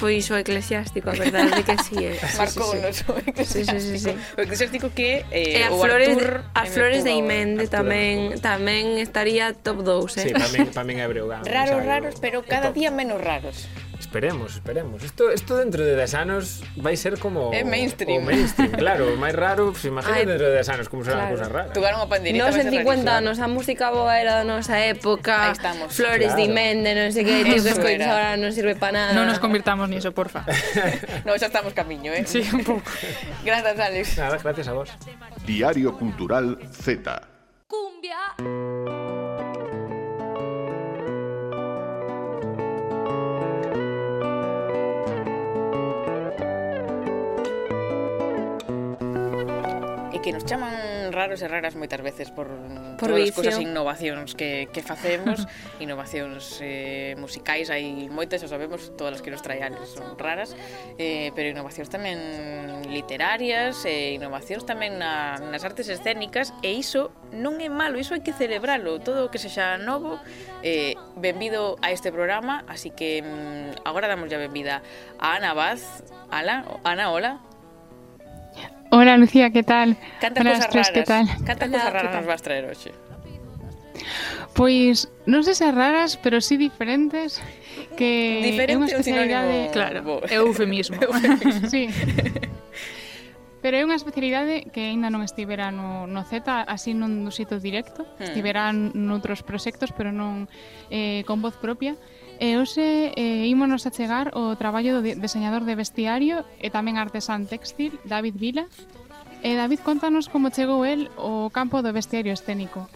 Pois 0.00 0.30
o 0.30 0.36
eclesiástico, 0.36 1.10
a 1.10 1.12
verdade 1.12 1.60
que 1.62 1.76
sí, 1.84 1.96
eh. 2.00 2.16
Marcou 2.38 2.72
sí, 2.72 2.80
sí, 2.80 2.92
sí. 2.92 3.04
o 3.12 3.18
eclesiástico. 3.20 3.80
Sí, 3.80 3.98
sí, 3.98 3.98
sí, 3.98 4.16
sí. 4.16 4.16
O 4.32 4.40
eclesiástico 4.40 4.88
que 4.96 5.28
eh, 5.28 5.60
e 5.60 5.62
as 5.68 5.76
o 5.76 5.84
flores, 5.84 6.16
Artur, 6.16 6.40
as 6.56 6.68
eh, 6.68 6.72
flores 6.72 7.04
de 7.04 7.12
Imende 7.12 7.68
tamén 7.68 8.40
tamén 8.40 8.96
estaría 8.96 9.52
top 9.52 9.84
2, 9.84 10.16
eh. 10.16 10.20
Sí, 10.24 10.28
para 10.32 10.48
min, 10.48 10.72
para 10.72 10.88
min 10.88 11.04
é 11.04 11.06
Breogán. 11.06 11.44
Raros, 11.44 11.84
raros, 11.84 12.16
pero 12.16 12.40
cada 12.40 12.72
día 12.72 12.88
menos 12.88 13.20
raros 13.20 13.68
esperemos, 14.10 14.54
esperemos. 14.56 15.04
Isto, 15.04 15.32
isto 15.32 15.56
dentro 15.56 15.84
de 15.84 15.94
10 15.94 16.14
anos 16.14 16.64
vai 16.74 16.96
ser 16.96 17.20
como 17.22 17.54
é 17.54 17.62
mainstream. 17.62 18.18
o 18.18 18.26
mainstream, 18.26 18.74
claro, 18.74 19.14
o 19.14 19.16
máis 19.16 19.38
raro, 19.38 19.70
pues, 19.70 19.86
imagina 19.86 20.26
dentro 20.26 20.50
de 20.50 20.58
10 20.58 20.68
anos 20.74 20.90
como 20.90 21.06
será 21.06 21.30
claro. 21.30 21.38
cousas 21.38 21.46
rara. 21.46 21.70
Tocar 21.70 21.94
unha 21.94 22.10
panderita 22.10 22.42
Nos 22.42 22.58
en 22.58 22.74
50 22.74 22.82
rarísimo. 22.82 23.06
anos, 23.06 23.38
a 23.38 23.46
música 23.46 23.94
boa 23.94 24.18
era 24.18 24.42
da 24.42 24.44
nosa 24.44 24.82
época, 24.82 25.46
Ahí 25.46 25.54
estamos. 25.54 25.94
Flores 25.94 26.34
claro. 26.34 26.42
de 26.42 26.50
Mende, 26.50 26.90
non 26.98 27.14
sei 27.14 27.22
que, 27.22 27.46
tío 27.46 27.62
que 27.62 27.70
escoitas 27.70 28.10
agora 28.10 28.34
non 28.34 28.50
sirve 28.50 28.74
para 28.74 28.98
nada. 28.98 29.10
Non 29.14 29.30
nos 29.30 29.38
convirtamos 29.38 29.86
niso, 29.86 30.10
porfa. 30.10 30.42
no, 31.26 31.38
xa 31.38 31.46
estamos 31.46 31.70
camiño, 31.70 32.10
eh? 32.10 32.26
Sí, 32.26 32.42
un 32.50 32.66
pouco. 32.66 32.90
gracias, 33.46 33.78
Alex. 33.78 34.18
Nada, 34.18 34.42
gracias 34.42 34.66
a 34.66 34.74
vos. 34.74 34.90
Diario 35.46 35.94
Cultural 35.94 36.58
Z. 36.74 36.98
Cumbia. 37.70 38.18
e 50.20 50.22
que 50.22 50.36
nos 50.36 50.44
chaman 50.44 51.12
raros 51.16 51.40
e 51.40 51.48
raras 51.48 51.72
moitas 51.80 52.04
veces 52.04 52.28
por, 52.28 52.52
por 53.00 53.08
todas 53.08 53.24
vicio. 53.24 53.32
as 53.32 53.36
cousas 53.40 53.56
e 53.56 53.64
innovacións 53.64 54.36
que, 54.36 54.68
que 54.68 54.84
facemos 54.84 55.48
innovacións 55.84 56.60
eh, 56.60 57.16
musicais 57.16 57.72
hai 57.72 58.12
moitas, 58.12 58.44
xa 58.44 58.52
sabemos, 58.52 58.92
todas 59.00 59.16
as 59.16 59.20
que 59.24 59.32
nos 59.32 59.40
trae 59.40 59.64
Alex 59.64 59.96
son 59.96 60.20
raras 60.20 60.52
eh, 61.00 61.32
pero 61.32 61.48
innovacións 61.48 61.88
tamén 61.88 62.20
literarias 62.92 63.88
e 63.88 64.12
eh, 64.12 64.18
innovacións 64.20 64.68
tamén 64.68 65.00
na, 65.00 65.40
nas 65.40 65.64
artes 65.64 65.88
escénicas 65.88 66.52
e 66.60 66.76
iso 66.76 67.16
non 67.32 67.56
é 67.56 67.72
malo, 67.72 67.96
iso 67.96 68.12
hai 68.12 68.20
que 68.20 68.36
celebralo 68.36 69.00
todo 69.00 69.24
o 69.24 69.28
que 69.32 69.40
sexa 69.40 69.80
novo 69.80 70.20
eh, 70.60 71.00
benvido 71.16 71.80
a 71.80 71.96
este 71.96 72.12
programa 72.12 72.68
así 72.68 72.92
que 72.92 73.24
mm, 73.24 73.88
agora 73.88 74.04
damos 74.04 74.28
ya 74.28 74.36
benvida 74.36 74.84
a 75.16 75.40
Ana 75.40 75.56
Vaz 75.56 76.04
Ala, 76.28 76.68
Ana, 76.84 77.08
hola 77.08 77.49
Hola 78.90 79.16
Lucía, 79.16 79.50
que 79.50 79.62
tal? 79.62 79.96
Canta 80.20 80.40
Hola, 80.40 80.50
cosas 80.54 80.70
tres, 80.70 80.86
raras. 80.88 80.90
que 80.90 81.02
tal? 81.02 81.26
Canta 81.44 81.66
Hola, 81.66 81.78
cosas 81.78 81.92
raras 81.92 82.14
nos 82.16 82.26
vas 82.26 82.42
traer 82.42 82.64
hoxe? 82.66 82.90
Pois, 84.54 85.06
non 85.30 85.46
sei 85.46 85.54
se 85.54 85.68
raras, 85.70 86.18
pero 86.18 86.42
sí 86.42 86.58
diferentes 86.58 87.38
que 87.94 88.42
Diferente 88.42 88.74
é 88.74 88.78
unha 88.80 88.88
especialidade... 88.90 89.70
Sinónimo... 89.70 89.76
Claro, 89.76 90.00
é 90.26 90.36
eufemismo. 90.42 90.98
sí. 91.70 91.86
Pero 93.60 93.76
é 93.76 93.84
unha 93.84 93.92
especialidade 93.92 94.72
que 94.72 94.88
aínda 94.88 95.12
non 95.12 95.20
estivera 95.20 95.68
no, 95.68 96.08
no 96.08 96.24
Z, 96.24 96.48
así 96.64 96.96
non 96.96 97.28
do 97.28 97.28
sitio 97.28 97.60
directo. 97.60 98.08
Hmm. 98.16 98.24
Estivera 98.24 98.72
noutros 98.72 99.44
proxectos, 99.44 99.92
pero 99.92 100.16
non 100.16 100.48
eh, 100.88 101.28
con 101.28 101.44
voz 101.44 101.60
propia. 101.60 101.92
E 102.40 102.56
hoxe 102.56 103.12
eh, 103.20 103.44
ímonos 103.52 103.84
a 103.84 103.92
chegar 103.92 104.32
o 104.32 104.56
traballo 104.56 104.96
do 104.96 105.04
deseñador 105.04 105.68
de 105.68 105.76
vestiario 105.76 106.48
e 106.56 106.72
tamén 106.72 106.96
artesán 106.96 107.44
textil 107.44 108.00
David 108.08 108.40
Vila. 108.40 108.64
E 109.44 109.52
David, 109.60 109.84
contanos 109.84 110.32
como 110.32 110.48
chegou 110.48 110.88
el 110.88 111.12
o 111.20 111.52
campo 111.52 111.84
do 111.84 111.92
vestiario 111.92 112.32
escénico. 112.32 112.88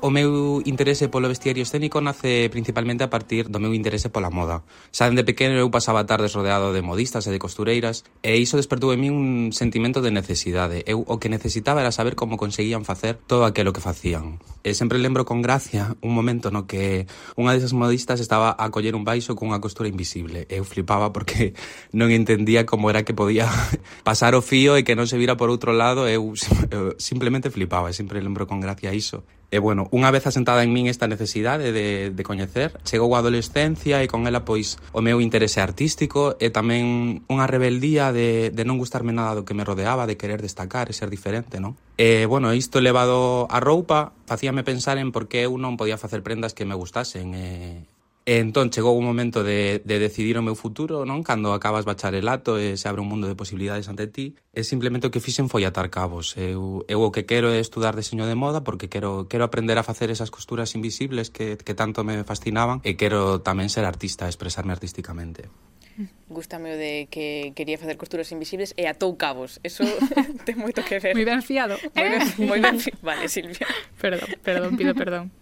O 0.00 0.14
meu 0.14 0.62
interese 0.62 1.10
polo 1.10 1.26
vestiario 1.26 1.66
escénico 1.66 1.98
nace 1.98 2.46
principalmente 2.54 3.02
a 3.02 3.10
partir 3.10 3.50
do 3.50 3.58
meu 3.58 3.74
interese 3.74 4.06
pola 4.06 4.30
moda. 4.30 4.62
Xa 4.94 5.10
dende 5.10 5.26
pequeno 5.26 5.58
eu 5.58 5.74
pasaba 5.74 6.06
tardes 6.06 6.38
rodeado 6.38 6.70
de 6.70 6.86
modistas 6.86 7.26
e 7.26 7.34
de 7.34 7.42
costureiras 7.42 8.06
e 8.22 8.38
iso 8.38 8.54
despertou 8.54 8.94
en 8.94 9.02
mí 9.02 9.10
un 9.10 9.50
sentimento 9.50 9.98
de 9.98 10.14
necesidade. 10.14 10.86
Eu 10.86 11.02
o 11.02 11.18
que 11.18 11.26
necesitaba 11.26 11.82
era 11.82 11.90
saber 11.90 12.14
como 12.14 12.38
conseguían 12.38 12.86
facer 12.86 13.18
todo 13.18 13.42
aquilo 13.42 13.74
que 13.74 13.82
facían. 13.82 14.38
E 14.62 14.70
sempre 14.78 15.02
lembro 15.02 15.26
con 15.26 15.42
gracia 15.42 15.98
un 15.98 16.14
momento 16.14 16.54
no 16.54 16.70
que 16.70 17.10
unha 17.34 17.50
desas 17.50 17.74
modistas 17.74 18.22
estaba 18.22 18.54
a 18.54 18.70
coller 18.70 18.94
un 18.94 19.02
baixo 19.02 19.34
cunha 19.34 19.58
costura 19.58 19.90
invisible. 19.90 20.46
Eu 20.46 20.62
flipaba 20.62 21.10
porque 21.10 21.58
non 21.90 22.14
entendía 22.14 22.70
como 22.70 22.86
era 22.86 23.02
que 23.02 23.18
podía 23.18 23.50
pasar 24.06 24.38
o 24.38 24.46
fío 24.46 24.78
e 24.78 24.86
que 24.86 24.94
non 24.94 25.10
se 25.10 25.18
vira 25.18 25.34
por 25.34 25.50
outro 25.50 25.74
lado. 25.74 26.06
Eu, 26.06 26.38
eu 26.70 26.94
simplemente 27.02 27.50
flipaba 27.50 27.90
e 27.90 27.98
sempre 27.98 28.22
lembro 28.22 28.46
con 28.46 28.62
gracia 28.62 28.94
iso. 28.94 29.26
E 29.48 29.56
bueno, 29.64 29.88
unha 29.96 30.12
vez 30.12 30.28
asentada 30.28 30.60
en 30.60 30.76
min 30.76 30.92
esta 30.92 31.08
necesidade 31.08 31.72
de, 31.72 32.12
de 32.12 32.22
coñecer, 32.22 32.76
chegou 32.84 33.16
a 33.16 33.24
adolescencia 33.24 34.04
e 34.04 34.06
con 34.06 34.28
ela 34.28 34.44
pois 34.44 34.76
o 34.92 35.00
meu 35.00 35.24
interese 35.24 35.64
artístico 35.64 36.36
e 36.36 36.52
tamén 36.52 37.24
unha 37.32 37.48
rebeldía 37.48 38.12
de, 38.12 38.52
de 38.52 38.62
non 38.68 38.76
gustarme 38.76 39.16
nada 39.16 39.32
do 39.32 39.48
que 39.48 39.56
me 39.56 39.64
rodeaba, 39.64 40.04
de 40.04 40.20
querer 40.20 40.44
destacar 40.44 40.92
e 40.92 40.94
ser 40.94 41.08
diferente, 41.08 41.64
non? 41.64 41.80
E 41.96 42.28
bueno, 42.28 42.52
isto 42.52 42.84
levado 42.84 43.48
a 43.48 43.56
roupa 43.56 44.12
facíame 44.28 44.68
pensar 44.68 45.00
en 45.00 45.16
por 45.16 45.32
que 45.32 45.48
eu 45.48 45.56
non 45.56 45.80
podía 45.80 45.96
facer 45.96 46.20
prendas 46.20 46.52
que 46.52 46.68
me 46.68 46.76
gustasen 46.76 47.32
e, 47.32 47.88
E 48.28 48.44
entón 48.44 48.68
chegou 48.68 48.92
o 48.92 49.00
momento 49.00 49.40
de, 49.40 49.80
de 49.88 49.96
decidir 49.96 50.36
o 50.36 50.44
meu 50.44 50.52
futuro, 50.52 51.08
non? 51.08 51.24
Cando 51.24 51.56
acabas 51.56 51.88
bacharelato 51.88 52.60
e 52.60 52.76
se 52.76 52.84
abre 52.84 53.00
un 53.00 53.08
mundo 53.08 53.24
de 53.24 53.32
posibilidades 53.32 53.88
ante 53.88 54.04
ti, 54.04 54.36
e 54.52 54.68
simplemente 54.68 55.08
o 55.08 55.12
que 55.12 55.24
fixen 55.24 55.48
foi 55.48 55.64
atar 55.64 55.88
cabos. 55.88 56.36
Eu, 56.36 56.84
eu 56.92 57.00
o 57.00 57.08
que 57.08 57.24
quero 57.24 57.48
é 57.48 57.56
estudar 57.56 57.96
deseño 57.96 58.28
de 58.28 58.36
moda 58.36 58.60
porque 58.60 58.92
quero, 58.92 59.32
quero 59.32 59.48
aprender 59.48 59.80
a 59.80 59.82
facer 59.82 60.12
esas 60.12 60.28
costuras 60.28 60.76
invisibles 60.76 61.32
que, 61.32 61.56
que 61.56 61.72
tanto 61.72 62.04
me 62.04 62.20
fascinaban 62.20 62.84
e 62.84 63.00
quero 63.00 63.40
tamén 63.40 63.72
ser 63.72 63.88
artista, 63.88 64.28
expresarme 64.28 64.76
artísticamente. 64.76 65.48
Gústame 66.28 66.74
o 66.74 66.76
de 66.76 67.08
que 67.08 67.56
quería 67.56 67.80
facer 67.80 67.96
costuras 67.96 68.28
invisibles 68.28 68.76
e 68.76 68.84
atou 68.84 69.16
cabos. 69.16 69.56
Eso 69.64 69.88
ten 70.44 70.60
moito 70.60 70.84
que 70.84 71.00
ver. 71.00 71.16
Moi 71.16 71.24
ben 71.24 71.40
fiado. 71.40 71.80
Moi 71.96 72.12
ben, 72.12 72.20
eh. 72.20 72.44
moi 72.44 72.60
ben 72.60 72.76
fi... 72.76 72.92
Vale, 73.08 73.24
Silvia. 73.32 73.64
Perdón, 73.96 74.28
perdón, 74.44 74.76
pido 74.76 74.92
perdón. 74.92 75.32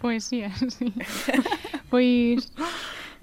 Poesía, 0.00 0.48
sí. 0.68 0.92
Pois 1.90 2.52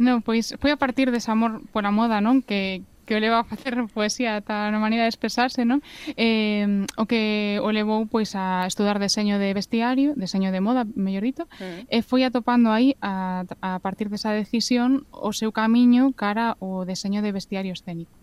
non, 0.02 0.26
pois 0.26 0.58
foi 0.58 0.74
a 0.74 0.82
partir 0.82 1.14
dese 1.14 1.30
amor 1.30 1.62
pola 1.70 1.94
moda, 1.94 2.20
non? 2.26 2.42
Que, 2.42 2.82
que 3.06 3.14
o 3.14 3.22
leva 3.22 3.42
a 3.42 3.46
facer 3.46 3.78
poesía 3.94 4.40
ata 4.40 4.70
a 4.70 4.82
maneira 4.82 5.06
de 5.06 5.14
expresarse, 5.14 5.62
non? 5.62 5.86
Eh, 6.18 6.88
o 6.98 7.06
que 7.06 7.62
o 7.62 7.70
levou 7.70 8.10
pois 8.10 8.34
a 8.34 8.66
estudar 8.66 8.98
deseño 8.98 9.38
de 9.38 9.54
vestiario, 9.54 10.18
deseño 10.18 10.50
de 10.50 10.62
moda, 10.64 10.90
mellor 10.98 11.22
dito, 11.22 11.46
mm. 11.60 11.92
e 11.92 12.02
eh, 12.02 12.04
foi 12.06 12.26
atopando 12.26 12.74
aí 12.74 12.98
a, 13.04 13.46
a 13.62 13.78
partir 13.84 14.10
desa 14.10 14.34
decisión 14.34 15.06
o 15.14 15.36
seu 15.38 15.54
camiño 15.54 16.18
cara 16.18 16.58
ao 16.58 16.88
deseño 16.88 17.22
de 17.22 17.30
vestiario 17.36 17.74
escénico. 17.76 18.21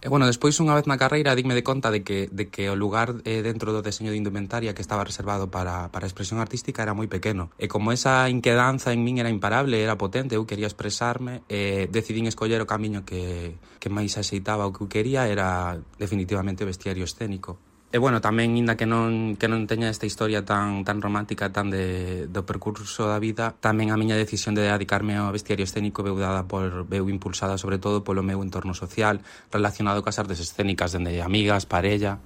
E 0.00 0.08
bueno, 0.08 0.24
despois 0.24 0.56
unha 0.64 0.72
vez 0.72 0.88
na 0.88 0.96
carreira 0.96 1.36
dime 1.36 1.52
de 1.52 1.60
conta 1.60 1.92
de 1.92 2.00
que, 2.00 2.32
de 2.32 2.48
que 2.48 2.72
o 2.72 2.76
lugar 2.76 3.20
eh, 3.28 3.44
dentro 3.44 3.76
do 3.76 3.84
deseño 3.84 4.08
de 4.08 4.16
indumentaria 4.16 4.72
que 4.72 4.80
estaba 4.80 5.04
reservado 5.04 5.52
para, 5.52 5.92
para 5.92 6.08
a 6.08 6.10
expresión 6.10 6.40
artística 6.40 6.80
era 6.80 6.96
moi 6.96 7.04
pequeno. 7.04 7.52
E 7.60 7.68
como 7.68 7.92
esa 7.92 8.24
inquedanza 8.32 8.96
en 8.96 9.04
min 9.04 9.20
era 9.20 9.28
imparable, 9.28 9.76
era 9.76 10.00
potente, 10.00 10.40
eu 10.40 10.48
quería 10.48 10.64
expresarme, 10.64 11.44
eh, 11.52 11.84
decidín 11.92 12.24
escoller 12.24 12.64
o 12.64 12.70
camiño 12.70 13.04
que, 13.04 13.60
que 13.76 13.92
máis 13.92 14.16
axeitaba 14.16 14.64
o 14.64 14.72
que 14.72 14.80
eu 14.80 14.88
quería 14.88 15.28
era 15.28 15.76
definitivamente 16.00 16.64
vestiario 16.64 17.04
escénico. 17.04 17.60
E 17.90 17.98
bueno, 17.98 18.22
tamén, 18.22 18.54
inda 18.54 18.78
que 18.78 18.86
non, 18.86 19.34
que 19.34 19.50
non 19.50 19.66
teña 19.66 19.90
esta 19.90 20.06
historia 20.06 20.46
tan, 20.46 20.86
tan 20.86 21.02
romántica, 21.02 21.50
tan 21.50 21.74
de, 21.74 22.30
do 22.30 22.46
percurso 22.46 23.10
da 23.10 23.18
vida, 23.18 23.58
tamén 23.58 23.90
a 23.90 23.98
miña 23.98 24.14
decisión 24.14 24.54
de 24.54 24.62
dedicarme 24.62 25.18
ao 25.18 25.34
bestiario 25.34 25.66
escénico 25.66 26.06
veu 26.06 26.14
dada 26.14 26.46
por, 26.46 26.86
veu 26.86 27.10
impulsada 27.10 27.58
sobre 27.58 27.82
todo 27.82 28.06
polo 28.06 28.22
meu 28.22 28.46
entorno 28.46 28.78
social 28.78 29.18
relacionado 29.50 30.06
cas 30.06 30.22
artes 30.22 30.38
escénicas, 30.38 30.94
dende 30.94 31.18
amigas, 31.18 31.66
parella, 31.66 32.22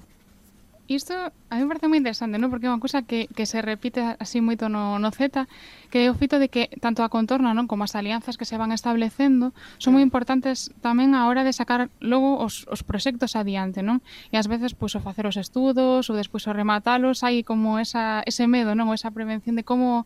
Isto 0.86 1.14
a 1.48 1.56
mí 1.56 1.62
me 1.64 1.68
parece 1.68 1.88
moi 1.88 1.96
interesante, 1.96 2.36
non? 2.36 2.52
Porque 2.52 2.68
é 2.68 2.72
unha 2.72 2.76
cousa 2.76 3.08
que, 3.08 3.24
que 3.32 3.48
se 3.48 3.64
repite 3.64 4.04
así 4.20 4.44
moito 4.44 4.68
no, 4.68 5.00
no 5.00 5.08
Z, 5.08 5.48
que 5.88 6.04
é 6.04 6.12
o 6.12 6.18
fito 6.18 6.36
de 6.36 6.52
que 6.52 6.68
tanto 6.76 7.00
a 7.00 7.08
contorna, 7.08 7.56
non? 7.56 7.64
Como 7.64 7.88
as 7.88 7.96
alianzas 7.96 8.36
que 8.36 8.44
se 8.44 8.60
van 8.60 8.68
establecendo 8.68 9.56
son 9.80 9.96
moi 9.96 10.04
importantes 10.04 10.68
tamén 10.84 11.16
a 11.16 11.24
hora 11.24 11.40
de 11.40 11.56
sacar 11.56 11.88
logo 12.04 12.36
os, 12.36 12.68
os 12.68 12.84
proxectos 12.84 13.32
adiante, 13.32 13.80
non? 13.80 14.04
E 14.28 14.36
ás 14.36 14.44
veces, 14.44 14.76
pois, 14.76 14.92
o 14.92 15.00
facer 15.00 15.24
os 15.24 15.40
estudos 15.40 16.12
ou 16.12 16.14
despois 16.20 16.44
o 16.44 16.52
rematalos, 16.52 17.24
hai 17.24 17.40
como 17.40 17.80
esa, 17.80 18.20
ese 18.28 18.44
medo, 18.44 18.76
non? 18.76 18.92
Ou 18.92 18.94
esa 18.94 19.08
prevención 19.08 19.56
de 19.56 19.64
como 19.64 20.04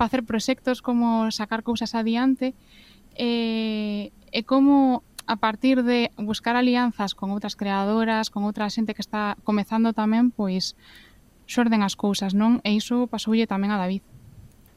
facer 0.00 0.24
proxectos, 0.24 0.80
como 0.80 1.28
sacar 1.28 1.60
cousas 1.60 1.92
adiante 1.92 2.56
e, 3.12 4.08
e 4.32 4.40
como 4.48 5.04
a 5.28 5.36
partir 5.36 5.84
de 5.84 6.10
buscar 6.16 6.56
alianzas 6.56 7.12
con 7.12 7.28
outras 7.28 7.52
creadoras, 7.52 8.32
con 8.32 8.48
outra 8.48 8.72
xente 8.72 8.96
que 8.96 9.04
está 9.04 9.36
comezando 9.44 9.92
tamén, 9.92 10.32
pois 10.32 10.72
xorden 11.44 11.84
as 11.84 12.00
cousas, 12.00 12.32
non? 12.32 12.64
E 12.64 12.72
iso 12.72 13.12
pasoulle 13.12 13.44
tamén 13.44 13.68
a 13.68 13.76
David. 13.76 14.00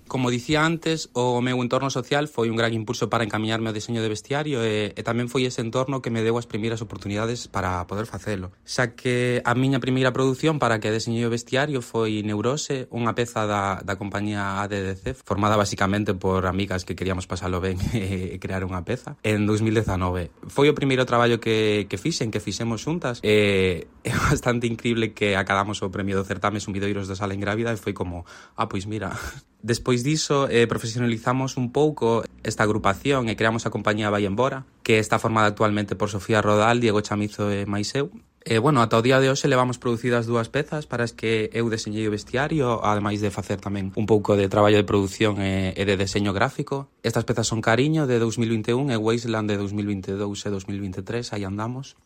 Como 0.08 0.30
dicía 0.30 0.66
antes, 0.66 1.10
o 1.14 1.40
meu 1.42 1.58
entorno 1.64 1.90
social 1.90 2.28
foi 2.28 2.52
un 2.52 2.60
gran 2.60 2.74
impulso 2.76 3.08
para 3.08 3.24
encaminharme 3.24 3.72
ao 3.72 3.78
diseño 3.78 4.04
de 4.04 4.12
vestiario 4.12 4.60
e, 4.66 4.92
e 4.92 5.02
tamén 5.08 5.32
foi 5.32 5.48
ese 5.48 5.64
entorno 5.64 6.04
que 6.04 6.12
me 6.12 6.20
deu 6.20 6.36
as 6.36 6.50
primeiras 6.50 6.84
oportunidades 6.84 7.48
para 7.48 7.88
poder 7.88 8.06
facelo. 8.06 8.52
Xa 8.68 8.94
que 8.98 9.40
a 9.48 9.54
miña 9.56 9.80
primeira 9.80 10.12
produción 10.12 10.60
para 10.60 10.84
que 10.84 10.92
deseñei 10.92 11.24
o 11.24 11.32
vestiario 11.32 11.80
foi 11.80 12.20
Neurose, 12.28 12.92
unha 12.92 13.16
peza 13.16 13.48
da, 13.48 13.80
da 13.82 13.96
compañía 13.96 14.60
ADDC, 14.66 15.16
formada 15.24 15.56
basicamente 15.56 16.12
por 16.12 16.44
amigas 16.44 16.84
que 16.84 16.98
queríamos 16.98 17.24
pasalo 17.24 17.64
ben 17.64 17.80
e 17.96 18.36
crear 18.42 18.68
unha 18.68 18.84
peza, 18.84 19.16
en 19.24 19.48
2019. 19.48 20.52
Foi 20.52 20.68
o 20.68 20.76
primeiro 20.76 21.08
traballo 21.08 21.40
que, 21.40 21.88
que 21.88 21.96
fixen, 21.96 22.36
que 22.36 22.44
fixemos 22.44 22.84
xuntas, 22.84 23.24
e 23.24 23.88
é 24.04 24.14
bastante 24.28 24.68
increíble 24.68 25.14
que 25.16 25.40
acabamos 25.40 25.80
o 25.82 25.88
premio 25.88 26.20
do 26.20 26.28
certame 26.28 26.60
Sumidoiros 26.60 27.08
da 27.08 27.16
Sala 27.16 27.32
Ingrávida 27.32 27.72
e 27.72 27.78
foi 27.78 27.94
como, 27.94 28.26
ah, 28.58 28.68
pois 28.68 28.86
mira, 28.86 29.16
Despois 29.62 30.02
diso, 30.02 30.50
eh, 30.50 30.66
profesionalizamos 30.66 31.56
un 31.56 31.72
pouco 31.72 32.26
esta 32.42 32.66
agrupación 32.66 33.30
e 33.30 33.38
creamos 33.38 33.70
a 33.70 33.74
compañía 33.74 34.10
Vai 34.10 34.26
Embora, 34.26 34.66
que 34.82 34.98
está 34.98 35.22
formada 35.22 35.54
actualmente 35.54 35.94
por 35.94 36.10
Sofía 36.10 36.42
Rodal, 36.42 36.82
Diego 36.82 37.06
Chamizo 37.06 37.54
e 37.54 37.70
Maiseu. 37.70 38.10
E, 38.42 38.58
bueno, 38.58 38.82
ata 38.82 38.98
o 38.98 39.06
día 39.06 39.22
de 39.22 39.30
hoxe 39.30 39.46
levamos 39.46 39.78
producidas 39.78 40.26
dúas 40.26 40.50
pezas 40.50 40.90
para 40.90 41.06
as 41.06 41.14
que 41.14 41.54
eu 41.54 41.70
deseñei 41.70 42.10
o 42.10 42.14
vestiario, 42.14 42.82
ademais 42.82 43.22
de 43.22 43.30
facer 43.30 43.62
tamén 43.62 43.94
un 43.94 44.10
pouco 44.10 44.34
de 44.34 44.50
traballo 44.50 44.82
de 44.82 44.90
produción 44.90 45.38
e, 45.38 45.78
e 45.78 45.84
de 45.86 45.94
deseño 45.94 46.34
gráfico. 46.34 46.90
Estas 47.06 47.22
pezas 47.22 47.46
son 47.46 47.62
Cariño 47.62 48.10
de 48.10 48.18
2021 48.18 48.90
e 48.90 48.98
Wasteland 48.98 49.46
de 49.46 49.62
2022 49.62 50.18
e 50.18 50.50
2023, 50.50 51.38
aí 51.38 51.46
andamos. 51.46 52.02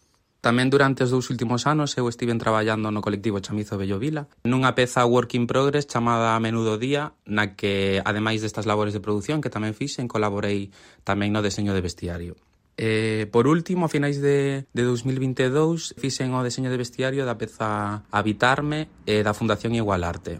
Tamén 0.46 0.70
durante 0.70 1.02
os 1.02 1.10
dous 1.10 1.34
últimos 1.34 1.66
anos 1.66 1.98
eu 1.98 2.06
estiven 2.06 2.38
traballando 2.38 2.94
no 2.94 3.02
colectivo 3.02 3.42
Chamizo 3.42 3.82
Bello 3.82 3.98
Vila 3.98 4.30
nunha 4.46 4.78
peza 4.78 5.02
work 5.02 5.34
in 5.34 5.50
progress 5.50 5.90
chamada 5.90 6.38
A 6.38 6.40
Menudo 6.40 6.78
Día 6.78 7.18
na 7.26 7.58
que, 7.58 7.98
ademais 8.06 8.46
destas 8.46 8.70
labores 8.70 8.94
de 8.94 9.02
produción 9.02 9.42
que 9.42 9.50
tamén 9.50 9.74
fixen, 9.74 10.06
colaborei 10.06 10.70
tamén 11.02 11.34
no 11.34 11.42
deseño 11.42 11.74
de 11.74 11.82
vestiario. 11.82 12.38
E, 12.78 13.26
por 13.34 13.50
último, 13.50 13.90
a 13.90 13.90
finais 13.90 14.22
de, 14.22 14.70
de 14.70 14.84
2022 14.86 15.98
fixen 15.98 16.30
o 16.38 16.46
deseño 16.46 16.70
de 16.70 16.78
vestiario 16.78 17.26
da 17.26 17.42
peza 17.42 18.06
Habitarme 18.14 18.86
e 19.10 19.26
da 19.26 19.34
Fundación 19.34 19.74
Igualarte 19.74 20.38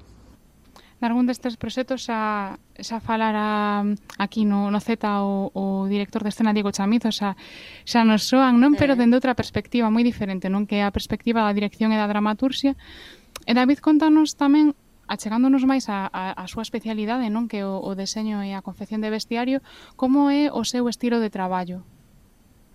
algún 1.06 1.30
destes 1.30 1.56
proxectos 1.56 2.10
xa, 2.10 2.58
xa 2.82 2.98
falara 3.00 3.86
aquí 4.18 4.44
no, 4.44 4.74
no 4.74 4.80
Z 4.82 5.06
o, 5.22 5.54
o 5.54 5.86
director 5.86 6.26
de 6.26 6.34
escena 6.34 6.52
Diego 6.52 6.74
Chamizo 6.74 7.14
xa, 7.14 7.38
xa 7.86 8.02
nos 8.04 8.26
soan, 8.26 8.58
non? 8.58 8.74
Pero 8.74 8.98
dende 8.98 9.16
outra 9.16 9.38
perspectiva 9.38 9.94
moi 9.94 10.02
diferente, 10.02 10.50
non? 10.50 10.66
Que 10.66 10.82
a 10.82 10.90
perspectiva 10.90 11.46
da 11.46 11.54
dirección 11.54 11.94
e 11.94 11.98
da 11.98 12.10
dramaturxia 12.10 12.74
E 13.46 13.54
David, 13.54 13.80
contanos 13.84 14.40
tamén 14.42 14.74
achegándonos 15.06 15.70
máis 15.70 15.86
a, 15.86 16.10
a, 16.10 16.34
a 16.34 16.46
súa 16.50 16.66
especialidade, 16.66 17.30
non 17.30 17.46
que 17.46 17.62
o, 17.62 17.78
o 17.78 17.92
deseño 17.94 18.42
e 18.42 18.58
a 18.58 18.66
confección 18.66 19.06
de 19.06 19.14
vestiario, 19.14 19.62
como 20.00 20.34
é 20.34 20.50
o 20.50 20.66
seu 20.66 20.90
estilo 20.90 21.22
de 21.22 21.30
traballo? 21.30 21.86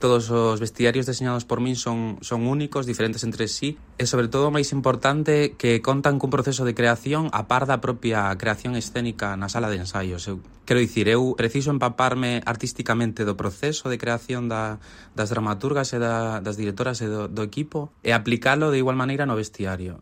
Todos 0.01 0.33
os 0.33 0.65
vestiarios 0.65 1.05
deseñados 1.05 1.45
por 1.45 1.61
min 1.61 1.77
son, 1.77 2.17
son 2.25 2.49
únicos, 2.49 2.89
diferentes 2.89 3.21
entre 3.21 3.53
sí, 3.53 3.77
e 4.01 4.09
sobre 4.09 4.33
todo 4.33 4.49
máis 4.49 4.73
importante 4.73 5.61
que 5.61 5.85
contan 5.85 6.17
cun 6.17 6.33
proceso 6.33 6.65
de 6.65 6.73
creación 6.73 7.29
a 7.37 7.45
par 7.53 7.69
da 7.69 7.85
propia 7.85 8.33
creación 8.41 8.81
escénica 8.81 9.37
na 9.37 9.53
sala 9.53 9.69
de 9.69 9.77
ensaios. 9.77 10.25
Eu, 10.25 10.41
quero 10.65 10.81
dicir, 10.81 11.05
eu 11.13 11.37
preciso 11.37 11.69
empaparme 11.69 12.41
artísticamente 12.49 13.29
do 13.29 13.37
proceso 13.37 13.93
de 13.93 14.01
creación 14.01 14.49
da, 14.49 14.81
das 15.13 15.29
dramaturgas 15.29 15.93
e 15.93 16.01
da, 16.01 16.41
das 16.41 16.57
directoras 16.57 17.05
e 17.05 17.07
do, 17.13 17.29
do 17.29 17.45
equipo 17.45 17.93
e 18.01 18.17
aplicalo 18.17 18.73
de 18.73 18.81
igual 18.81 18.97
maneira 18.97 19.29
no 19.29 19.37
vestiario. 19.37 20.01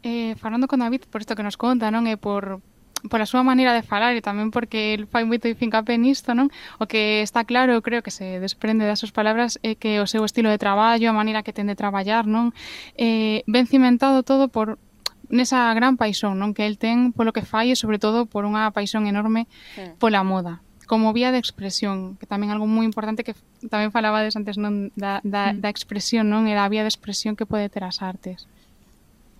Eh, 0.00 0.40
falando 0.40 0.72
con 0.72 0.80
David 0.80 1.04
por 1.12 1.20
isto 1.20 1.36
que 1.36 1.44
nos 1.44 1.60
conta, 1.60 1.92
non? 1.92 2.08
é 2.08 2.16
por, 2.16 2.64
pola 3.08 3.26
súa 3.26 3.42
maneira 3.42 3.72
de 3.72 3.82
falar 3.82 4.14
e 4.14 4.22
tamén 4.24 4.50
porque 4.50 4.94
el 4.94 5.06
fai 5.06 5.24
moito 5.24 5.46
fincapé 5.54 5.96
nisto, 5.96 6.34
non? 6.34 6.52
O 6.78 6.90
que 6.90 7.22
está 7.22 7.44
claro, 7.46 7.78
creo 7.82 8.02
que 8.02 8.14
se 8.14 8.38
desprende 8.38 8.86
das 8.86 9.02
súas 9.02 9.14
palabras 9.14 9.58
é 9.62 9.74
que 9.78 9.98
o 10.02 10.06
seu 10.06 10.22
estilo 10.24 10.50
de 10.50 10.58
traballo, 10.60 11.08
a 11.08 11.16
maneira 11.16 11.44
que 11.46 11.54
ten 11.54 11.66
de 11.70 11.78
traballar, 11.78 12.26
non? 12.26 12.54
Eh, 12.98 13.46
ben 13.46 13.66
cimentado 13.70 14.22
todo 14.22 14.50
por 14.50 14.78
nesa 15.30 15.72
gran 15.74 15.98
paixón, 15.98 16.38
non? 16.38 16.54
Que 16.54 16.66
el 16.66 16.78
ten 16.78 17.10
polo 17.10 17.34
que 17.34 17.42
fai 17.42 17.74
e 17.74 17.76
sobre 17.76 17.98
todo 17.98 18.26
por 18.26 18.46
unha 18.46 18.70
paixón 18.70 19.10
enorme 19.10 19.50
pola 19.98 20.22
moda 20.22 20.62
como 20.86 21.12
vía 21.12 21.32
de 21.32 21.38
expresión, 21.38 22.16
que 22.16 22.30
tamén 22.30 22.54
algo 22.54 22.64
moi 22.70 22.86
importante 22.86 23.26
que 23.26 23.34
tamén 23.66 23.90
falabades 23.90 24.38
antes 24.38 24.54
non 24.54 24.94
da, 24.94 25.18
da, 25.26 25.50
mm. 25.50 25.58
da 25.58 25.68
expresión, 25.68 26.30
non? 26.30 26.46
E 26.46 26.54
da 26.54 26.70
vía 26.70 26.86
de 26.86 26.90
expresión 26.94 27.34
que 27.34 27.44
pode 27.44 27.66
ter 27.66 27.82
as 27.82 28.00
artes 28.00 28.46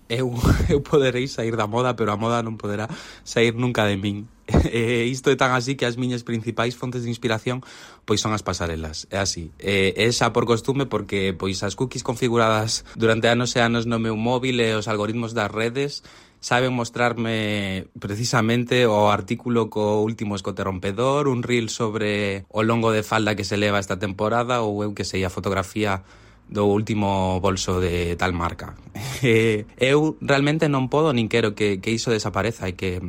eu, 0.09 0.33
eu 0.69 0.81
poderei 0.81 1.27
sair 1.27 1.55
da 1.55 1.67
moda, 1.67 1.95
pero 1.95 2.11
a 2.11 2.17
moda 2.17 2.43
non 2.43 2.55
poderá 2.55 2.87
sair 3.23 3.55
nunca 3.55 3.85
de 3.85 3.97
min. 3.99 4.27
E 4.71 5.03
isto 5.11 5.27
é 5.27 5.35
tan 5.35 5.51
así 5.51 5.75
que 5.75 5.83
as 5.83 5.99
miñas 5.99 6.23
principais 6.23 6.71
fontes 6.75 7.03
de 7.03 7.11
inspiración 7.11 7.59
pois 8.07 8.23
son 8.23 8.31
as 8.31 8.43
pasarelas, 8.47 9.03
é 9.11 9.19
así. 9.19 9.51
E, 9.59 9.91
é 9.99 10.07
xa 10.15 10.31
por 10.31 10.47
costume 10.47 10.87
porque 10.87 11.35
pois 11.35 11.59
as 11.67 11.75
cookies 11.75 12.03
configuradas 12.03 12.87
durante 12.95 13.27
anos 13.27 13.51
e 13.55 13.59
anos 13.59 13.83
no 13.83 13.99
meu 13.99 14.15
móvil 14.15 14.63
e 14.63 14.71
os 14.71 14.87
algoritmos 14.87 15.35
das 15.35 15.51
redes 15.51 16.07
saben 16.39 16.71
mostrarme 16.71 17.87
precisamente 17.99 18.85
o 18.85 19.09
artículo 19.09 19.67
co 19.67 20.05
último 20.05 20.37
escote 20.37 20.63
rompedor, 20.63 21.27
un 21.27 21.41
reel 21.43 21.67
sobre 21.67 22.45
o 22.47 22.61
longo 22.63 22.93
de 22.93 23.03
falda 23.03 23.35
que 23.35 23.43
se 23.43 23.57
leva 23.57 23.81
esta 23.81 23.99
temporada 23.99 24.61
ou 24.61 24.79
eu 24.85 24.93
que 24.93 25.03
sei 25.03 25.25
a 25.25 25.33
fotografía 25.33 26.05
do 26.49 26.65
último 26.65 27.39
bolso 27.39 27.79
de 27.79 28.15
tal 28.15 28.33
marca. 28.33 28.75
Eh, 29.23 29.65
eu 29.81 30.15
realmente 30.21 30.69
non 30.69 30.93
podo 30.93 31.09
nin 31.09 31.25
quero 31.25 31.57
que, 31.57 31.81
que 31.81 31.89
iso 31.89 32.13
desapareza 32.13 32.69
e 32.69 32.77
que 32.77 33.01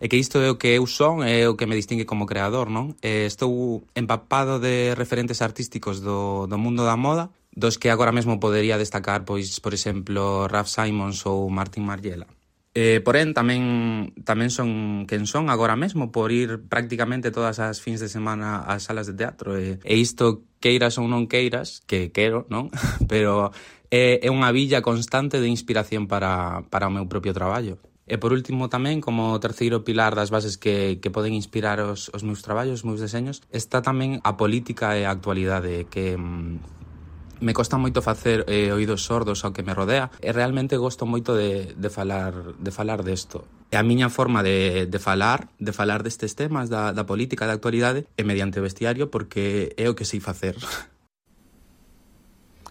e 0.00 0.08
que 0.08 0.16
isto 0.16 0.40
é 0.40 0.48
o 0.48 0.56
que 0.56 0.80
eu 0.80 0.88
son 0.88 1.20
é 1.20 1.44
o 1.44 1.60
que 1.60 1.68
me 1.68 1.76
distingue 1.76 2.08
como 2.08 2.24
creador, 2.24 2.72
non? 2.72 2.96
E 3.04 3.28
estou 3.28 3.84
empapado 3.92 4.56
de 4.56 4.96
referentes 4.96 5.44
artísticos 5.44 6.00
do, 6.00 6.48
do 6.48 6.56
mundo 6.56 6.88
da 6.88 6.96
moda 6.96 7.28
dos 7.52 7.76
que 7.76 7.90
agora 7.90 8.12
mesmo 8.12 8.40
podería 8.40 8.78
destacar, 8.78 9.24
pois, 9.28 9.60
por 9.60 9.74
exemplo, 9.74 10.48
Raf 10.48 10.70
Simons 10.70 11.26
ou 11.26 11.50
Martin 11.50 11.82
Margiela. 11.82 12.26
Eh, 12.70 13.02
porén, 13.02 13.34
tamén, 13.34 14.14
tamén 14.22 14.54
son 14.54 15.02
quen 15.10 15.26
son 15.26 15.50
agora 15.50 15.74
mesmo 15.74 16.14
por 16.14 16.30
ir 16.30 16.70
prácticamente 16.70 17.34
todas 17.34 17.58
as 17.58 17.82
fins 17.82 17.98
de 17.98 18.06
semana 18.06 18.62
ás 18.62 18.86
salas 18.86 19.10
de 19.10 19.18
teatro. 19.18 19.58
E, 19.58 19.82
e 19.82 19.98
isto 19.98 20.46
queiras 20.62 20.94
ou 20.94 21.10
non 21.10 21.26
queiras, 21.26 21.82
que 21.90 22.14
quero, 22.14 22.46
non? 22.46 22.70
Pero 23.10 23.50
é, 23.90 24.22
é 24.22 24.30
unha 24.30 24.54
villa 24.54 24.86
constante 24.86 25.42
de 25.42 25.50
inspiración 25.50 26.06
para, 26.06 26.62
para 26.70 26.86
o 26.86 26.94
meu 26.94 27.10
propio 27.10 27.34
traballo. 27.34 27.82
E 28.06 28.18
por 28.22 28.30
último 28.30 28.70
tamén, 28.70 29.02
como 29.02 29.34
terceiro 29.42 29.82
pilar 29.82 30.14
das 30.14 30.30
bases 30.30 30.54
que, 30.54 31.02
que 31.02 31.10
poden 31.10 31.34
inspirar 31.34 31.82
os, 31.82 32.06
os 32.14 32.22
meus 32.22 32.42
traballos, 32.42 32.82
os 32.82 32.86
meus 32.86 33.02
deseños, 33.02 33.42
está 33.50 33.82
tamén 33.82 34.22
a 34.22 34.38
política 34.38 34.94
e 34.94 35.02
a 35.02 35.14
actualidade 35.14 35.90
que, 35.90 36.14
mm, 36.14 36.79
me 37.40 37.52
costa 37.52 37.80
moito 37.80 38.04
facer 38.04 38.44
eh, 38.46 38.72
oídos 38.72 39.02
sordos 39.04 39.44
ao 39.44 39.52
que 39.56 39.64
me 39.64 39.72
rodea 39.72 40.12
e 40.20 40.30
realmente 40.30 40.76
gosto 40.76 41.08
moito 41.08 41.32
de, 41.34 41.72
de 41.74 41.90
falar 41.90 42.54
de 42.60 42.70
falar 42.70 43.00
desto. 43.02 43.48
E 43.72 43.76
a 43.80 43.82
miña 43.82 44.12
forma 44.12 44.44
de, 44.44 44.86
de 44.86 45.00
falar, 45.00 45.48
de 45.56 45.72
falar 45.72 46.04
destes 46.04 46.36
temas 46.36 46.68
da, 46.68 46.92
da 46.92 47.08
política 47.08 47.48
da 47.48 47.56
actualidade 47.56 48.04
é 48.14 48.22
mediante 48.22 48.60
o 48.60 48.66
vestiario 48.66 49.08
porque 49.08 49.72
é 49.80 49.88
o 49.88 49.96
que 49.96 50.04
sei 50.04 50.20
facer. 50.20 50.56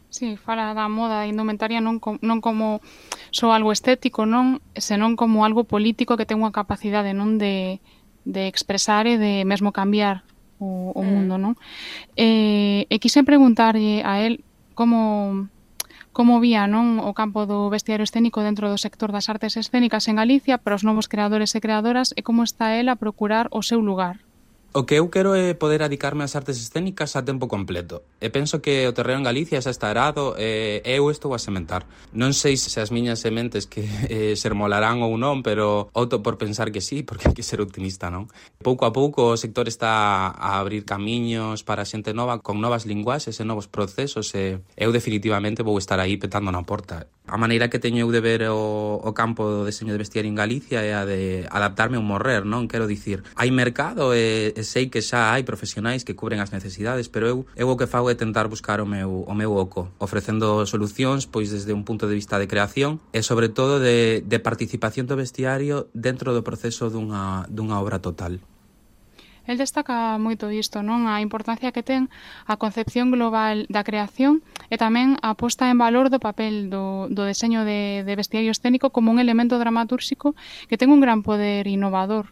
Sí, 0.10 0.38
fala 0.38 0.74
da 0.74 0.90
moda 0.90 1.22
da 1.22 1.30
indumentaria 1.30 1.78
non, 1.86 2.02
com, 2.02 2.18
non 2.26 2.42
como 2.42 2.82
só 3.30 3.54
algo 3.54 3.70
estético, 3.70 4.26
non, 4.26 4.58
senón 4.74 5.14
como 5.14 5.46
algo 5.46 5.70
político 5.70 6.18
que 6.18 6.26
ten 6.26 6.42
unha 6.42 6.50
capacidade 6.50 7.14
non 7.14 7.38
de, 7.38 7.78
de 8.26 8.50
expresar 8.50 9.06
e 9.06 9.22
de 9.22 9.46
mesmo 9.46 9.70
cambiar 9.70 10.26
o, 10.58 10.98
o 10.98 11.02
mm. 11.06 11.08
mundo, 11.08 11.38
non? 11.38 11.54
Eh, 12.18 12.90
e 12.90 12.96
quise 12.98 13.22
preguntarlle 13.22 14.02
a 14.02 14.18
él 14.26 14.42
como 14.80 15.50
como 16.16 16.40
vía 16.40 16.64
non 16.64 17.04
o 17.04 17.12
campo 17.12 17.44
do 17.44 17.68
vestiario 17.68 18.08
escénico 18.08 18.40
dentro 18.48 18.72
do 18.72 18.80
sector 18.80 19.12
das 19.12 19.28
artes 19.28 19.60
escénicas 19.60 20.08
en 20.08 20.16
Galicia 20.16 20.56
para 20.56 20.80
os 20.80 20.88
novos 20.88 21.12
creadores 21.12 21.52
e 21.52 21.60
creadoras 21.60 22.16
e 22.16 22.24
como 22.24 22.48
está 22.48 22.80
ela 22.80 22.96
a 22.96 23.02
procurar 23.04 23.52
o 23.52 23.60
seu 23.60 23.84
lugar. 23.84 24.24
O 24.72 24.86
que 24.86 25.02
eu 25.02 25.10
quero 25.10 25.34
é 25.34 25.58
poder 25.58 25.82
adicarme 25.82 26.22
ás 26.22 26.38
artes 26.38 26.62
escénicas 26.62 27.18
a 27.18 27.26
tempo 27.26 27.50
completo. 27.50 28.06
E 28.22 28.30
penso 28.30 28.62
que 28.62 28.86
o 28.86 28.94
terreo 28.94 29.18
en 29.18 29.26
Galicia 29.26 29.58
xa 29.58 29.74
está 29.74 29.90
arado 29.90 30.38
e 30.38 30.86
eu 30.86 31.10
estou 31.10 31.34
a 31.34 31.42
sementar. 31.42 31.90
Non 32.14 32.38
sei 32.38 32.54
se 32.54 32.78
as 32.78 32.94
miñas 32.94 33.18
sementes 33.18 33.66
que 33.66 33.82
eh, 34.14 34.38
sermolarán 34.38 35.02
ou 35.02 35.18
non, 35.18 35.42
pero 35.42 35.90
outo 35.98 36.22
por 36.22 36.38
pensar 36.38 36.70
que 36.70 36.86
sí, 36.86 37.02
porque 37.02 37.26
hai 37.26 37.34
que 37.34 37.42
ser 37.42 37.66
optimista, 37.66 38.14
non? 38.14 38.30
Pouco 38.62 38.86
a 38.86 38.94
pouco 38.94 39.34
o 39.34 39.42
sector 39.42 39.66
está 39.66 40.30
a 40.38 40.62
abrir 40.62 40.86
camiños 40.86 41.66
para 41.66 41.82
xente 41.82 42.14
nova 42.14 42.38
con 42.46 42.62
novas 42.62 42.86
linguaxes 42.86 43.42
e 43.42 43.50
novos 43.50 43.66
procesos 43.66 44.30
e 44.38 44.62
eu 44.78 44.94
definitivamente 44.94 45.66
vou 45.66 45.82
estar 45.82 45.98
aí 45.98 46.22
petando 46.22 46.54
na 46.54 46.62
porta. 46.62 47.10
A 47.30 47.38
maneira 47.38 47.70
que 47.70 47.78
teño 47.78 48.02
eu 48.02 48.10
de 48.10 48.26
ver 48.26 48.42
o, 48.50 48.98
o 48.98 49.12
campo 49.14 49.46
do 49.46 49.62
deseño 49.62 49.94
de 49.94 50.02
vestiario 50.02 50.34
en 50.34 50.38
Galicia 50.38 50.82
é 50.82 50.98
a 50.98 51.06
de 51.06 51.46
adaptarme 51.46 51.98
a 51.98 52.02
un 52.02 52.10
morrer, 52.10 52.42
non? 52.42 52.66
Quero 52.66 52.90
dicir, 52.90 53.22
hai 53.38 53.54
mercado 53.54 54.18
e, 54.18 54.50
e 54.58 54.62
sei 54.66 54.90
que 54.90 55.06
xa 55.06 55.30
hai 55.30 55.46
profesionais 55.46 56.02
que 56.02 56.18
cubren 56.18 56.42
as 56.42 56.50
necesidades, 56.50 57.06
pero 57.06 57.30
eu, 57.30 57.38
eu 57.54 57.70
o 57.70 57.78
que 57.78 57.86
fago 57.86 58.10
é 58.10 58.18
tentar 58.18 58.50
buscar 58.50 58.82
o 58.82 58.90
meu, 58.90 59.22
o 59.30 59.34
meu 59.38 59.54
oco, 59.54 59.94
ofrecendo 60.02 60.66
solucións 60.66 61.30
pois 61.30 61.54
desde 61.54 61.70
un 61.70 61.86
punto 61.86 62.10
de 62.10 62.18
vista 62.18 62.42
de 62.42 62.50
creación 62.50 62.98
e 63.14 63.22
sobre 63.22 63.54
todo 63.54 63.78
de, 63.78 64.26
de 64.26 64.40
participación 64.42 65.06
do 65.06 65.14
vestiario 65.14 65.86
dentro 65.94 66.34
do 66.34 66.42
proceso 66.42 66.90
dunha, 66.90 67.46
dunha 67.46 67.78
obra 67.78 68.02
total. 68.02 68.42
El 69.50 69.58
destaca 69.58 70.22
moito 70.22 70.54
isto, 70.54 70.86
non? 70.86 71.10
A 71.10 71.26
importancia 71.26 71.74
que 71.74 71.82
ten 71.82 72.14
a 72.46 72.62
concepción 72.62 73.10
global 73.10 73.66
da 73.66 73.82
creación 73.82 74.46
e 74.70 74.78
tamén 74.78 75.18
a 75.26 75.34
posta 75.42 75.74
en 75.74 75.82
valor 75.82 76.14
do 76.14 76.22
papel 76.22 76.70
do, 76.70 77.10
do 77.10 77.26
deseño 77.26 77.66
de, 77.66 78.06
de 78.06 78.14
vestiario 78.14 78.54
escénico 78.54 78.94
como 78.94 79.10
un 79.10 79.18
elemento 79.18 79.58
dramatúrxico 79.58 80.38
que 80.70 80.78
ten 80.78 80.94
un 80.94 81.02
gran 81.02 81.26
poder 81.26 81.66
innovador 81.66 82.30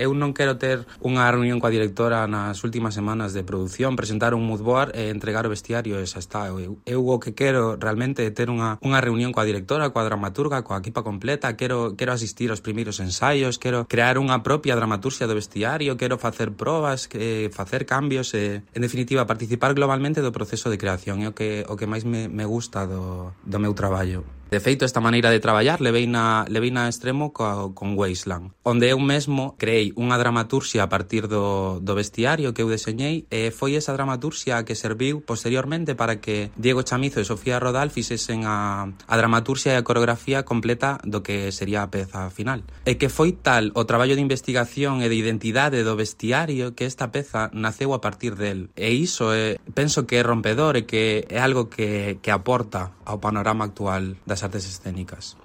eu 0.00 0.16
non 0.16 0.32
quero 0.32 0.56
ter 0.56 0.88
unha 1.04 1.28
reunión 1.28 1.60
coa 1.60 1.68
directora 1.68 2.24
nas 2.24 2.64
últimas 2.64 2.96
semanas 2.96 3.36
de 3.36 3.44
produción, 3.44 4.00
presentar 4.00 4.32
un 4.32 4.48
mood 4.48 4.64
board 4.64 4.96
e 4.96 5.12
entregar 5.12 5.44
o 5.44 5.52
vestiario 5.52 6.00
e 6.00 6.08
xa 6.08 6.24
está. 6.24 6.48
Eu, 6.48 6.80
eu 6.88 7.04
o 7.04 7.20
que 7.20 7.36
quero 7.36 7.76
realmente 7.76 8.24
é 8.24 8.32
ter 8.32 8.48
unha, 8.48 8.80
unha 8.80 9.04
reunión 9.04 9.36
coa 9.36 9.44
directora, 9.44 9.92
coa 9.92 10.08
dramaturga, 10.08 10.64
coa 10.64 10.80
equipa 10.80 11.04
completa, 11.04 11.52
quero, 11.52 12.00
quero 12.00 12.16
asistir 12.16 12.48
aos 12.48 12.64
primeiros 12.64 12.96
ensaios, 13.04 13.60
quero 13.60 13.84
crear 13.84 14.16
unha 14.16 14.40
propia 14.40 14.72
dramaturxia 14.72 15.28
do 15.28 15.36
vestiario, 15.36 16.00
quero 16.00 16.16
facer 16.16 16.56
probas, 16.56 17.04
que, 17.04 17.52
facer 17.52 17.84
cambios 17.84 18.32
e, 18.32 18.64
en 18.72 18.80
definitiva, 18.80 19.28
participar 19.28 19.76
globalmente 19.76 20.24
do 20.24 20.32
proceso 20.32 20.72
de 20.72 20.80
creación. 20.80 21.20
É 21.20 21.28
o 21.28 21.36
que, 21.36 21.68
o 21.68 21.76
que 21.76 21.84
máis 21.84 22.08
me, 22.08 22.32
me 22.32 22.48
gusta 22.48 22.88
do, 22.88 23.36
do 23.44 23.58
meu 23.60 23.76
traballo. 23.76 24.39
De 24.50 24.58
feito, 24.58 24.84
esta 24.84 24.98
maneira 24.98 25.30
de 25.30 25.38
traballar 25.38 25.80
levei 25.80 26.10
na, 26.10 26.44
levei 26.50 26.74
na 26.74 26.90
extremo 26.90 27.30
co, 27.30 27.70
con 27.70 27.94
Wasteland, 27.94 28.50
onde 28.66 28.90
eu 28.90 28.98
mesmo 28.98 29.54
creei 29.54 29.94
unha 29.94 30.18
dramaturxia 30.18 30.82
a 30.82 30.90
partir 30.90 31.30
do, 31.30 31.78
do 31.78 31.94
vestiario 31.94 32.50
que 32.50 32.58
eu 32.58 32.66
deseñei 32.66 33.30
e 33.30 33.54
foi 33.54 33.78
esa 33.78 33.94
dramaturxia 33.94 34.66
que 34.66 34.74
serviu 34.74 35.22
posteriormente 35.22 35.94
para 35.94 36.18
que 36.18 36.50
Diego 36.58 36.82
Chamizo 36.82 37.22
e 37.22 37.30
Sofía 37.30 37.62
Rodal 37.62 37.94
fixesen 37.94 38.42
a, 38.42 38.90
a 38.90 39.14
dramaturxia 39.14 39.70
e 39.70 39.78
a 39.78 39.86
coreografía 39.86 40.42
completa 40.42 40.98
do 41.06 41.22
que 41.22 41.54
sería 41.54 41.86
a 41.86 41.90
peza 41.94 42.26
final. 42.34 42.66
E 42.82 42.98
que 42.98 43.06
foi 43.06 43.38
tal 43.38 43.70
o 43.78 43.86
traballo 43.86 44.18
de 44.18 44.24
investigación 44.26 44.98
e 44.98 45.06
de 45.06 45.14
identidade 45.14 45.86
do 45.86 45.94
vestiario 45.94 46.74
que 46.74 46.90
esta 46.90 47.14
peza 47.14 47.54
naceu 47.54 47.94
a 47.94 48.02
partir 48.02 48.34
del. 48.34 48.74
E 48.74 48.90
iso 48.98 49.30
é, 49.30 49.62
penso 49.78 50.10
que 50.10 50.18
é 50.18 50.26
rompedor 50.26 50.74
e 50.74 50.90
que 50.90 51.22
é 51.30 51.38
algo 51.38 51.70
que, 51.70 52.18
que 52.18 52.34
aporta 52.34 52.98
ao 53.06 53.22
panorama 53.22 53.70
actual 53.70 54.18
das 54.26 54.39
das 54.40 54.48
artes 54.48 54.64
escénicas. 54.64 55.36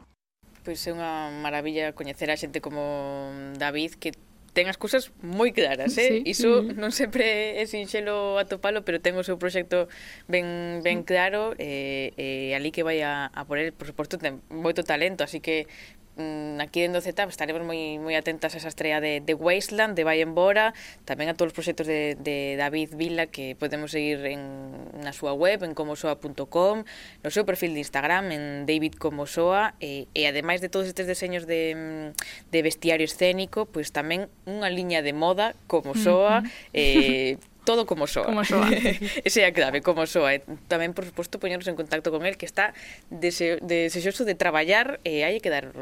Pois 0.63 0.79
é 0.87 0.91
unha 0.95 1.29
maravilla 1.43 1.91
coñecer 1.91 2.31
a 2.31 2.39
xente 2.39 2.63
como 2.63 3.29
David 3.59 3.99
que 3.99 4.15
ten 4.55 4.71
as 4.71 4.79
cousas 4.79 5.11
moi 5.19 5.51
claras, 5.51 5.99
eh? 5.99 6.23
Sí. 6.23 6.31
Iso 6.31 6.63
mm-hmm. 6.63 6.79
non 6.79 6.95
sempre 6.95 7.59
é 7.59 7.63
sinxelo 7.67 8.39
atopalo, 8.39 8.87
pero 8.87 9.03
ten 9.03 9.19
o 9.19 9.21
seu 9.27 9.35
proxecto 9.35 9.91
ben, 10.31 10.79
ben 10.79 11.03
claro 11.03 11.51
e 11.59 12.15
eh, 12.15 12.49
eh, 12.49 12.57
ali 12.57 12.71
que 12.71 12.87
vai 12.87 13.03
a, 13.03 13.27
a 13.29 13.43
por 13.43 13.59
el, 13.59 13.75
por 13.75 13.85
suposto, 13.85 14.15
ten 14.15 14.39
moito 14.47 14.87
talento, 14.87 15.27
así 15.27 15.43
que 15.43 15.67
Mm, 16.17 16.61
aquí 16.61 16.79
dentro 16.79 17.03
Z 17.03 17.11
estaremos 17.27 17.67
moi 17.67 17.99
moi 17.99 18.15
atentas 18.15 18.55
a 18.55 18.57
esa 18.63 18.71
estrella 18.71 19.03
de, 19.03 19.19
de 19.19 19.33
Wasteland, 19.35 19.99
de 19.99 20.07
Vai 20.07 20.23
Embora, 20.23 20.71
tamén 21.03 21.27
a 21.27 21.35
todos 21.35 21.51
os 21.51 21.55
proxectos 21.59 21.83
de, 21.83 22.15
de 22.15 22.55
David 22.55 22.95
Vila 22.95 23.27
que 23.27 23.51
podemos 23.59 23.91
seguir 23.91 24.23
en, 24.23 24.71
na 25.03 25.11
súa 25.11 25.35
web, 25.35 25.67
en 25.67 25.75
comosoa.com, 25.75 26.87
no 26.87 27.29
seu 27.35 27.43
perfil 27.43 27.75
de 27.75 27.83
Instagram, 27.83 28.31
en 28.31 28.43
David 28.63 28.95
Comosoa, 28.95 29.75
e, 29.83 30.07
e 30.15 30.23
ademais 30.23 30.63
de 30.63 30.71
todos 30.71 30.87
estes 30.87 31.03
deseños 31.03 31.43
de, 31.43 31.75
mm, 31.75 32.07
de 32.47 32.59
vestiario 32.63 33.03
escénico, 33.03 33.67
pois 33.67 33.91
tamén 33.91 34.31
unha 34.47 34.71
liña 34.71 35.03
de 35.03 35.11
moda, 35.11 35.51
Comosoa, 35.67 36.39
mm 36.39 36.47
-hmm. 36.47 36.79
eh, 36.79 37.31
todo 37.65 37.89
como 37.89 38.05
soa. 38.05 38.29
Como 38.29 38.45
soa. 38.45 38.69
Ese 39.27 39.41
é 39.41 39.49
a 39.49 39.53
clave, 39.53 39.81
como 39.81 40.05
soa. 40.05 40.37
E 40.37 40.45
tamén, 40.69 40.93
por 40.93 41.03
suposto, 41.03 41.41
poñernos 41.41 41.65
en 41.65 41.75
contacto 41.75 42.13
con 42.13 42.23
el, 42.23 42.37
que 42.37 42.45
está 42.45 42.77
dese, 43.09 43.57
desexoso 43.65 44.23
de 44.23 44.37
traballar 44.37 45.01
e 45.01 45.25
hai 45.25 45.41
que 45.41 45.49
dar 45.49 45.73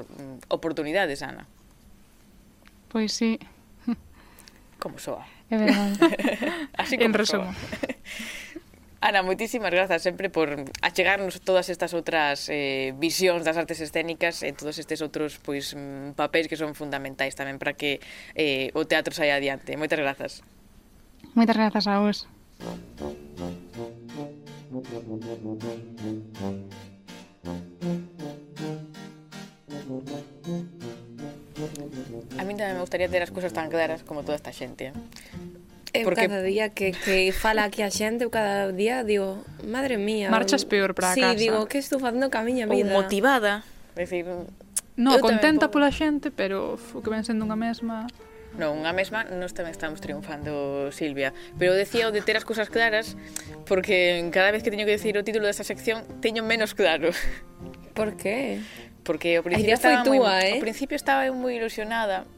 oportunidades, 0.47 1.19
Ana. 1.21 1.45
Pois 2.87 3.11
sí. 3.11 3.37
Como 4.79 4.97
soa. 4.97 5.27
É 5.51 5.59
verdade. 5.59 5.99
Así 6.81 6.95
como 6.95 7.11
en 7.11 7.13
resumo. 7.13 7.51
Soa. 7.51 7.53
Ana, 9.03 9.19
moitísimas 9.19 9.67
grazas 9.67 9.99
sempre 9.99 10.31
por 10.31 10.63
achegarnos 10.79 11.43
todas 11.43 11.67
estas 11.67 11.91
outras 11.91 12.47
eh, 12.47 12.95
visións 12.95 13.43
das 13.43 13.59
artes 13.59 13.83
escénicas 13.83 14.47
e 14.47 14.55
todos 14.55 14.79
estes 14.79 15.03
outros 15.03 15.43
pois 15.43 15.75
papéis 16.15 16.47
que 16.47 16.55
son 16.55 16.71
fundamentais 16.71 17.35
tamén 17.35 17.59
para 17.59 17.75
que 17.75 17.99
eh, 18.31 18.71
o 18.71 18.87
teatro 18.87 19.11
saia 19.11 19.35
adiante. 19.35 19.75
Moitas 19.75 19.99
grazas. 19.99 20.39
Moitas 21.31 21.55
grazas 21.55 21.87
a 21.87 22.03
vos. 22.03 22.27
A 32.35 32.43
mí 32.43 32.53
tamén 32.59 32.75
me 32.75 32.83
gustaría 32.83 33.07
ter 33.07 33.23
as 33.23 33.31
cousas 33.31 33.55
tan 33.55 33.71
claras 33.71 34.03
como 34.03 34.27
toda 34.27 34.35
esta 34.35 34.51
xente. 34.51 34.91
Eh? 34.91 34.93
Eu 35.93 36.09
Porque... 36.09 36.27
cada 36.27 36.41
día 36.41 36.73
que, 36.73 36.91
que 36.91 37.31
fala 37.31 37.63
aquí 37.63 37.85
a 37.85 37.93
xente, 37.93 38.25
eu 38.25 38.31
cada 38.33 38.73
día 38.73 39.05
digo, 39.05 39.45
madre 39.63 40.01
mía... 40.01 40.33
Marchas 40.33 40.65
peor 40.65 40.97
para 40.97 41.13
sí, 41.13 41.21
casa. 41.21 41.37
Sí, 41.37 41.47
digo, 41.47 41.69
que 41.69 41.77
estou 41.77 42.01
facendo 42.01 42.33
ca 42.33 42.41
miña 42.41 42.65
vida? 42.65 42.91
Ou 42.91 42.97
motivada. 42.97 43.61
É 43.93 44.03
dicir, 44.03 44.25
No, 44.97 45.17
eu 45.17 45.21
contenta 45.21 45.69
pola 45.73 45.89
xente, 45.89 46.29
pero 46.29 46.77
o 46.77 46.99
que 47.01 47.09
ven 47.09 47.25
sendo 47.25 47.45
unha 47.45 47.57
mesma... 47.57 48.05
Non, 48.53 48.85
a 48.85 48.93
mesma 48.93 49.25
nos 49.25 49.57
tamén 49.57 49.73
estamos 49.73 49.97
triunfando, 49.97 50.93
Silvia. 50.93 51.33
Pero 51.57 51.73
decía 51.73 52.05
o 52.05 52.13
de 52.13 52.21
ter 52.21 52.37
as 52.37 52.45
cousas 52.45 52.69
claras 52.69 53.17
porque 53.65 54.21
cada 54.29 54.53
vez 54.53 54.61
que 54.61 54.69
teño 54.69 54.85
que 54.85 54.93
decir 54.93 55.17
o 55.17 55.25
título 55.25 55.49
desta 55.49 55.65
sección 55.65 56.05
teño 56.21 56.45
menos 56.45 56.77
claro. 56.77 57.09
Por 57.97 58.13
que? 58.13 58.61
Porque 59.01 59.41
ao 59.41 59.43
principio 59.43 59.73
estaba 59.73 60.05
foi 60.05 60.21
moi, 60.21 60.45
eh? 60.45 60.53
ao 60.57 60.63
principio 60.63 60.95
estaba 60.95 61.25
eu 61.25 61.33
moi 61.33 61.57
ilusionada. 61.57 62.29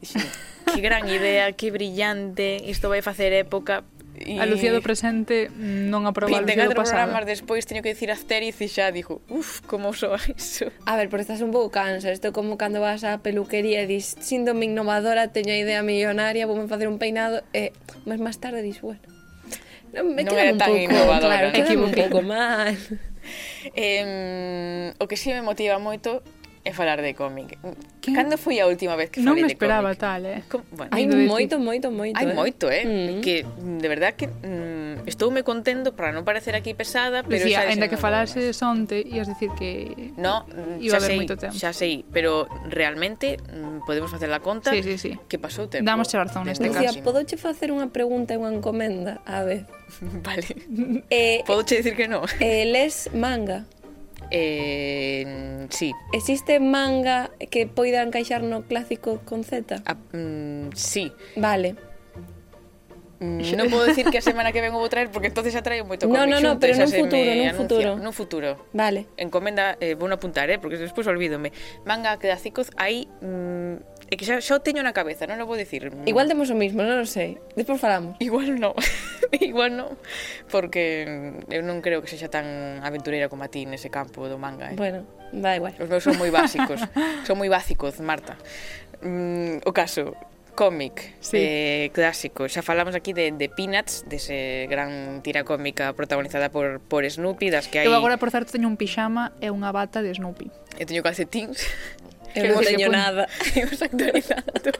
Dixen, 0.00 0.24
que 0.72 0.80
gran 0.80 1.04
idea, 1.08 1.52
que 1.52 1.68
brillante, 1.70 2.60
isto 2.64 2.88
vai 2.88 3.04
facer 3.04 3.32
época, 3.32 3.84
E... 4.14 4.38
A 4.38 4.46
Lucía 4.46 4.70
do 4.70 4.78
presente 4.78 5.50
mm, 5.50 5.90
non 5.90 6.06
aproba 6.06 6.38
24 6.38 6.70
a 6.70 6.86
programas 6.86 7.26
despois 7.26 7.66
teño 7.66 7.82
que 7.82 7.90
dicir 7.90 8.14
Asterix 8.14 8.62
e 8.62 8.70
xa 8.70 8.94
dixo, 8.94 9.18
uff, 9.26 9.58
como 9.66 9.90
soa 9.90 10.22
iso 10.30 10.70
A 10.86 10.94
ver, 10.94 11.10
pero 11.10 11.18
estás 11.18 11.42
un 11.42 11.50
pouco 11.50 11.74
cansa, 11.74 12.14
isto 12.14 12.30
como 12.30 12.54
cando 12.54 12.78
vas 12.78 13.02
á 13.02 13.18
peluquería 13.18 13.82
e 13.82 13.90
dis, 13.90 14.14
síndome 14.22 14.70
innovadora, 14.70 15.34
teño 15.34 15.50
a 15.50 15.58
idea 15.58 15.82
millonaria, 15.82 16.46
vou 16.46 16.54
facer 16.70 16.86
un 16.86 17.02
peinado 17.02 17.42
e 17.50 17.74
máis 18.06 18.22
máis 18.22 18.38
tarde 18.38 18.62
dis, 18.62 18.78
bueno, 18.78 19.02
non 19.90 20.14
me 20.14 20.22
non 20.22 20.30
queda 20.30 20.54
un 20.54 20.62
pouco, 20.62 20.98
claro, 21.18 21.46
queda 21.50 21.74
un 21.74 21.94
pouco 22.06 22.18
mal. 22.22 22.78
Eh, 23.74 24.92
o 25.00 25.08
que 25.08 25.16
si 25.16 25.30
sí 25.30 25.34
me 25.34 25.40
motiva 25.40 25.80
moito 25.80 26.20
é 26.64 26.72
falar 26.72 27.02
de 27.02 27.12
cómic. 27.14 27.58
Que? 28.00 28.12
Cando 28.12 28.38
foi 28.38 28.58
a 28.60 28.66
última 28.66 28.96
vez 28.96 29.12
que 29.12 29.20
falei 29.20 29.44
non 29.44 29.46
me 29.46 29.52
esperaba 29.52 29.92
cómic? 29.92 30.00
tal, 30.00 30.20
eh? 30.24 30.40
Com, 30.48 30.64
bueno, 30.72 30.90
hai 30.96 31.04
moito, 31.04 31.60
moito, 31.60 31.92
moito. 31.92 32.16
Hai 32.16 32.32
eh? 32.32 32.34
moito, 32.34 32.72
eh? 32.72 32.84
Mm. 32.84 32.88
-hmm. 32.88 33.20
Que 33.20 33.44
de 33.44 33.88
verdad 33.88 34.16
que 34.16 34.32
mm, 34.32 35.04
estoume 35.04 35.44
contendo 35.44 35.92
para 35.92 36.16
non 36.16 36.24
parecer 36.24 36.56
aquí 36.56 36.72
pesada, 36.72 37.20
pero 37.20 37.44
Lucía, 37.44 37.60
sabes, 37.60 37.76
ainda 37.76 37.92
que 37.92 38.00
falase 38.00 38.56
sonte 38.56 39.04
ias 39.04 39.28
decir 39.28 39.52
que 39.60 40.12
no, 40.16 40.48
iba 40.80 40.96
a 40.96 41.04
haber 41.04 41.12
sei, 41.12 41.18
moito 41.20 41.36
tempo. 41.36 41.52
Xa 41.52 41.76
sei, 41.76 42.00
pero 42.08 42.48
realmente 42.72 43.36
mm, 43.36 43.84
podemos 43.84 44.08
facer 44.08 44.32
a 44.32 44.40
conta 44.40 44.72
sí, 44.72 44.80
sí, 44.80 44.96
sí. 44.96 45.12
que 45.28 45.36
pasou 45.36 45.68
tempo. 45.68 45.84
Damos 45.84 46.08
che 46.08 46.16
razón 46.16 46.48
neste 46.48 46.64
Lucía, 46.64 46.96
caso. 46.96 47.04
Lucía, 47.04 47.36
facer 47.36 47.68
unha 47.76 47.92
pregunta 47.92 48.32
e 48.32 48.40
unha 48.40 48.48
encomenda, 48.48 49.20
a 49.28 49.44
ver. 49.44 49.68
vale. 50.26 50.48
Eh, 51.12 51.44
podouche 51.44 51.76
dicir 51.84 51.92
que 51.92 52.08
non. 52.08 52.24
Eh, 52.40 52.64
les 52.64 53.12
manga. 53.12 53.68
Eh, 54.34 55.66
sí. 55.70 55.94
Existe 56.12 56.58
manga 56.58 57.30
que 57.54 57.70
poida 57.70 58.02
encaixar 58.02 58.42
no 58.42 58.66
clásico 58.66 59.22
con 59.22 59.46
Z? 59.46 59.78
Ah, 59.86 59.94
mm, 59.94 60.74
sí. 60.74 61.14
Vale. 61.38 61.78
Mm, 63.22 63.54
non 63.54 63.70
podo 63.70 63.86
dicir 63.86 64.10
que 64.10 64.18
a 64.18 64.24
semana 64.26 64.50
que 64.50 64.58
vengo 64.58 64.82
vou 64.82 64.90
traer 64.90 65.06
porque 65.08 65.30
entonces 65.30 65.54
atraio 65.54 65.86
moito 65.86 66.10
cómic. 66.10 66.18
No, 66.18 66.26
no, 66.26 66.42
no, 66.42 66.58
pero 66.58 66.74
nun 66.74 66.90
futuro, 66.90 67.30
nun 67.30 67.54
futuro. 67.54 67.90
Nun 67.94 68.10
futuro. 68.10 68.50
Vale. 68.74 69.06
Encomenda, 69.14 69.78
eh, 69.78 69.94
vou 69.94 70.10
apuntar, 70.10 70.50
eh, 70.50 70.58
porque 70.58 70.82
despois 70.82 71.06
olvídome. 71.06 71.54
Manga 71.86 72.18
que 72.18 72.26
da 72.26 72.34
Cicos 72.34 72.74
hai 72.74 73.06
mm, 73.22 73.93
É 74.14 74.16
que 74.16 74.22
xa, 74.22 74.38
xa 74.38 74.54
o 74.54 74.62
teño 74.62 74.86
na 74.86 74.94
cabeza, 74.94 75.26
non 75.26 75.42
o 75.42 75.46
vou 75.50 75.58
dicir. 75.58 75.90
Mm. 75.90 76.06
Igual 76.06 76.30
temos 76.30 76.46
o 76.46 76.54
mismo, 76.54 76.86
non 76.86 77.02
o 77.02 77.08
sei. 77.10 77.34
Despois 77.58 77.82
falamos. 77.82 78.14
Igual 78.22 78.62
non. 78.62 78.70
Igual 79.42 79.74
non. 79.74 79.98
Porque 80.54 81.02
eu 81.50 81.66
non 81.66 81.82
creo 81.82 81.98
que 81.98 82.06
sexa 82.06 82.30
tan 82.30 82.78
aventureira 82.86 83.26
como 83.26 83.42
a 83.42 83.50
ti 83.50 83.66
nese 83.66 83.90
campo 83.90 84.30
do 84.30 84.38
manga. 84.38 84.70
Eh? 84.70 84.78
Bueno, 84.78 85.02
da 85.34 85.58
igual. 85.58 85.74
Os 85.82 85.90
meus 85.90 86.06
son 86.06 86.14
moi 86.14 86.30
básicos. 86.30 86.78
son 87.26 87.42
moi 87.42 87.50
básicos, 87.50 87.98
Marta. 87.98 88.38
Mm, 89.02 89.66
o 89.66 89.74
caso, 89.74 90.14
cómic 90.54 91.18
sí. 91.18 91.36
eh, 91.36 91.90
clásico. 91.90 92.46
Xa 92.46 92.62
falamos 92.62 92.94
aquí 92.94 93.10
de, 93.10 93.34
de 93.34 93.50
Peanuts, 93.50 94.06
dese 94.06 94.64
de 94.64 94.66
gran 94.70 95.26
tira 95.26 95.42
cómica 95.42 95.90
protagonizada 95.92 96.54
por, 96.54 96.78
por 96.78 97.02
Snoopy, 97.02 97.50
das 97.50 97.66
que 97.66 97.82
hai... 97.82 97.86
Eu 97.90 97.98
agora, 97.98 98.16
por 98.16 98.30
certo, 98.30 98.54
teño 98.54 98.70
un 98.70 98.78
pixama 98.78 99.34
e 99.42 99.50
unha 99.50 99.74
bata 99.74 100.00
de 100.00 100.14
Snoopy. 100.14 100.54
Eu 100.78 100.86
teño 100.86 101.02
calcetins 101.02 101.66
Eu 102.38 102.50
non 102.50 102.66
teño 102.66 102.90
nada. 102.90 103.30
Imos 103.54 103.78
actualizando 103.78 104.74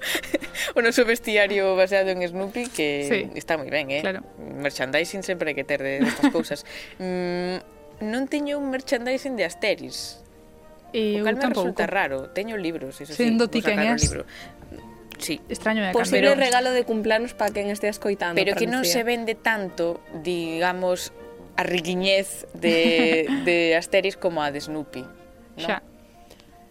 o 0.74 0.80
noso 0.82 1.07
vestiario 1.07 1.78
baseado 1.78 2.11
en 2.11 2.26
Snoopy 2.26 2.66
que 2.66 3.07
sí. 3.07 3.20
está 3.38 3.55
moi 3.55 3.70
ben, 3.70 3.94
eh? 3.94 4.02
Claro. 4.02 4.26
Merchandising 4.38 5.22
sempre 5.22 5.55
hai 5.55 5.57
que 5.57 5.62
ter 5.62 5.78
de, 5.78 6.02
estas 6.02 6.34
cousas. 6.34 6.66
mm, 6.98 8.02
non 8.02 8.26
teño 8.26 8.59
un 8.59 8.74
merchandising 8.74 9.38
de 9.38 9.46
Asteris. 9.46 10.18
E 10.90 11.22
o 11.22 11.26
cal 11.26 11.38
me 11.38 11.46
resulta 11.46 11.86
raro. 11.86 12.30
Teño 12.34 12.59
libros, 12.59 12.98
iso 12.98 13.14
sí. 13.14 13.22
Sendo 13.22 13.46
sí, 13.46 13.59
ti 13.59 13.61
quen 13.62 13.78
es. 13.82 14.02
Libro. 14.02 14.26
Sí. 15.18 15.38
Extraño 15.46 15.86
é 15.86 15.94
Posible 15.94 16.34
pero... 16.34 16.42
regalo 16.42 16.74
de 16.74 16.82
cumpleanos 16.82 17.38
para 17.38 17.55
quen 17.55 17.70
estea 17.70 17.90
escoitando. 17.90 18.34
Pero 18.34 18.59
que 18.59 18.66
non 18.66 18.82
se 18.82 19.07
vende 19.07 19.38
tanto, 19.38 20.02
digamos, 20.26 21.14
a 21.55 21.62
riquiñez 21.62 22.50
de, 22.55 23.30
de 23.46 23.78
Asteris 23.78 24.18
como 24.18 24.42
a 24.42 24.50
de 24.50 24.59
Snoopy. 24.59 25.02
No? 25.02 25.62
Xa. 25.62 25.86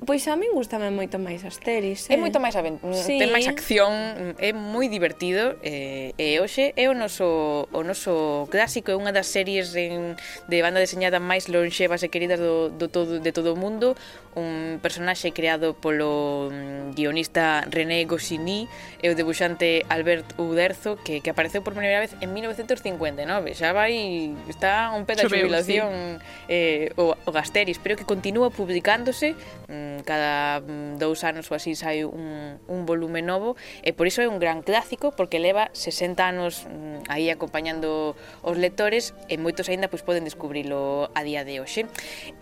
Pois 0.06 0.28
a 0.28 0.36
min 0.36 0.52
gustame 0.52 0.92
moito 0.92 1.16
máis 1.20 1.46
as 1.48 1.58
teris, 1.60 2.10
eh? 2.12 2.16
É 2.16 2.18
moito 2.20 2.40
máis 2.44 2.56
avent... 2.60 2.84
sí. 2.92 3.20
ten 3.20 3.32
máis 3.32 3.48
acción, 3.48 3.92
é 4.36 4.52
moi 4.52 4.92
divertido 4.92 5.56
eh, 5.64 6.12
e 6.20 6.40
hoxe 6.44 6.76
é 6.76 6.92
o 6.92 6.96
noso 6.96 7.72
o 7.72 7.82
noso 7.88 8.48
clásico, 8.52 8.92
é 8.92 8.96
unha 9.00 9.16
das 9.16 9.32
series 9.32 9.72
en, 9.80 10.20
de 10.52 10.58
banda 10.60 10.84
deseñada 10.84 11.24
máis 11.24 11.48
lonxevas 11.48 12.04
e 12.04 12.12
queridas 12.12 12.42
do, 12.42 12.68
do 12.74 12.92
todo, 12.92 13.24
de 13.24 13.32
todo 13.32 13.56
o 13.56 13.58
mundo 13.60 13.96
un 14.36 14.80
personaxe 14.82 15.32
creado 15.32 15.78
polo 15.78 16.50
mm, 16.50 16.98
guionista 16.98 17.62
René 17.70 18.04
Goscinny 18.06 18.68
e 19.00 19.08
o 19.10 19.16
debuxante 19.16 19.86
Albert 19.88 20.36
Uderzo 20.42 20.98
que, 21.00 21.22
que 21.22 21.30
apareceu 21.30 21.62
por 21.62 21.78
primeira 21.78 22.02
vez 22.02 22.18
en 22.20 22.34
1959 22.34 23.54
xa 23.54 23.72
vai 23.72 24.34
está 24.50 24.92
un 24.92 25.06
peta 25.06 25.24
de 25.24 25.30
jubilación 25.30 26.18
sí. 26.18 26.50
eh, 26.50 26.98
o, 26.98 27.14
o 27.14 27.30
Gasteris 27.32 27.78
pero 27.78 27.94
que 27.96 28.10
continúa 28.10 28.50
publicándose 28.50 29.38
mm, 29.70 29.93
cada 30.02 30.66
mm, 30.66 30.98
dous 30.98 31.22
anos 31.22 31.46
ou 31.52 31.56
así 31.56 31.78
sai 31.78 32.02
un, 32.02 32.58
un 32.66 32.80
volume 32.90 33.22
novo 33.22 33.54
e 33.86 33.94
por 33.94 34.10
iso 34.10 34.26
é 34.26 34.28
un 34.28 34.42
gran 34.42 34.66
clásico 34.66 35.14
porque 35.14 35.38
leva 35.38 35.70
60 35.78 36.18
anos 36.26 36.66
mm, 36.66 37.06
aí 37.14 37.30
acompañando 37.30 38.18
os 38.42 38.58
lectores 38.58 39.14
e 39.30 39.38
moitos 39.38 39.70
aínda 39.70 39.92
pois 39.94 40.02
poden 40.02 40.26
descubrilo 40.26 41.14
a 41.14 41.22
día 41.22 41.46
de 41.46 41.62
hoxe. 41.62 41.86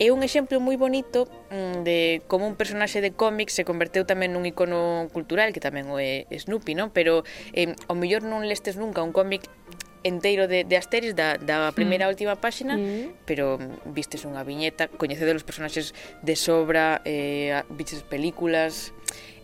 É 0.00 0.08
un 0.08 0.24
exemplo 0.24 0.56
moi 0.62 0.80
bonito 0.80 1.28
mm, 1.52 1.84
de 1.84 2.22
como 2.30 2.48
un 2.48 2.56
personaxe 2.56 3.04
de 3.04 3.12
cómic 3.12 3.52
se 3.52 3.68
converteu 3.68 4.08
tamén 4.08 4.32
nun 4.32 4.48
icono 4.48 5.12
cultural 5.12 5.52
que 5.52 5.60
tamén 5.60 5.92
o 5.92 6.00
é 6.00 6.24
Snoopy, 6.32 6.72
non? 6.72 6.88
Pero 6.94 7.26
eh, 7.52 7.76
ao 7.90 7.98
mellor 7.98 8.24
non 8.24 8.48
lestes 8.48 8.80
nunca 8.80 9.04
un 9.04 9.12
cómic 9.12 9.50
enteiro 10.04 10.46
de, 10.46 10.64
de 10.64 10.76
Asterix 10.76 11.14
da, 11.14 11.36
da 11.38 11.70
primeira 11.72 12.06
mm. 12.06 12.12
última 12.12 12.34
páxina 12.36 12.76
mm. 12.76 13.26
pero 13.26 13.58
vistes 13.86 14.26
unha 14.26 14.42
viñeta 14.42 14.90
coñecedes 14.90 15.42
os 15.42 15.46
personaxes 15.46 15.94
de 16.22 16.34
sobra 16.34 17.00
eh, 17.06 17.62
vistes 17.70 18.02
películas 18.02 18.90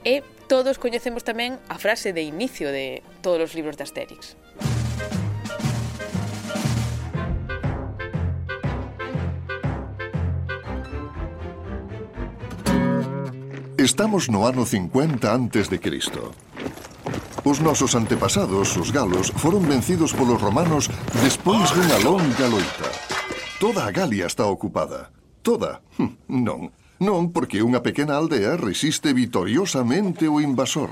e 0.03 0.23
todos 0.47 0.79
coñecemos 0.79 1.23
tamén 1.23 1.59
a 1.69 1.77
frase 1.77 2.17
de 2.17 2.23
inicio 2.23 2.71
de 2.73 3.03
todos 3.23 3.51
os 3.51 3.53
libros 3.55 3.77
de 3.77 3.85
Asterix 3.87 4.39
Estamos 13.79 14.29
no 14.29 14.45
ano 14.45 14.67
50 14.67 15.23
antes 15.33 15.71
de 15.71 15.79
Cristo. 15.79 16.35
Os 17.45 17.61
nosos 17.61 17.95
antepasados, 17.95 18.77
os 18.77 18.91
galos, 18.91 19.33
foron 19.37 19.65
vencidos 19.65 20.13
polos 20.13 20.41
romanos 20.41 20.91
despois 21.25 21.71
dunha 21.73 21.99
longa 22.05 22.47
loita. 22.51 22.89
Toda 23.59 23.91
Galia 23.91 24.27
está 24.27 24.47
ocupada. 24.47 25.11
Toda? 25.43 25.81
Hm, 25.99 26.15
Non. 26.29 26.71
Non, 26.99 27.31
porque 27.31 27.63
unha 27.63 27.79
pequena 27.79 28.19
aldea 28.19 28.59
resiste 28.59 29.15
vitoriosamente 29.15 30.27
o 30.27 30.43
invasor. 30.43 30.91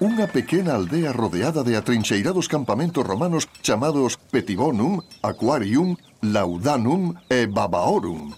Unha 0.00 0.28
pequena 0.28 0.76
aldea 0.76 1.12
rodeada 1.12 1.60
de 1.64 1.76
atrincheirados 1.76 2.48
campamentos 2.48 3.04
romanos 3.04 3.48
chamados 3.60 4.16
Petibonum, 4.32 5.00
Aquarium, 5.20 5.96
Laudanum 6.24 7.12
e 7.28 7.44
Babaorum. 7.44 8.32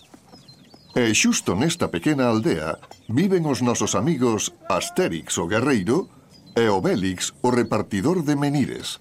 E 0.98 1.14
xusto 1.14 1.54
nesta 1.54 1.90
pequena 1.94 2.26
aldea 2.26 2.78
viven 3.06 3.46
os 3.46 3.62
nosos 3.62 3.94
amigos 3.94 4.50
Asterix 4.66 5.38
o 5.38 5.46
guerreiro 5.46 6.10
E 6.58 6.66
o 6.66 6.82
Bélix, 6.82 7.30
o 7.40 7.54
repartidor 7.54 8.26
de 8.26 8.34
Menires. 8.34 8.98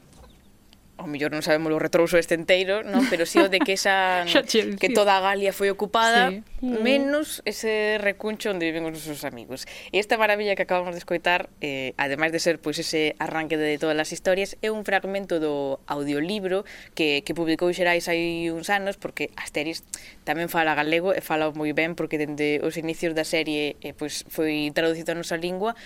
O 0.98 1.06
mellor 1.06 1.30
non 1.30 1.46
sabemos 1.46 1.70
o 1.70 1.78
retrouso 1.78 2.18
este 2.18 2.34
enteiro, 2.34 2.82
non? 2.82 3.06
pero 3.06 3.30
si 3.30 3.38
sí 3.38 3.46
o 3.46 3.54
de 3.54 3.62
que 3.62 3.78
esa 3.78 4.26
que 4.82 4.90
toda 4.90 5.14
a 5.18 5.22
Galia 5.22 5.54
foi 5.54 5.70
ocupada, 5.70 6.34
sí. 6.34 6.42
Mm. 6.62 6.82
menos 6.82 7.46
ese 7.46 8.02
recuncho 8.02 8.50
onde 8.50 8.66
viven 8.66 8.82
os 8.90 8.98
nosos 8.98 9.22
amigos. 9.22 9.70
E 9.94 10.02
esta 10.02 10.18
maravilla 10.18 10.58
que 10.58 10.66
acabamos 10.66 10.98
de 10.98 11.02
escoitar, 11.02 11.54
eh, 11.62 11.94
ademais 12.02 12.34
de 12.34 12.42
ser 12.42 12.58
pois 12.58 12.82
ese 12.82 13.14
arranque 13.22 13.62
de 13.62 13.78
todas 13.78 13.94
as 13.94 14.10
historias, 14.10 14.58
é 14.66 14.74
un 14.74 14.82
fragmento 14.82 15.38
do 15.38 15.78
audiolibro 15.86 16.66
que, 16.98 17.22
que 17.22 17.38
publicou 17.38 17.70
Xerais 17.70 18.10
hai 18.10 18.50
uns 18.50 18.74
anos, 18.74 18.98
porque 18.98 19.30
Asteris 19.38 19.86
tamén 20.26 20.50
fala 20.50 20.74
galego 20.74 21.14
e 21.14 21.22
fala 21.22 21.54
moi 21.54 21.78
ben, 21.78 21.94
porque 21.94 22.18
dende 22.18 22.58
os 22.66 22.74
inicios 22.74 23.14
da 23.14 23.22
serie 23.22 23.78
eh, 23.86 23.94
pois 23.94 24.26
foi 24.34 24.74
traducido 24.74 25.14
a 25.14 25.18
nosa 25.22 25.38
lingua, 25.38 25.78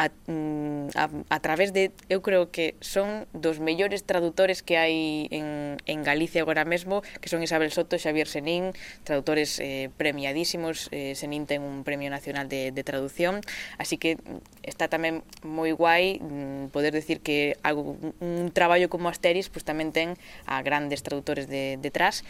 a, 0.00 0.08
mm, 0.26 0.96
a, 0.96 1.04
a 1.28 1.38
través 1.44 1.72
de, 1.76 1.92
eu 2.08 2.24
creo 2.24 2.48
que 2.48 2.74
son 2.80 3.28
dos 3.36 3.60
mellores 3.60 4.08
tradutores 4.08 4.64
que 4.64 4.80
hai 4.80 5.28
en, 5.28 5.76
en 5.84 5.98
Galicia 6.00 6.40
agora 6.40 6.64
mesmo, 6.64 7.04
que 7.20 7.28
son 7.28 7.44
Isabel 7.44 7.68
Soto 7.68 7.96
e 7.96 8.00
Xavier 8.00 8.24
Senín, 8.24 8.72
tradutores 9.04 9.60
eh, 9.60 9.92
premiadísimos, 10.00 10.88
eh, 10.88 11.12
Senín 11.12 11.44
ten 11.44 11.60
un 11.60 11.84
premio 11.84 12.08
nacional 12.08 12.48
de, 12.48 12.72
de 12.72 12.82
traducción, 12.82 13.44
así 13.76 14.00
que 14.00 14.16
está 14.64 14.88
tamén 14.88 15.20
moi 15.44 15.76
guai 15.76 16.16
mm, 16.16 16.72
poder 16.72 16.96
decir 16.96 17.20
que 17.20 17.60
algo, 17.60 18.00
un 18.24 18.48
traballo 18.56 18.88
como 18.88 19.12
Asteris 19.12 19.52
pues, 19.52 19.68
tamén 19.68 19.92
ten 19.92 20.16
a 20.48 20.64
grandes 20.64 21.04
tradutores 21.04 21.44
de, 21.44 21.76
detrás. 21.76 22.24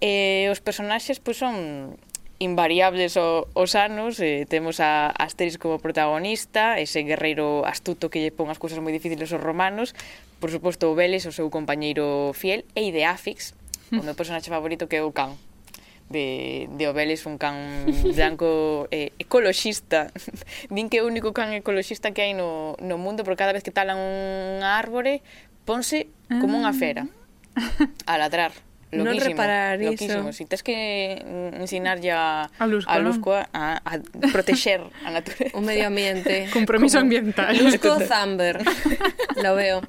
E 0.00 0.48
eh, 0.48 0.52
os 0.52 0.64
personaxes 0.64 1.20
pues, 1.20 1.36
son 1.36 1.94
invariables 2.42 3.14
o, 3.14 3.46
os 3.54 3.78
anos, 3.78 4.18
eh, 4.18 4.44
temos 4.50 4.82
a 4.82 5.14
Asterix 5.14 5.62
como 5.62 5.78
protagonista, 5.78 6.82
ese 6.82 7.06
guerreiro 7.06 7.62
astuto 7.62 8.10
que 8.10 8.18
lle 8.18 8.34
pon 8.34 8.50
as 8.50 8.58
cousas 8.58 8.82
moi 8.82 8.90
difíciles 8.90 9.30
aos 9.30 9.38
romanos, 9.38 9.94
por 10.42 10.50
suposto 10.50 10.90
o 10.90 10.98
Vélez, 10.98 11.22
o 11.30 11.32
seu 11.32 11.46
compañeiro 11.54 12.34
fiel, 12.34 12.66
e 12.74 12.90
Ideafix, 12.90 13.54
o 13.94 14.02
meu 14.02 14.18
personaxe 14.18 14.50
favorito 14.54 14.90
que 14.90 14.98
é 14.98 15.02
o 15.06 15.14
can 15.14 15.38
de, 16.10 16.68
de 16.76 16.84
Obeles, 16.88 17.24
un 17.24 17.38
can 17.38 17.86
branco 18.14 18.86
eh, 18.90 19.14
ecoloxista. 19.18 20.12
Din 20.70 20.90
que 20.90 21.00
é 21.00 21.02
o 21.02 21.08
único 21.08 21.32
can 21.32 21.54
ecoloxista 21.56 22.12
que 22.12 22.26
hai 22.26 22.34
no, 22.34 22.76
no 22.82 23.00
mundo, 23.00 23.24
porque 23.24 23.40
cada 23.40 23.56
vez 23.56 23.64
que 23.64 23.70
talan 23.70 23.96
un 23.96 24.60
árbore, 24.66 25.22
ponse 25.64 26.10
como 26.28 26.58
unha 26.58 26.70
ah. 26.70 26.76
fera 26.76 27.02
a 28.06 28.14
ladrar 28.20 28.52
non 28.92 29.16
reparar 29.16 29.80
loquísimo. 29.80 30.28
iso. 30.28 30.36
Si 30.36 30.44
tens 30.44 30.60
que 30.60 31.16
ensinarlle 31.56 32.12
a, 32.12 32.52
a, 32.52 32.64
Lusco, 32.68 32.92
a, 32.92 32.96
Lusco 33.00 33.32
a, 33.32 33.80
a 33.80 33.92
protexer 34.36 34.84
a 35.04 35.08
natureza. 35.08 35.56
O 35.56 35.64
medio 35.64 35.88
ambiente. 35.88 36.48
Compromiso 36.52 37.00
como, 37.00 37.08
ambiental. 37.08 37.56
Lusco 37.56 37.96
Zamber. 38.04 38.60
Lo 39.44 39.56
veo. 39.56 39.80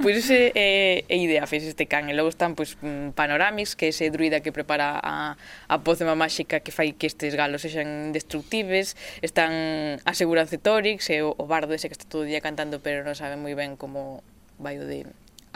pues 0.00 0.24
ese 0.24 0.56
eh, 0.56 1.04
é 1.04 1.14
eh, 1.14 1.20
idea 1.20 1.44
fez 1.44 1.68
este 1.68 1.84
can. 1.84 2.08
E 2.08 2.16
logo 2.16 2.32
están 2.32 2.56
pues, 2.56 2.80
mm, 2.80 3.12
Panoramics, 3.12 3.76
que 3.76 3.86
é 3.86 3.92
ese 3.92 4.08
druida 4.08 4.40
que 4.40 4.56
prepara 4.56 4.96
a, 4.96 5.36
a 5.68 5.76
pócema 5.84 6.16
máxica 6.16 6.64
que 6.64 6.72
fai 6.72 6.96
que 6.96 7.04
estes 7.04 7.36
galos 7.36 7.60
sexan 7.60 8.16
destructibles. 8.16 8.96
Están 9.20 10.00
a 10.08 10.12
Seguranza 10.16 10.56
Torix 10.56 11.12
e 11.12 11.20
o, 11.20 11.36
o 11.36 11.44
bardo 11.44 11.76
ese 11.76 11.92
que 11.92 11.96
está 11.96 12.08
todo 12.08 12.24
o 12.24 12.28
día 12.28 12.40
cantando 12.40 12.80
pero 12.80 13.04
non 13.04 13.12
sabe 13.12 13.36
moi 13.36 13.52
ben 13.52 13.76
como 13.76 14.24
vai 14.56 14.80
o 14.80 14.88
de 14.88 15.04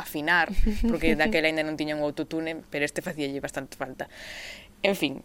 afinar, 0.02 0.50
porque 0.90 1.14
daquela 1.14 1.46
ainda 1.48 1.62
non 1.62 1.78
tiña 1.78 1.94
un 1.94 2.02
autotune, 2.02 2.66
pero 2.68 2.82
este 2.84 3.00
facíalle 3.00 3.38
bastante 3.38 3.78
falta. 3.78 4.10
En 4.82 4.98
fin, 4.98 5.22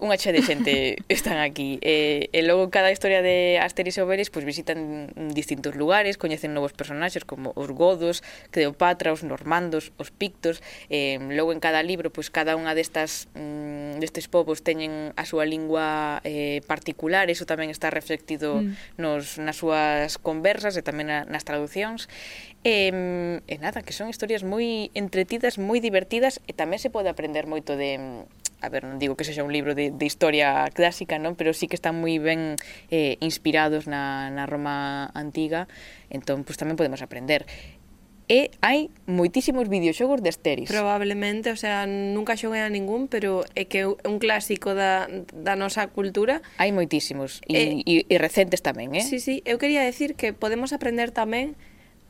unha 0.00 0.16
xa 0.16 0.32
de 0.32 0.40
xente 0.40 0.74
están 1.12 1.38
aquí. 1.38 1.76
E, 1.84 2.32
e 2.32 2.40
logo 2.42 2.72
cada 2.72 2.88
historia 2.88 3.20
de 3.20 3.60
Asterix 3.60 4.00
e 4.00 4.02
Obelix 4.02 4.32
pois, 4.32 4.48
visitan 4.48 5.12
distintos 5.36 5.76
lugares, 5.76 6.16
coñecen 6.16 6.56
novos 6.56 6.72
personaxes 6.72 7.28
como 7.28 7.52
os 7.54 7.68
godos, 7.70 8.24
Cleopatra, 8.50 9.12
os 9.12 9.22
normandos, 9.22 9.92
os 10.00 10.08
pictos. 10.08 10.64
E, 10.88 11.20
logo 11.20 11.52
en 11.52 11.60
cada 11.60 11.84
libro, 11.84 12.08
pois 12.08 12.32
cada 12.32 12.56
unha 12.56 12.72
destas 12.72 13.28
mm, 13.36 14.00
destes 14.00 14.26
povos 14.26 14.64
teñen 14.64 15.12
a 15.14 15.28
súa 15.28 15.44
lingua 15.44 16.24
eh, 16.24 16.64
particular, 16.64 17.28
iso 17.28 17.44
tamén 17.44 17.68
está 17.68 17.92
reflectido 17.92 18.64
mm. 18.64 18.96
nos, 18.96 19.36
nas 19.36 19.60
súas 19.60 20.16
conversas 20.16 20.74
e 20.74 20.82
tamén 20.82 21.12
na, 21.12 21.28
nas 21.28 21.44
traducións. 21.44 22.08
E, 22.64 22.92
e 23.44 23.54
nada, 23.60 23.84
que 23.84 23.92
son 23.92 24.08
historias 24.08 24.44
moi 24.44 24.88
entretidas, 24.96 25.60
moi 25.60 25.80
divertidas 25.80 26.40
e 26.48 26.52
tamén 26.56 26.80
se 26.80 26.88
pode 26.88 27.08
aprender 27.12 27.44
moito 27.44 27.76
de, 27.76 28.24
a 28.60 28.68
ver, 28.68 28.84
non 28.84 29.00
digo 29.00 29.16
que 29.16 29.24
sexa 29.24 29.42
un 29.42 29.52
libro 29.52 29.74
de, 29.74 29.90
de 29.90 30.04
historia 30.06 30.68
clásica, 30.76 31.16
non? 31.16 31.34
pero 31.34 31.56
sí 31.56 31.66
que 31.66 31.76
están 31.76 31.96
moi 31.96 32.16
ben 32.20 32.60
eh, 32.92 33.16
inspirados 33.24 33.88
na, 33.88 34.28
na 34.28 34.44
Roma 34.44 35.08
antiga, 35.16 35.66
entón 36.12 36.44
pues, 36.44 36.60
tamén 36.60 36.76
podemos 36.76 37.00
aprender 37.00 37.48
e 38.30 38.54
hai 38.62 38.94
moitísimos 39.10 39.66
videoxogos 39.66 40.22
de 40.22 40.30
Asteris. 40.30 40.70
Probablemente, 40.70 41.50
o 41.50 41.58
sea, 41.58 41.82
nunca 41.90 42.38
xoguei 42.38 42.62
a 42.62 42.70
ningún, 42.70 43.10
pero 43.10 43.42
é 43.58 43.66
que 43.66 43.82
é 43.82 43.86
un 43.90 44.22
clásico 44.22 44.70
da, 44.70 45.10
da 45.34 45.58
nosa 45.58 45.90
cultura. 45.90 46.38
Hai 46.54 46.70
moitísimos, 46.70 47.42
e, 47.50 47.82
e, 47.82 48.06
e 48.06 48.16
recentes 48.22 48.62
tamén, 48.62 48.94
eh? 48.94 49.02
Sí, 49.02 49.18
sí, 49.18 49.42
eu 49.42 49.58
quería 49.58 49.82
decir 49.82 50.14
que 50.14 50.30
podemos 50.30 50.70
aprender 50.70 51.10
tamén 51.10 51.58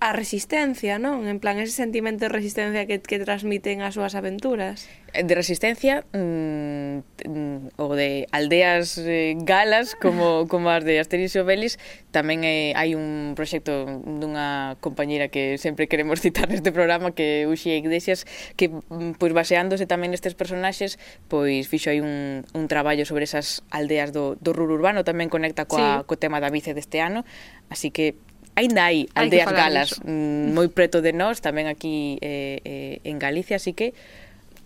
a 0.00 0.16
resistencia, 0.16 0.96
non? 0.96 1.28
En 1.28 1.44
plan, 1.44 1.60
ese 1.60 1.76
sentimento 1.76 2.24
de 2.24 2.32
resistencia 2.32 2.88
que, 2.88 3.04
que 3.04 3.20
transmiten 3.20 3.84
as 3.84 4.00
súas 4.00 4.16
aventuras. 4.16 4.88
Eh, 5.12 5.24
de 5.28 5.34
resistencia 5.34 6.08
mm, 6.16 7.04
mm, 7.28 7.76
ou 7.76 7.92
de 7.92 8.24
aldeas 8.32 8.96
eh, 8.96 9.36
galas 9.44 9.92
como, 10.00 10.48
como 10.48 10.72
as 10.72 10.88
de 10.88 10.96
Asterix 10.96 11.36
e 11.36 11.44
Obelix 11.44 11.76
tamén 12.14 12.46
eh, 12.48 12.72
hai 12.78 12.96
un 12.96 13.36
proxecto 13.36 14.00
dunha 14.06 14.80
compañera 14.80 15.28
que 15.28 15.58
sempre 15.58 15.84
queremos 15.84 16.20
citar 16.24 16.48
neste 16.48 16.72
programa 16.72 17.12
que 17.12 17.44
Uxía 17.44 17.76
Iglesias 17.76 18.24
que 18.54 18.70
mm, 18.70 19.18
pois 19.18 19.34
baseándose 19.34 19.84
tamén 19.84 20.14
nestes 20.14 20.38
personaxes 20.38 20.96
pois 21.26 21.66
fixo 21.66 21.90
aí 21.90 22.00
un, 22.00 22.46
un 22.54 22.64
traballo 22.70 23.02
sobre 23.04 23.26
esas 23.26 23.66
aldeas 23.68 24.14
do, 24.14 24.38
do 24.38 24.54
rur 24.54 24.70
urbano 24.70 25.04
tamén 25.04 25.28
conecta 25.28 25.66
coa, 25.66 26.00
sí. 26.00 26.08
co 26.08 26.16
tema 26.16 26.38
da 26.38 26.48
bice 26.48 26.72
deste 26.72 27.02
ano 27.02 27.26
así 27.68 27.90
que 27.90 28.14
Ainda 28.56 28.90
hai 28.90 29.08
aldeas 29.14 29.48
hai 29.48 29.56
galas 29.56 29.88
mm, 30.02 30.52
moi 30.52 30.68
preto 30.68 31.00
de 31.00 31.14
nós, 31.14 31.40
tamén 31.40 31.70
aquí 31.70 32.18
eh, 32.20 32.60
eh, 32.64 33.08
en 33.08 33.16
Galicia, 33.22 33.56
así 33.56 33.72
que 33.72 33.94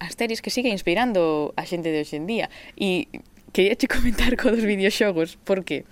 Asteris 0.01 0.43
que 0.43 0.51
sigue 0.51 0.70
inspirando 0.70 1.53
a 1.57 1.64
xente 1.68 1.93
de 1.93 2.03
hoxendía. 2.03 2.51
E 2.74 3.07
quería 3.55 3.76
che 3.76 3.87
comentar 3.87 4.35
co 4.41 4.51
dos 4.51 4.66
videoxogos, 4.66 5.39
porque 5.45 5.85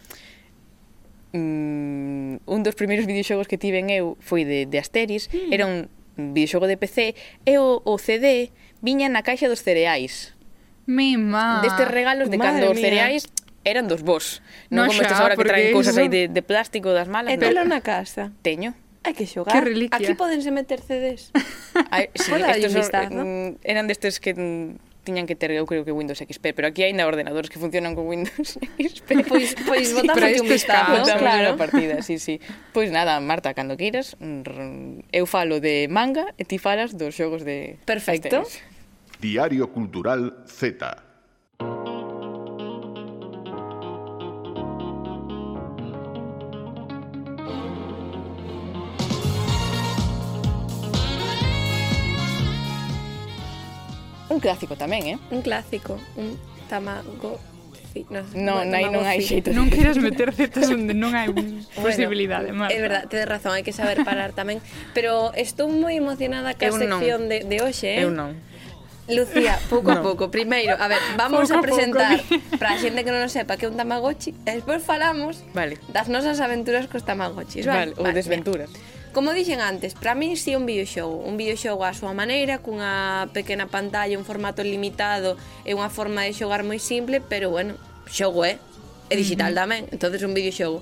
mm, 1.33 2.43
un 2.45 2.61
dos 2.65 2.75
primeiros 2.75 3.07
videoxogos 3.07 3.47
que 3.47 3.57
tiven 3.61 3.89
eu 3.93 4.19
foi 4.21 4.45
de, 4.45 4.67
de 4.67 4.77
Asteris, 4.81 5.31
mm. 5.31 5.53
era 5.53 5.65
un 5.69 5.87
videoxogo 6.17 6.67
de 6.67 6.77
PC, 6.77 7.15
e 7.47 7.55
o, 7.57 7.81
o 7.85 7.95
CD 7.97 8.51
viña 8.83 9.09
na 9.09 9.23
caixa 9.23 9.47
dos 9.47 9.63
cereais. 9.63 10.35
Mima. 10.87 11.63
Destes 11.63 11.87
regalos 11.87 12.27
de 12.29 12.37
Madre 12.37 12.67
cando 12.67 12.75
os 12.75 12.81
cereais 12.83 13.23
eran 13.65 13.87
dos 13.89 14.03
vos. 14.03 14.43
Non 14.71 14.87
no 14.87 14.95
como 14.95 15.03
xa, 15.03 15.15
ahora 15.19 15.35
que 15.39 15.47
traen 15.47 15.75
cousas 15.75 15.95
aí 15.99 16.11
de, 16.11 16.29
de 16.29 16.43
plástico 16.43 16.91
das 16.91 17.07
malas. 17.07 17.35
E 17.35 17.37
no. 17.39 17.43
telo 17.43 17.63
na 17.67 17.81
casa. 17.83 18.35
Teño. 18.43 18.75
Hai 19.03 19.15
que 19.19 19.27
xogar. 19.27 19.51
Que 19.51 19.61
reliquia. 19.63 19.99
Aquí 19.99 20.15
podense 20.15 20.55
meter 20.55 20.79
CDs. 20.79 21.35
Ai, 21.91 22.11
sí, 22.15 22.31
estos 22.31 22.87
son, 22.87 23.11
¿no? 23.11 23.23
Eh, 23.23 23.27
mm, 23.27 23.49
eran 23.67 23.91
destes 23.91 24.23
que 24.23 24.31
mm, 24.31 24.79
tiñan 25.03 25.27
que 25.27 25.35
ter, 25.35 25.51
eu 25.51 25.67
creo 25.67 25.85
que 25.85 25.91
Windows 25.91 26.23
XP, 26.23 26.55
pero 26.55 26.71
aquí 26.71 26.87
hai 26.87 26.95
na 26.95 27.11
ordenadores 27.11 27.51
que 27.51 27.59
funcionan 27.59 27.99
con 27.99 28.07
Windows 28.07 28.63
XP. 28.79 29.27
Pois, 29.27 29.59
pois 29.67 29.91
sí, 29.91 29.95
botamos 29.99 30.23
aquí 30.23 30.39
un 30.39 30.49
vistazo. 30.49 31.03
Botamos 31.03 31.19
claro. 31.19 31.51
unha 31.51 31.59
partida, 31.59 31.99
sí, 32.07 32.23
sí. 32.23 32.39
Pois 32.71 32.95
nada, 32.95 33.19
Marta, 33.19 33.51
cando 33.59 33.75
queiras, 33.75 34.15
mm, 34.23 35.11
eu 35.11 35.27
falo 35.27 35.59
de 35.59 35.91
manga 35.91 36.31
e 36.39 36.47
ti 36.47 36.63
falas 36.63 36.95
dos 36.95 37.19
xogos 37.19 37.43
de... 37.43 37.83
Perfecto. 37.83 38.47
Diario 39.19 39.71
Cultural 39.75 40.47
Z. 40.47 41.12
clásico 54.43 54.75
tamén, 54.75 55.03
eh? 55.07 55.17
Un 55.31 55.41
clásico, 55.47 56.03
un 56.19 56.35
tamago 56.67 57.39
Sí, 57.93 58.07
no, 58.09 58.23
no, 58.35 58.65
no, 58.65 58.77
hai, 58.77 58.89
non 58.89 59.05
hai 59.05 59.21
xeito. 59.21 59.53
Non 59.53 59.69
queres 59.69 60.01
meter 60.01 60.33
zetas 60.33 60.73
onde 60.73 60.97
non 60.97 61.13
hai 61.13 61.29
posibilidade, 61.77 62.49
bueno, 62.49 62.65
Marta. 62.65 62.73
É 62.73 62.81
verdad, 62.81 63.05
tedes 63.05 63.29
razón, 63.29 63.53
hai 63.53 63.61
que 63.61 63.77
saber 63.77 64.01
parar 64.01 64.33
tamén. 64.33 64.65
Pero 64.97 65.29
estou 65.37 65.69
moi 65.69 66.01
emocionada 66.01 66.57
ca 66.57 66.73
sección 66.73 67.29
de, 67.29 67.45
de 67.45 67.57
hoxe, 67.61 68.01
eh? 68.01 68.09
Eu 68.09 68.09
non. 68.09 68.41
Lucía, 69.13 69.61
pouco 69.69 69.93
no. 69.93 70.01
a 70.01 70.03
pouco. 70.03 70.33
Primeiro, 70.33 70.73
a 70.73 70.89
ver, 70.89 71.05
vamos 71.21 71.53
pouco 71.53 71.61
a 71.61 71.61
presentar 71.61 72.17
para 72.61 72.73
a 72.73 72.81
xente 72.81 73.05
que 73.05 73.13
non 73.13 73.21
o 73.21 73.29
sepa 73.29 73.61
que 73.61 73.67
é 73.67 73.69
un 73.69 73.77
Tamagotchi 73.77 74.33
e 74.33 74.51
despois 74.57 74.81
falamos 74.81 75.45
vale. 75.53 75.77
das 75.93 76.09
nosas 76.09 76.41
aventuras 76.41 76.89
cos 76.89 77.05
Tamagotchis. 77.05 77.69
Vale, 77.69 77.93
vale 77.93 78.01
ou 78.01 78.09
vale, 78.09 78.17
desventuras. 78.17 78.73
Mira. 78.73 79.02
Como 79.13 79.37
dixen 79.37 79.61
antes, 79.61 79.93
para 79.93 80.17
min 80.17 80.41
si 80.41 80.43
sí 80.43 80.57
un 80.57 80.65
videoxogo, 80.65 81.21
un 81.21 81.37
videoxogo 81.37 81.85
á 81.85 81.93
súa 81.93 82.17
maneira, 82.17 82.65
cunha 82.65 83.29
pequena 83.37 83.69
pantalla, 83.69 84.17
un 84.17 84.25
formato 84.25 84.65
limitado 84.65 85.37
e 85.69 85.77
unha 85.77 85.93
forma 85.93 86.25
de 86.25 86.33
xogar 86.33 86.65
moi 86.65 86.81
simple, 86.81 87.21
pero 87.21 87.53
bueno, 87.53 87.77
xogo 88.09 88.49
é, 88.49 88.57
eh? 88.57 89.13
é 89.13 89.15
digital 89.21 89.53
tamén, 89.53 89.85
entonces 89.93 90.25
un 90.25 90.33
videoxogo. 90.33 90.81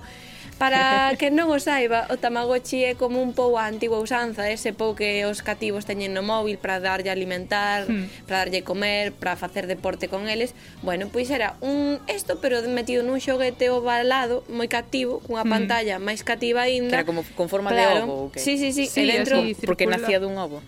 Para 0.61 1.17
que 1.21 1.33
non 1.33 1.49
o 1.49 1.57
saiba, 1.57 2.05
o 2.13 2.21
Tamagotchi 2.21 2.85
é 2.85 2.93
como 2.93 3.25
un 3.25 3.33
pou 3.33 3.57
a 3.57 3.65
antigua 3.65 3.97
usanza, 3.97 4.45
ese 4.53 4.77
pou 4.77 4.93
que 4.93 5.25
os 5.25 5.41
cativos 5.41 5.89
teñen 5.89 6.13
no 6.13 6.21
móvil 6.21 6.61
para 6.61 6.85
darlle 6.85 7.09
alimentar, 7.09 7.89
hmm. 7.89 8.29
para 8.29 8.45
darlle 8.45 8.61
comer, 8.61 9.17
para 9.17 9.41
facer 9.41 9.65
deporte 9.65 10.13
con 10.13 10.29
eles. 10.29 10.53
Bueno, 10.85 11.09
pois 11.09 11.33
era 11.33 11.57
un 11.65 11.97
isto, 12.13 12.45
pero 12.45 12.61
metido 12.69 13.01
nun 13.01 13.25
xoguete 13.25 13.73
ovalado, 13.73 14.45
moi 14.53 14.69
cativo, 14.69 15.25
cunha 15.25 15.49
pantalla 15.49 15.97
máis 15.97 16.21
cativa 16.21 16.69
aínda. 16.69 16.93
Era 16.93 17.09
como 17.09 17.25
con 17.33 17.49
forma 17.49 17.73
claro. 17.73 17.97
de 17.97 18.05
ovo, 18.05 18.29
que? 18.29 18.45
Sí, 18.45 18.61
sí, 18.61 18.77
sí, 18.77 18.85
sí 18.85 19.09
e 19.09 19.17
dentro... 19.17 19.41
Así, 19.41 19.57
porque 19.65 19.89
nacía 19.89 20.21
dun 20.21 20.37
ovo. 20.37 20.61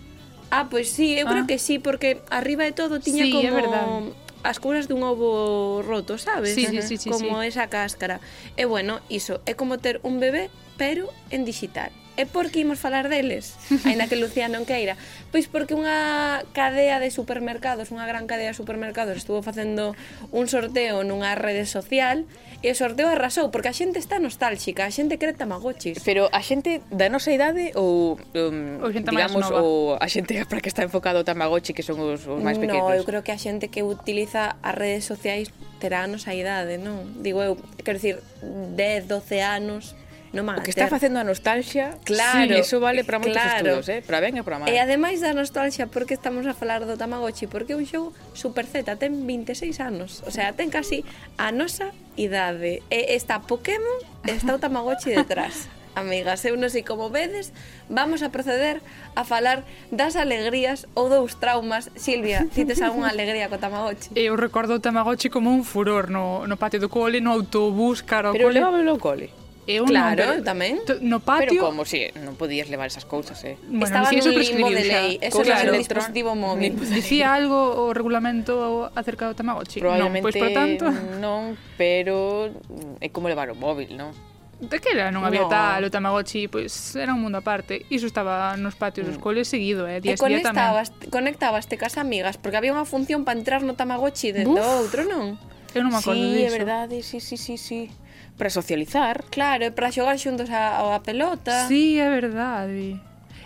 Ah, 0.49 0.73
pois 0.73 0.89
sí, 0.89 1.13
eu 1.13 1.29
ah. 1.29 1.37
creo 1.37 1.45
que 1.45 1.61
sí, 1.61 1.77
porque 1.77 2.17
arriba 2.33 2.65
de 2.65 2.73
todo 2.73 2.97
tiña 2.97 3.29
sí, 3.29 3.29
como 3.29 4.17
as 4.43 4.59
curas 4.59 4.91
dun 4.91 5.03
ovo 5.03 5.81
roto, 5.81 6.19
sabes? 6.19 6.53
Sí, 6.55 6.67
sí, 6.67 6.81
sí, 6.83 6.97
sí, 6.97 7.09
como 7.09 7.41
sí. 7.41 7.47
esa 7.47 7.67
cáscara. 7.71 8.19
E 8.59 8.67
bueno, 8.67 8.99
iso, 9.07 9.41
é 9.47 9.55
como 9.55 9.79
ter 9.79 10.03
un 10.03 10.19
bebé, 10.19 10.51
pero 10.77 11.07
en 11.31 11.47
digital. 11.47 11.91
E 12.13 12.29
por 12.29 12.53
que 12.53 12.61
imos 12.61 12.77
falar 12.77 13.09
deles? 13.09 13.57
Ainda 13.89 14.05
que 14.05 14.13
Lucía 14.13 14.45
non 14.45 14.69
queira. 14.69 14.93
Pois 15.33 15.49
porque 15.49 15.73
unha 15.73 16.45
cadea 16.53 17.01
de 17.01 17.09
supermercados, 17.09 17.89
unha 17.89 18.05
gran 18.05 18.29
cadea 18.29 18.53
de 18.53 18.57
supermercados, 18.57 19.17
estuvo 19.17 19.41
facendo 19.41 19.97
un 20.29 20.45
sorteo 20.45 21.01
nunha 21.01 21.33
rede 21.33 21.65
social 21.65 22.29
e 22.61 22.69
o 22.69 22.75
sorteo 22.77 23.09
arrasou, 23.09 23.49
porque 23.49 23.73
a 23.73 23.75
xente 23.75 23.97
está 23.97 24.21
nostálxica, 24.21 24.85
a 24.85 24.93
xente 24.93 25.17
quere 25.17 25.33
tamagotchis. 25.33 26.05
Pero 26.05 26.29
a 26.29 26.45
xente 26.45 26.85
da 26.93 27.09
nosa 27.09 27.33
idade 27.33 27.73
ou, 27.73 28.21
um, 28.37 28.77
ou 28.85 28.93
xente 28.93 29.09
digamos, 29.09 29.49
ou 29.49 29.97
a 29.97 30.05
xente 30.05 30.37
para 30.49 30.61
que 30.61 30.69
está 30.69 30.85
enfocado 30.85 31.17
o 31.17 31.25
tamagotchi, 31.25 31.73
que 31.73 31.81
son 31.81 31.97
os, 31.97 32.29
os 32.29 32.37
máis 32.45 32.61
pequenos? 32.61 32.85
No, 32.85 32.93
eu 32.93 33.01
creo 33.09 33.25
que 33.25 33.33
a 33.33 33.39
xente 33.41 33.73
que 33.73 33.81
utiliza 33.81 34.61
as 34.61 34.75
redes 34.77 35.09
sociais 35.09 35.49
terá 35.81 36.05
a 36.05 36.07
nosa 36.07 36.29
idade, 36.37 36.77
non? 36.77 37.09
Digo 37.25 37.41
eu, 37.41 37.57
quero 37.81 37.97
dicir, 37.97 38.21
10, 38.39 39.09
12 39.09 39.41
anos, 39.41 39.97
no 40.33 40.43
van 40.43 40.57
a 40.57 40.59
O 40.59 40.63
que 40.65 40.73
está 40.73 40.89
ter. 40.89 40.89
facendo 40.89 41.21
a 41.21 41.23
nostalgia, 41.23 41.97
claro, 42.03 42.53
sí, 42.53 42.59
eso 42.59 42.81
vale 42.81 43.05
para 43.05 43.21
moitos 43.21 43.37
claro. 43.37 43.79
estudos, 43.79 43.87
eh? 43.89 44.01
para 44.01 44.19
ben 44.19 44.35
e 44.35 44.43
para 44.43 44.57
mal. 44.59 44.67
E 44.67 44.81
ademais 44.81 45.21
da 45.21 45.31
nostalgia, 45.31 45.85
porque 45.85 46.17
estamos 46.17 46.49
a 46.49 46.57
falar 46.57 46.83
do 46.89 46.97
Tamagotchi? 46.97 47.45
Porque 47.45 47.77
un 47.77 47.85
xogo 47.85 48.11
Super 48.33 48.65
Z 48.65 48.97
ten 48.97 49.13
26 49.29 49.77
anos, 49.79 50.25
o 50.25 50.31
sea, 50.33 50.51
ten 50.57 50.73
casi 50.73 51.05
a 51.37 51.53
nosa 51.53 51.93
idade. 52.17 52.81
E 52.89 53.13
está 53.13 53.45
Pokémon, 53.45 54.01
está 54.25 54.57
o 54.57 54.59
Tamagotchi 54.59 55.13
detrás. 55.13 55.69
amigas, 55.95 56.41
eu 56.45 56.57
non 56.57 56.73
sei 56.73 56.81
como 56.81 57.13
vedes, 57.13 57.53
vamos 57.85 58.25
a 58.25 58.33
proceder 58.33 58.81
a 59.13 59.21
falar 59.21 59.61
das 59.93 60.17
alegrías 60.17 60.89
ou 60.97 61.09
dous 61.09 61.37
traumas. 61.37 61.93
Silvia, 61.93 62.49
si 62.57 62.65
tes 62.65 62.81
algunha 62.81 63.13
alegría 63.13 63.49
co 63.49 63.61
Tamagotchi? 63.61 64.17
Eu 64.17 64.33
recordo 64.33 64.73
o 64.73 64.81
Tamagotchi 64.81 65.29
como 65.29 65.53
un 65.53 65.61
furor 65.61 66.09
no, 66.09 66.49
no 66.49 66.57
patio 66.57 66.81
do 66.81 66.89
cole, 66.89 67.21
no 67.21 67.29
autobús, 67.29 68.01
cara 68.01 68.29
ao 68.29 68.33
Pero 68.33 68.49
cole. 68.49 68.57
Pero 68.57 68.65
levábelo 68.73 68.97
ao 68.97 69.01
cole. 69.01 69.42
Eu 69.65 69.87
claro, 69.87 70.19
non, 70.19 70.43
tamén. 70.43 70.83
No 70.99 71.23
patio... 71.23 71.55
Pero 71.55 71.63
como 71.63 71.87
si 71.87 72.11
non 72.19 72.35
podías 72.35 72.67
levar 72.67 72.91
esas 72.91 73.07
cousas, 73.07 73.39
eh? 73.47 73.55
Bueno, 73.63 73.87
Estaba 73.87 74.11
si 74.11 74.19
eso 74.19 74.35
limbo 74.35 74.67
de 74.67 74.83
lei. 74.83 75.09
Eso 75.23 75.39
claro, 75.39 75.71
era 75.71 75.79
dispositivo 75.79 76.35
móvil. 76.35 76.75
Dicía 76.75 77.31
algo 77.31 77.87
o 77.87 77.95
regulamento 77.95 78.91
acerca 78.91 79.31
do 79.31 79.35
Tamagotchi? 79.39 79.79
Probablemente 79.79 80.19
non, 80.19 80.27
pois, 80.27 80.35
por 80.35 80.49
tanto... 80.51 80.83
non, 81.23 81.55
pero 81.79 82.51
é 82.99 83.07
como 83.07 83.31
levar 83.31 83.47
o 83.47 83.55
móvil, 83.55 83.95
non? 83.95 84.11
De 84.59 84.79
que 84.83 84.91
era? 84.91 85.15
Non 85.15 85.23
había 85.23 85.47
no. 85.47 85.51
tal, 85.51 85.87
o 85.87 85.89
Tamagotchi, 85.91 86.51
pois 86.51 86.71
era 86.99 87.15
un 87.15 87.23
mundo 87.23 87.39
aparte. 87.39 87.87
Iso 87.87 88.03
estaba 88.03 88.59
nos 88.59 88.75
patios 88.75 89.07
dos 89.07 89.15
mm. 89.19 89.23
coles 89.23 89.47
seguido, 89.47 89.87
eh? 89.87 90.03
Días, 90.03 90.19
e 90.19 90.21
conectabas, 90.21 90.91
día 90.91 91.07
conectabas 91.07 91.71
te 91.71 91.79
cas 91.79 91.95
amigas, 91.95 92.35
porque 92.35 92.59
había 92.59 92.75
unha 92.75 92.83
función 92.83 93.23
para 93.23 93.39
entrar 93.39 93.63
no 93.63 93.79
Tamagotchi 93.79 94.35
dentro 94.35 94.59
do 94.59 94.75
outro, 94.83 95.07
non? 95.07 95.39
Eu 95.73 95.81
non 95.81 95.91
me 95.91 95.99
acordo 95.99 96.19
sí, 96.21 96.35
diso. 96.35 96.51
É 96.51 96.51
verdade, 96.53 96.95
sí, 97.01 97.17
sí, 97.23 97.35
sí, 97.35 97.55
sí 97.55 97.89
para 98.37 98.49
socializar. 98.49 99.25
Claro, 99.29 99.71
para 99.73 99.91
xogar 99.91 100.17
xuntos 100.17 100.49
a, 100.49 100.95
a 100.95 100.99
pelota. 101.01 101.67
Sí, 101.67 101.99
é 101.99 102.09
verdade. 102.09 102.99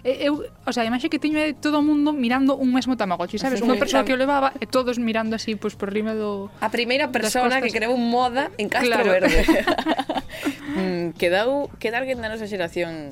Eu, 0.08 0.48
o 0.64 0.72
sea, 0.72 0.84
a 0.84 0.88
imaxe 0.88 1.12
que 1.12 1.20
teño 1.20 1.36
é 1.36 1.52
todo 1.52 1.80
o 1.80 1.84
mundo 1.84 2.16
mirando 2.16 2.56
un 2.56 2.72
mesmo 2.72 2.96
Tamagotchi, 2.96 3.36
sabes? 3.36 3.60
Sí, 3.60 3.66
Unha 3.68 3.76
persoa 3.76 4.08
que 4.08 4.16
o 4.16 4.20
levaba 4.20 4.56
e 4.56 4.64
todos 4.64 4.96
mirando 5.04 5.36
así, 5.36 5.60
pois, 5.60 5.76
pues, 5.76 5.76
por 5.76 5.90
rima 5.92 6.16
do... 6.16 6.48
A 6.64 6.72
primeira 6.72 7.12
persona 7.12 7.60
que 7.60 7.74
creou 7.76 8.00
moda 8.00 8.48
en 8.56 8.72
Castro 8.72 9.04
claro. 9.04 9.12
Verde. 9.12 9.44
mm, 10.80 11.20
quedou, 11.20 11.68
queda 11.82 12.00
alguén 12.00 12.24
da 12.24 12.32
nosa 12.32 12.48
xeración 12.48 13.12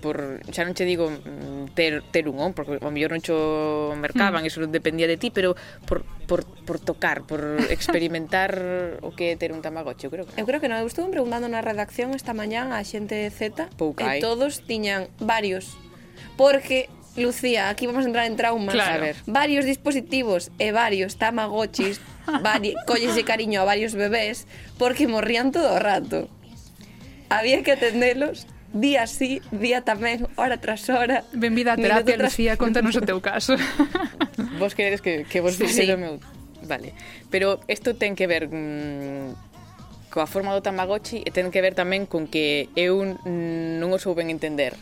por 0.00 0.40
xa 0.48 0.64
non 0.64 0.72
che 0.72 0.88
digo 0.88 1.12
mm, 1.12 1.76
ter, 1.76 2.02
ter 2.08 2.26
un 2.26 2.40
on, 2.40 2.56
porque 2.56 2.80
ao 2.80 2.90
mellor 2.90 3.14
non 3.14 3.22
cho 3.22 3.92
mercaban, 3.94 4.42
mm. 4.42 4.48
eso 4.48 4.58
dependía 4.66 5.06
de 5.06 5.20
ti, 5.20 5.28
pero 5.28 5.54
por, 5.84 6.02
por, 6.24 6.48
por 6.64 6.80
tocar, 6.80 7.22
por 7.28 7.60
experimentar 7.68 8.56
o 9.06 9.12
que 9.12 9.32
é 9.32 9.38
ter 9.38 9.52
un 9.52 9.60
Tamagotchi, 9.60 10.08
eu 10.08 10.12
creo 10.12 10.24
que 10.24 10.32
non. 10.34 10.40
Eu 10.40 10.46
creo 10.48 10.58
que 10.58 10.68
non, 10.72 10.80
eu 10.80 10.88
estuve 10.88 11.12
preguntando 11.12 11.46
na 11.46 11.60
redacción 11.60 12.16
esta 12.16 12.32
mañán 12.32 12.72
a 12.72 12.80
xente 12.82 13.14
de 13.14 13.28
Z, 13.28 13.68
Poucai. 13.76 14.18
e 14.18 14.24
todos 14.24 14.64
tiñan 14.64 15.12
varios, 15.20 15.76
porque 16.40 16.88
Lucía, 17.16 17.68
aquí 17.68 17.86
vamos 17.86 18.04
a 18.04 18.08
entrar 18.08 18.26
en 18.26 18.36
traumas. 18.36 18.74
Claro. 18.74 18.94
A 18.94 18.98
ver. 18.98 19.16
Varios 19.26 19.64
dispositivos 19.64 20.50
e 20.58 20.72
varios 20.72 21.16
tamagotchis, 21.16 22.00
vari, 22.42 22.74
de 22.74 23.24
cariño 23.24 23.60
a 23.60 23.64
varios 23.64 23.94
bebés, 23.94 24.46
porque 24.78 25.08
morrían 25.08 25.52
todo 25.52 25.74
o 25.74 25.78
rato. 25.78 26.28
Había 27.28 27.62
que 27.62 27.72
atendelos 27.72 28.46
día 28.72 29.06
sí, 29.06 29.42
día 29.50 29.82
tamén, 29.82 30.26
hora 30.36 30.58
tras 30.58 30.86
hora. 30.90 31.24
Benvida 31.34 31.74
a 31.74 31.76
terapia, 31.76 32.16
tras... 32.16 32.32
Lucía, 32.34 32.56
contanos 32.56 32.94
o 32.96 33.02
teu 33.02 33.18
caso. 33.20 33.56
Vos 34.60 34.74
queredes 34.74 35.00
que, 35.00 35.24
que 35.24 35.40
vos 35.40 35.56
sí, 35.56 35.68
sí. 35.68 35.90
o 35.90 35.98
meu... 35.98 36.20
Vale, 36.62 36.92
pero 37.30 37.58
isto 37.66 37.96
ten 37.96 38.14
que 38.14 38.28
ver 38.28 38.46
mm, 38.46 39.32
coa 40.12 40.28
forma 40.28 40.52
do 40.52 40.60
Tamagotchi 40.60 41.24
e 41.24 41.30
ten 41.32 41.48
que 41.48 41.64
ver 41.64 41.72
tamén 41.72 42.04
con 42.04 42.28
que 42.28 42.68
eu 42.76 43.00
mm, 43.00 43.80
non 43.80 43.90
o 43.90 43.98
souben 43.98 44.28
entender. 44.28 44.76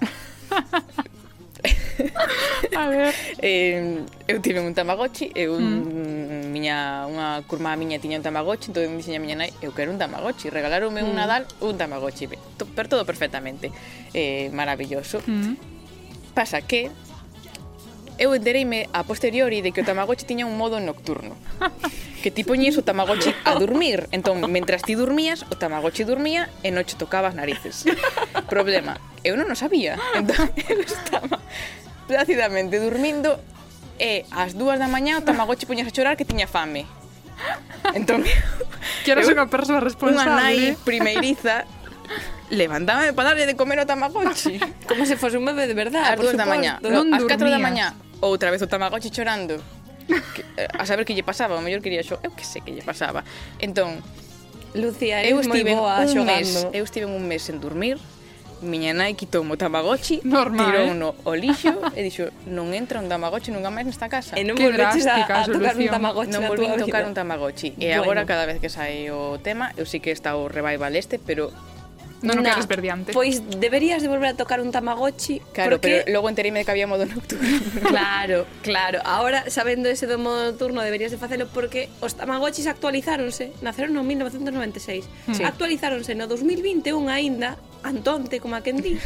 a 2.76 2.88
ver. 2.88 3.14
eh, 3.38 4.04
eu 4.26 4.40
tive 4.40 4.60
un 4.60 4.74
Tamagotchi 4.74 5.32
e 5.34 5.48
un 5.48 5.64
mm. 5.64 6.52
miña 6.52 7.06
unha 7.06 7.42
curma 7.46 7.76
miña 7.76 8.00
tiña 8.00 8.18
un 8.18 8.24
Tamagotchi, 8.24 8.72
entón 8.72 8.96
dixen 8.96 9.16
a 9.16 9.22
miña 9.22 9.36
nai, 9.36 9.50
eu 9.60 9.72
quero 9.72 9.92
un 9.92 9.98
Tamagotchi, 9.98 10.48
regalaronme 10.50 11.02
mm. 11.02 11.08
un 11.08 11.14
Nadal 11.14 11.44
un 11.60 11.76
Tamagotchi, 11.76 12.28
pero 12.28 12.88
todo 12.88 13.04
perfectamente. 13.04 13.72
Eh, 14.14 14.50
maravilloso. 14.52 15.22
Mm. 15.26 15.54
Pasa 16.34 16.62
que 16.62 16.90
eu 18.20 18.36
entereime 18.36 18.84
a 18.92 19.00
posteriori 19.02 19.64
de 19.64 19.72
que 19.72 19.80
o 19.80 19.84
Tamagotchi 19.84 20.28
tiña 20.28 20.44
un 20.44 20.60
modo 20.60 20.78
nocturno. 20.80 21.36
Que 22.20 22.28
ti 22.30 22.44
poñías 22.44 22.76
o 22.76 22.84
Tamagotchi 22.84 23.32
a 23.48 23.56
dormir. 23.56 24.04
Entón, 24.12 24.44
mentras 24.52 24.84
ti 24.84 24.92
dormías, 24.92 25.48
o 25.48 25.56
Tamagotchi 25.56 26.04
dormía 26.04 26.52
e 26.60 26.68
non 26.68 26.84
che 26.84 26.92
tocabas 26.92 27.32
narices. 27.32 27.88
Problema, 28.52 29.00
eu 29.24 29.36
non 29.36 29.48
o 29.48 29.56
sabía. 29.56 29.96
Entón, 30.18 30.50
eu 30.70 30.80
estaba 30.80 31.38
plácidamente 32.06 32.80
durmindo 32.80 33.38
e 34.00 34.24
ás 34.32 34.56
dúas 34.56 34.80
da 34.80 34.88
mañá 34.88 35.20
o 35.20 35.22
Tamagotchi 35.22 35.68
poñas 35.68 35.86
a 35.86 35.92
chorar 35.92 36.16
que 36.16 36.24
tiña 36.24 36.48
fame. 36.48 36.88
Entón, 37.98 38.24
Quero 39.04 39.24
ser 39.24 39.36
unha 39.36 39.48
persoa 39.48 39.80
responsable. 39.80 40.28
Unha 40.28 40.40
nai 40.40 40.58
primeiriza 40.84 41.64
levantábame 42.50 43.14
para 43.14 43.32
darle 43.32 43.46
de 43.46 43.54
comer 43.54 43.80
o 43.80 43.86
Tamagotchi. 43.86 44.58
Como 44.90 45.06
se 45.06 45.16
fose 45.16 45.38
un 45.38 45.46
bebé 45.46 45.70
de 45.70 45.74
verdad, 45.74 46.16
por 46.16 46.26
dúas 46.26 46.36
da 46.36 46.46
mañá. 46.46 46.82
No, 46.82 47.06
ás 47.14 47.22
4 47.24 47.48
da 47.48 47.60
mañá, 47.62 47.94
outra 48.20 48.50
vez 48.50 48.60
o 48.62 48.68
Tamagotchi 48.68 49.10
chorando. 49.10 49.62
Que, 50.10 50.42
eh, 50.58 50.66
a 50.66 50.82
saber 50.90 51.06
que 51.06 51.14
lle 51.14 51.22
pasaba, 51.22 51.54
o 51.54 51.62
mellor 51.62 51.78
quería 51.78 52.02
xo, 52.02 52.18
eu 52.26 52.34
que 52.34 52.42
sei 52.42 52.60
que 52.66 52.74
lle 52.74 52.82
pasaba. 52.82 53.22
Entón, 53.62 54.02
Lucía, 54.74 55.22
eu 55.22 55.38
estive 55.38 55.70
moi 55.70 55.86
boa 55.86 56.02
un 56.02 56.10
xogando. 56.10 56.26
Mes, 56.26 56.66
eu 56.74 56.82
estive 56.82 57.06
un 57.06 57.22
mes 57.30 57.46
sen 57.46 57.62
dormir, 57.62 57.94
miña 58.62 58.92
nai 58.92 59.16
quitou 59.16 59.42
o 59.44 59.56
tamagotchi, 59.56 60.20
Normal, 60.24 60.70
tirou 60.70 60.84
uno 60.92 61.08
eh? 61.16 61.28
o 61.28 61.32
lixo 61.34 61.72
e 61.96 62.00
dixo, 62.04 62.30
non 62.46 62.72
entra 62.76 63.00
un 63.00 63.08
tamagotchi 63.08 63.50
nunca 63.50 63.72
máis 63.72 63.88
nesta 63.88 64.08
casa. 64.08 64.36
E 64.36 64.44
non 64.44 64.56
que 64.56 64.68
volveches 64.68 65.08
a, 65.08 65.24
a, 65.24 65.44
a 65.44 65.48
tocar 65.48 65.74
un 65.76 65.88
tamagotchi 65.88 66.32
Non 66.32 66.46
volvín 66.46 66.76
tocar 66.76 67.04
un 67.08 67.14
tamagotchi. 67.16 67.76
E 67.80 67.96
bueno. 67.96 68.04
agora 68.04 68.22
cada 68.28 68.44
vez 68.44 68.60
que 68.60 68.68
sai 68.68 69.08
o 69.08 69.40
tema, 69.40 69.72
eu 69.80 69.84
sí 69.88 69.98
que 69.98 70.12
está 70.12 70.36
o 70.36 70.48
revival 70.48 70.92
este, 70.96 71.18
pero 71.18 71.52
Non 72.20 72.36
o 72.36 72.44
no 72.44 72.52
queres 72.52 72.68
verdiante. 72.68 73.16
Pois 73.16 73.40
deberías 73.48 74.04
de 74.04 74.08
volver 74.12 74.36
a 74.36 74.36
tocar 74.36 74.60
un 74.60 74.68
Tamagotchi. 74.68 75.40
Claro, 75.56 75.80
porque... 75.80 76.04
pero 76.04 76.12
logo 76.12 76.28
entereime 76.28 76.60
de 76.60 76.64
que 76.68 76.72
había 76.76 76.84
modo 76.84 77.08
nocturno. 77.08 77.48
claro, 77.88 78.44
claro. 78.60 79.00
Ahora, 79.08 79.48
sabendo 79.48 79.88
ese 79.88 80.04
do 80.04 80.20
modo 80.20 80.44
nocturno, 80.44 80.84
deberías 80.84 81.08
de 81.08 81.16
facelo 81.16 81.48
porque 81.48 81.88
os 82.04 82.12
Tamagotchis 82.12 82.68
actualizáronse, 82.68 83.56
naceron 83.64 83.96
no 83.96 84.04
1996. 84.04 85.08
Hmm. 85.26 85.34
Sí. 85.34 85.42
Actualizáronse 85.48 86.12
no 86.12 86.28
2021 86.28 87.08
aínda 87.08 87.56
Antonte, 87.82 88.40
como 88.40 88.56
a 88.56 88.62
quen 88.62 88.80
di, 88.82 88.98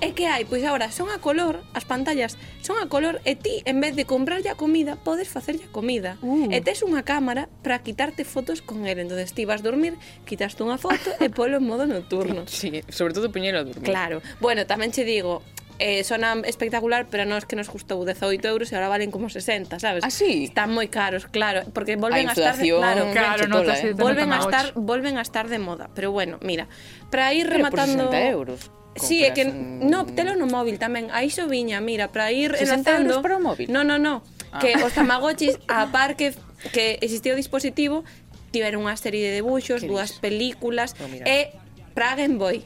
E 0.00 0.12
que 0.18 0.26
hai, 0.26 0.42
pois 0.44 0.64
agora 0.66 0.90
son 0.90 1.12
a 1.12 1.22
color, 1.22 1.62
as 1.76 1.86
pantallas 1.86 2.34
son 2.64 2.80
a 2.82 2.90
color 2.90 3.22
e 3.22 3.38
ti, 3.38 3.62
en 3.68 3.78
vez 3.78 3.94
de 3.94 4.04
comprarlle 4.04 4.50
a 4.50 4.58
comida, 4.58 4.98
podes 4.98 5.30
facerlle 5.30 5.68
a 5.68 5.72
comida. 5.72 6.18
Uh. 6.22 6.50
E 6.50 6.58
tes 6.64 6.82
unha 6.82 7.06
cámara 7.06 7.46
para 7.62 7.78
quitarte 7.80 8.26
fotos 8.26 8.64
con 8.64 8.88
el. 8.90 8.98
entonces 8.98 9.30
ti 9.32 9.46
vas 9.46 9.62
a 9.62 9.70
dormir, 9.70 9.94
quitaste 10.26 10.64
unha 10.66 10.76
foto 10.76 11.14
e 11.22 11.30
polo 11.30 11.62
en 11.62 11.64
modo 11.66 11.86
nocturno. 11.86 12.48
Sí, 12.50 12.82
sobre 12.90 13.14
todo 13.14 13.30
puñelo 13.30 13.62
a 13.62 13.64
dormir. 13.64 13.86
Claro. 13.86 14.24
Bueno, 14.42 14.66
tamén 14.66 14.90
che 14.90 15.06
digo, 15.06 15.46
eh, 15.82 16.04
sonan 16.06 16.46
espectacular, 16.46 17.10
pero 17.10 17.26
non 17.26 17.42
es 17.42 17.44
que 17.50 17.58
nos 17.58 17.66
custou 17.66 18.06
18 18.06 18.38
euros 18.46 18.70
e 18.70 18.78
agora 18.78 18.94
valen 18.94 19.10
como 19.10 19.26
60, 19.26 19.82
sabes? 19.82 20.06
¿Ah, 20.06 20.14
Así. 20.14 20.46
Están 20.46 20.70
moi 20.70 20.86
caros, 20.86 21.26
claro, 21.26 21.66
porque 21.74 21.98
volven 21.98 22.30
a, 22.30 22.32
a 22.32 22.38
estar 22.38 22.54
de, 22.54 22.70
claro, 22.70 23.10
claro 23.10 23.50
no 23.50 23.66
tola, 23.66 23.74
eh. 23.82 23.90
volven 23.98 24.30
a 24.30 24.38
estar 24.38 24.66
volven 24.78 25.18
a 25.18 25.24
estar 25.26 25.50
de 25.50 25.58
moda, 25.58 25.90
pero 25.90 26.14
bueno, 26.14 26.38
mira, 26.38 26.70
para 27.10 27.34
ir 27.34 27.50
pero 27.50 27.66
rematando 27.66 28.06
por 28.06 28.14
60 28.14 28.30
euros. 28.30 28.60
Sí, 28.94 29.24
é 29.24 29.32
que 29.32 29.48
un... 29.48 29.88
no, 29.88 30.04
telo 30.06 30.38
no 30.38 30.46
móvil 30.46 30.78
tamén. 30.78 31.08
Aí 31.10 31.32
xo 31.32 31.48
viña, 31.48 31.82
mira, 31.82 32.12
para 32.14 32.30
ir 32.30 32.54
60 32.54 32.62
enlazando. 32.62 33.18
euros 33.18 33.24
para 33.24 33.36
o 33.36 33.42
móvil. 33.42 33.66
No, 33.72 33.82
no, 33.82 33.98
no. 33.98 34.22
Ah. 34.52 34.60
Que 34.60 34.76
os 34.84 34.92
tamagotchis 34.94 35.58
a 35.66 35.90
par 35.90 36.14
que 36.14 36.36
que 36.70 37.02
existía 37.02 37.34
o 37.34 37.38
dispositivo 37.40 38.06
tiveron 38.52 38.84
unha 38.84 38.94
serie 38.94 39.24
de 39.32 39.40
debuxos, 39.40 39.82
dúas 39.82 40.14
películas 40.20 40.94
e 41.26 41.56
para 41.96 42.14
Game 42.14 42.36
Boy 42.38 42.62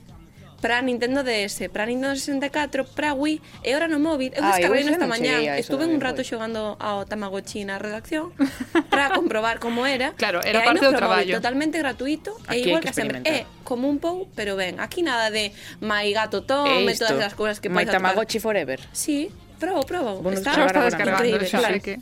para 0.60 0.80
Nintendo 0.82 1.22
DS, 1.22 1.68
para 1.72 1.86
Nintendo 1.86 2.16
64, 2.16 2.84
para 2.84 3.14
Wii 3.14 3.40
e 3.62 3.74
ora 3.74 3.88
no 3.88 3.98
móvil. 3.98 4.32
Eu 4.34 4.42
descarguei 4.42 4.88
ah, 4.88 4.92
esta 4.92 5.06
mañá, 5.06 5.58
estuve 5.58 5.84
un 5.86 6.00
rato 6.00 6.24
xogando 6.24 6.76
ao 6.80 7.04
Tamagotchi 7.04 7.64
na 7.64 7.78
redacción 7.78 8.32
para 8.90 9.10
comprobar 9.12 9.58
como 9.60 9.86
era. 9.86 10.12
Claro, 10.16 10.40
era 10.42 10.64
parte 10.64 10.84
do 10.84 10.96
traballo. 10.96 11.36
Totalmente 11.36 11.78
gratuito 11.78 12.36
aquí 12.48 12.64
e 12.64 12.68
igual 12.68 12.82
que, 12.82 12.88
que 12.90 12.94
sempre. 12.94 13.20
É 13.24 13.44
como 13.64 13.88
un 13.88 13.98
pou, 13.98 14.28
pero 14.34 14.56
ben, 14.56 14.80
aquí 14.80 15.02
nada 15.02 15.30
de 15.30 15.52
mai 15.80 16.12
gato 16.12 16.42
tom 16.42 16.66
e, 16.66 16.88
isto, 16.90 17.06
todas 17.06 17.32
as 17.32 17.34
cousas 17.34 17.60
que 17.60 17.68
podes 17.68 17.92
Tamagotchi 17.92 18.40
forever. 18.40 18.80
Sí, 18.92 19.30
probo, 19.58 19.84
probo. 19.84 20.12
Bueno, 20.22 20.38
está, 20.38 20.56
está 20.66 20.84
descargando, 20.84 21.44
xa, 21.44 21.58
claro. 21.62 21.80
que... 21.80 22.00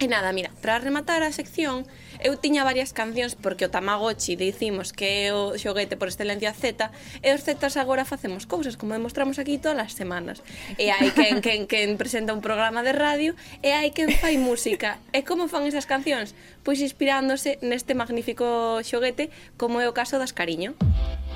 E 0.00 0.08
nada, 0.08 0.32
mira, 0.32 0.50
para 0.64 0.80
rematar 0.80 1.22
a 1.22 1.32
sección, 1.32 1.84
eu 2.22 2.36
tiña 2.36 2.64
varias 2.64 2.92
cancións 2.92 3.34
porque 3.34 3.64
o 3.64 3.72
Tamagotchi 3.72 4.36
dicimos 4.36 4.92
que 4.92 5.26
é 5.26 5.34
o 5.34 5.56
xoguete 5.56 5.96
por 5.96 6.08
excelencia 6.08 6.52
Z 6.52 6.92
e 7.24 7.28
os 7.32 7.42
Zetas 7.42 7.76
agora 7.80 8.04
facemos 8.04 8.44
cousas 8.44 8.76
como 8.76 8.92
demostramos 8.92 9.40
aquí 9.40 9.56
todas 9.56 9.80
as 9.80 9.92
semanas. 9.96 10.44
E 10.76 10.92
hai 10.92 11.10
quen, 11.16 11.40
quen, 11.44 11.64
quen 11.64 11.96
presenta 11.96 12.36
un 12.36 12.44
programa 12.44 12.84
de 12.84 12.92
radio 12.92 13.32
e 13.64 13.72
hai 13.72 13.90
quen 13.90 14.12
fai 14.20 14.36
música. 14.36 15.00
E 15.16 15.24
como 15.24 15.48
fan 15.48 15.64
esas 15.64 15.88
cancións? 15.88 16.36
Pois 16.60 16.84
inspirándose 16.84 17.56
neste 17.64 17.96
magnífico 17.96 18.80
xoguete 18.84 19.32
como 19.56 19.80
é 19.80 19.88
o 19.88 19.96
caso 19.96 20.20
das 20.20 20.36
Cariño. 20.36 20.76
Música 20.80 21.29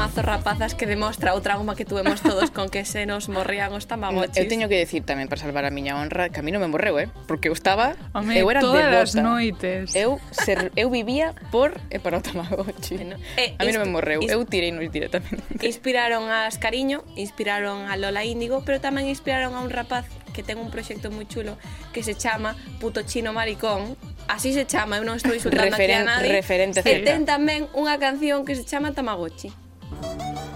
mazo 0.00 0.22
rapazas 0.22 0.74
que 0.74 0.86
demostra 0.86 1.34
o 1.34 1.42
trauma 1.44 1.76
que 1.76 1.84
tuvemos 1.84 2.22
todos 2.22 2.50
con 2.50 2.70
que 2.70 2.86
se 2.86 3.04
nos 3.04 3.28
morrían 3.28 3.68
os 3.76 3.84
tamagotchis. 3.84 4.40
Eu 4.40 4.48
teño 4.48 4.64
que 4.64 4.80
decir 4.80 5.04
tamén 5.04 5.28
para 5.28 5.36
salvar 5.36 5.68
a 5.68 5.72
miña 5.72 6.00
honra 6.00 6.32
que 6.32 6.40
a 6.40 6.42
mí 6.42 6.48
non 6.48 6.64
me 6.64 6.72
morreu, 6.72 6.96
eh? 6.96 7.12
Porque 7.28 7.52
eu 7.52 7.54
estaba, 7.54 8.00
Home, 8.16 8.32
eu 8.32 8.48
era 8.48 8.64
todas 8.64 8.80
devota. 8.80 9.04
as 9.04 9.12
noites. 9.20 9.92
Eu 9.92 10.16
ser, 10.32 10.72
eu 10.72 10.88
vivía 10.88 11.36
por 11.52 11.76
e 11.92 12.00
para 12.00 12.16
o 12.16 12.24
tamagotchi. 12.24 12.96
Bueno, 12.96 13.20
eh, 13.36 13.52
a 13.60 13.62
mí 13.68 13.76
non 13.76 13.84
me 13.84 13.92
morreu, 13.92 14.24
eu 14.24 14.40
tirei 14.48 14.72
nos 14.72 14.88
directamente. 14.88 15.60
Inspiraron 15.60 16.32
a 16.32 16.48
Escariño, 16.48 17.04
inspiraron 17.20 17.84
a 17.84 18.00
Lola 18.00 18.24
Índigo, 18.24 18.64
pero 18.64 18.80
tamén 18.80 19.04
inspiraron 19.04 19.52
a 19.52 19.60
un 19.60 19.68
rapaz 19.68 20.08
que 20.32 20.40
ten 20.40 20.56
un 20.56 20.72
proxecto 20.72 21.12
moi 21.12 21.28
chulo 21.28 21.60
que 21.92 22.00
se 22.00 22.16
chama 22.16 22.56
Puto 22.80 23.04
Chino 23.04 23.36
Maricón 23.36 24.00
así 24.32 24.56
se 24.56 24.64
chama, 24.64 24.96
eu 24.96 25.04
non 25.04 25.20
estou 25.20 25.36
insultando 25.36 25.76
Referen, 25.76 26.08
aquí 26.08 26.08
a 26.08 26.24
nadie. 26.24 26.32
Referente 26.32 26.80
e 26.88 27.04
ten 27.04 27.28
tamén 27.28 27.68
unha 27.76 28.00
canción 28.00 28.48
que 28.48 28.56
se 28.56 28.64
chama 28.64 28.96
Tamagotchi. 28.96 29.52
Thank 29.90 30.38
you. 30.38 30.49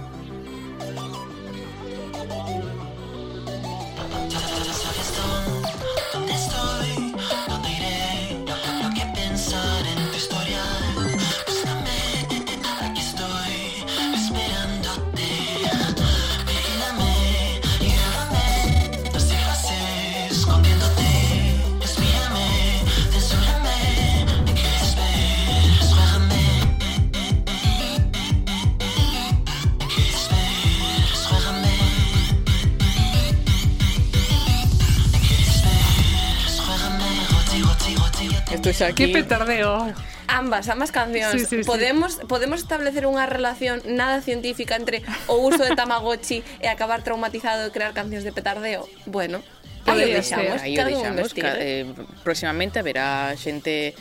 nosotros 38.74 38.92
aquí. 38.92 39.12
Qué 39.12 39.22
petardeo. 39.22 39.92
Ambas, 40.26 40.68
ambas 40.68 40.90
cancións. 40.90 41.42
Sí, 41.42 41.46
sí, 41.46 41.64
podemos 41.64 42.14
sí. 42.14 42.20
podemos 42.26 42.60
establecer 42.60 43.06
unha 43.06 43.28
relación 43.28 43.84
nada 43.84 44.24
científica 44.24 44.74
entre 44.74 45.04
o 45.28 45.36
uso 45.36 45.62
de 45.62 45.76
Tamagotchi 45.76 46.40
e 46.64 46.66
acabar 46.66 47.04
traumatizado 47.04 47.68
e 47.68 47.70
crear 47.70 47.92
cancións 47.92 48.24
de 48.24 48.32
petardeo? 48.32 48.88
Bueno, 49.04 49.44
aí 49.84 50.00
o 50.00 50.16
deixamos, 50.16 50.58
aí 50.64 50.74
o 50.80 50.84
deixamos. 50.84 51.28
Ca, 51.36 51.60
eh, 51.60 51.84
próximamente 52.24 52.80
haberá 52.80 53.36
xente 53.36 53.92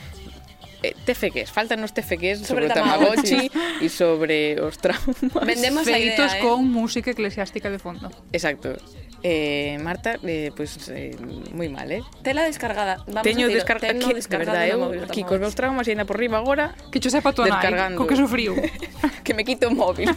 eh, 0.83 0.93
TFQs, 1.07 1.49
faltan 1.49 1.81
os 1.81 1.95
TFQs 1.95 2.43
sobre, 2.43 2.67
sobre 2.67 2.67
o 2.67 2.75
Tamagotchi 2.75 3.49
e 3.79 3.87
sobre 3.99 4.59
os 4.59 4.77
traumas. 4.77 5.17
Vendemos 5.47 5.87
Feitos 5.87 6.35
idea, 6.35 6.39
eh? 6.39 6.43
con 6.43 6.67
música 6.67 7.09
eclesiástica 7.09 7.71
de 7.71 7.79
fondo. 7.79 8.11
Exacto. 8.35 8.75
Eh, 9.23 9.79
Marta, 9.79 10.19
eh, 10.27 10.51
pois 10.51 10.75
pues, 10.75 10.91
eh, 10.91 11.15
moi 11.55 11.71
mal, 11.71 11.87
eh? 11.87 12.03
Tela 12.27 12.43
descargada. 12.43 12.99
Vamos 13.07 13.23
Teño 13.23 13.47
descarga 13.47 13.95
aquí, 13.95 14.11
de 14.11 14.19
verdade, 14.35 14.75
eu 14.75 14.83
aquí 14.99 15.23
cos 15.23 15.39
meus 15.39 15.55
traumas 15.55 15.87
e 15.87 15.95
ainda 15.95 16.03
por 16.03 16.19
riba 16.19 16.43
agora. 16.43 16.75
Que 16.91 16.99
cho 16.99 17.07
sepa 17.07 17.31
tua 17.31 17.47
nai, 17.47 17.95
co 17.95 18.03
que 18.03 18.19
sufriu. 18.19 18.51
que 19.23 19.31
me 19.31 19.47
quito 19.47 19.67
o 19.71 19.71
móvil. 19.71 20.11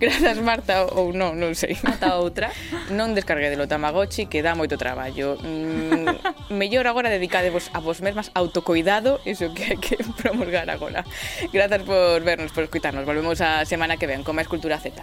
Grazas, 0.00 0.40
Marta, 0.40 0.88
ou 0.96 1.12
non, 1.12 1.36
non 1.36 1.52
sei. 1.52 1.76
Ata 1.84 2.16
outra. 2.16 2.48
Non 2.88 3.12
descargue 3.12 3.52
do 3.52 3.68
Tamagotchi, 3.68 4.24
que 4.24 4.40
dá 4.40 4.56
moito 4.56 4.80
traballo. 4.80 5.36
Mm, 5.36 6.56
mellor 6.56 6.88
agora 6.88 7.12
dedicadevos 7.12 7.68
a 7.76 7.84
vos 7.84 8.00
mesmas 8.00 8.32
autocoidado, 8.32 9.20
iso 9.28 9.52
que 9.52 9.76
que 9.84 9.98
promulgar 10.22 10.70
agora. 10.70 11.04
Grazas 11.52 11.82
por 11.82 12.22
vernos, 12.22 12.52
por 12.52 12.64
escutarnos. 12.64 13.04
Volvemos 13.04 13.40
a 13.40 13.66
semana 13.66 13.98
que 13.98 14.06
ven 14.06 14.22
con 14.22 14.38
máis 14.38 14.46
Cultura 14.46 14.78
Z. 14.78 15.02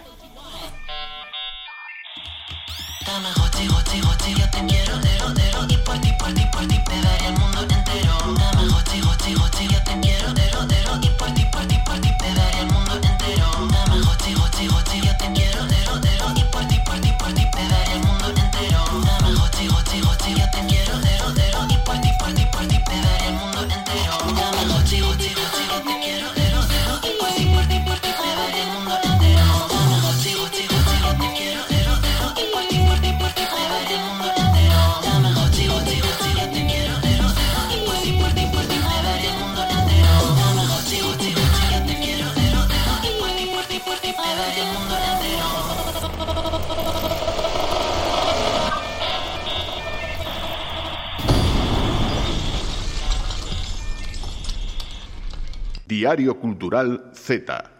Diario 55.90 56.38
Cultural 56.38 57.10
Z. 57.12 57.79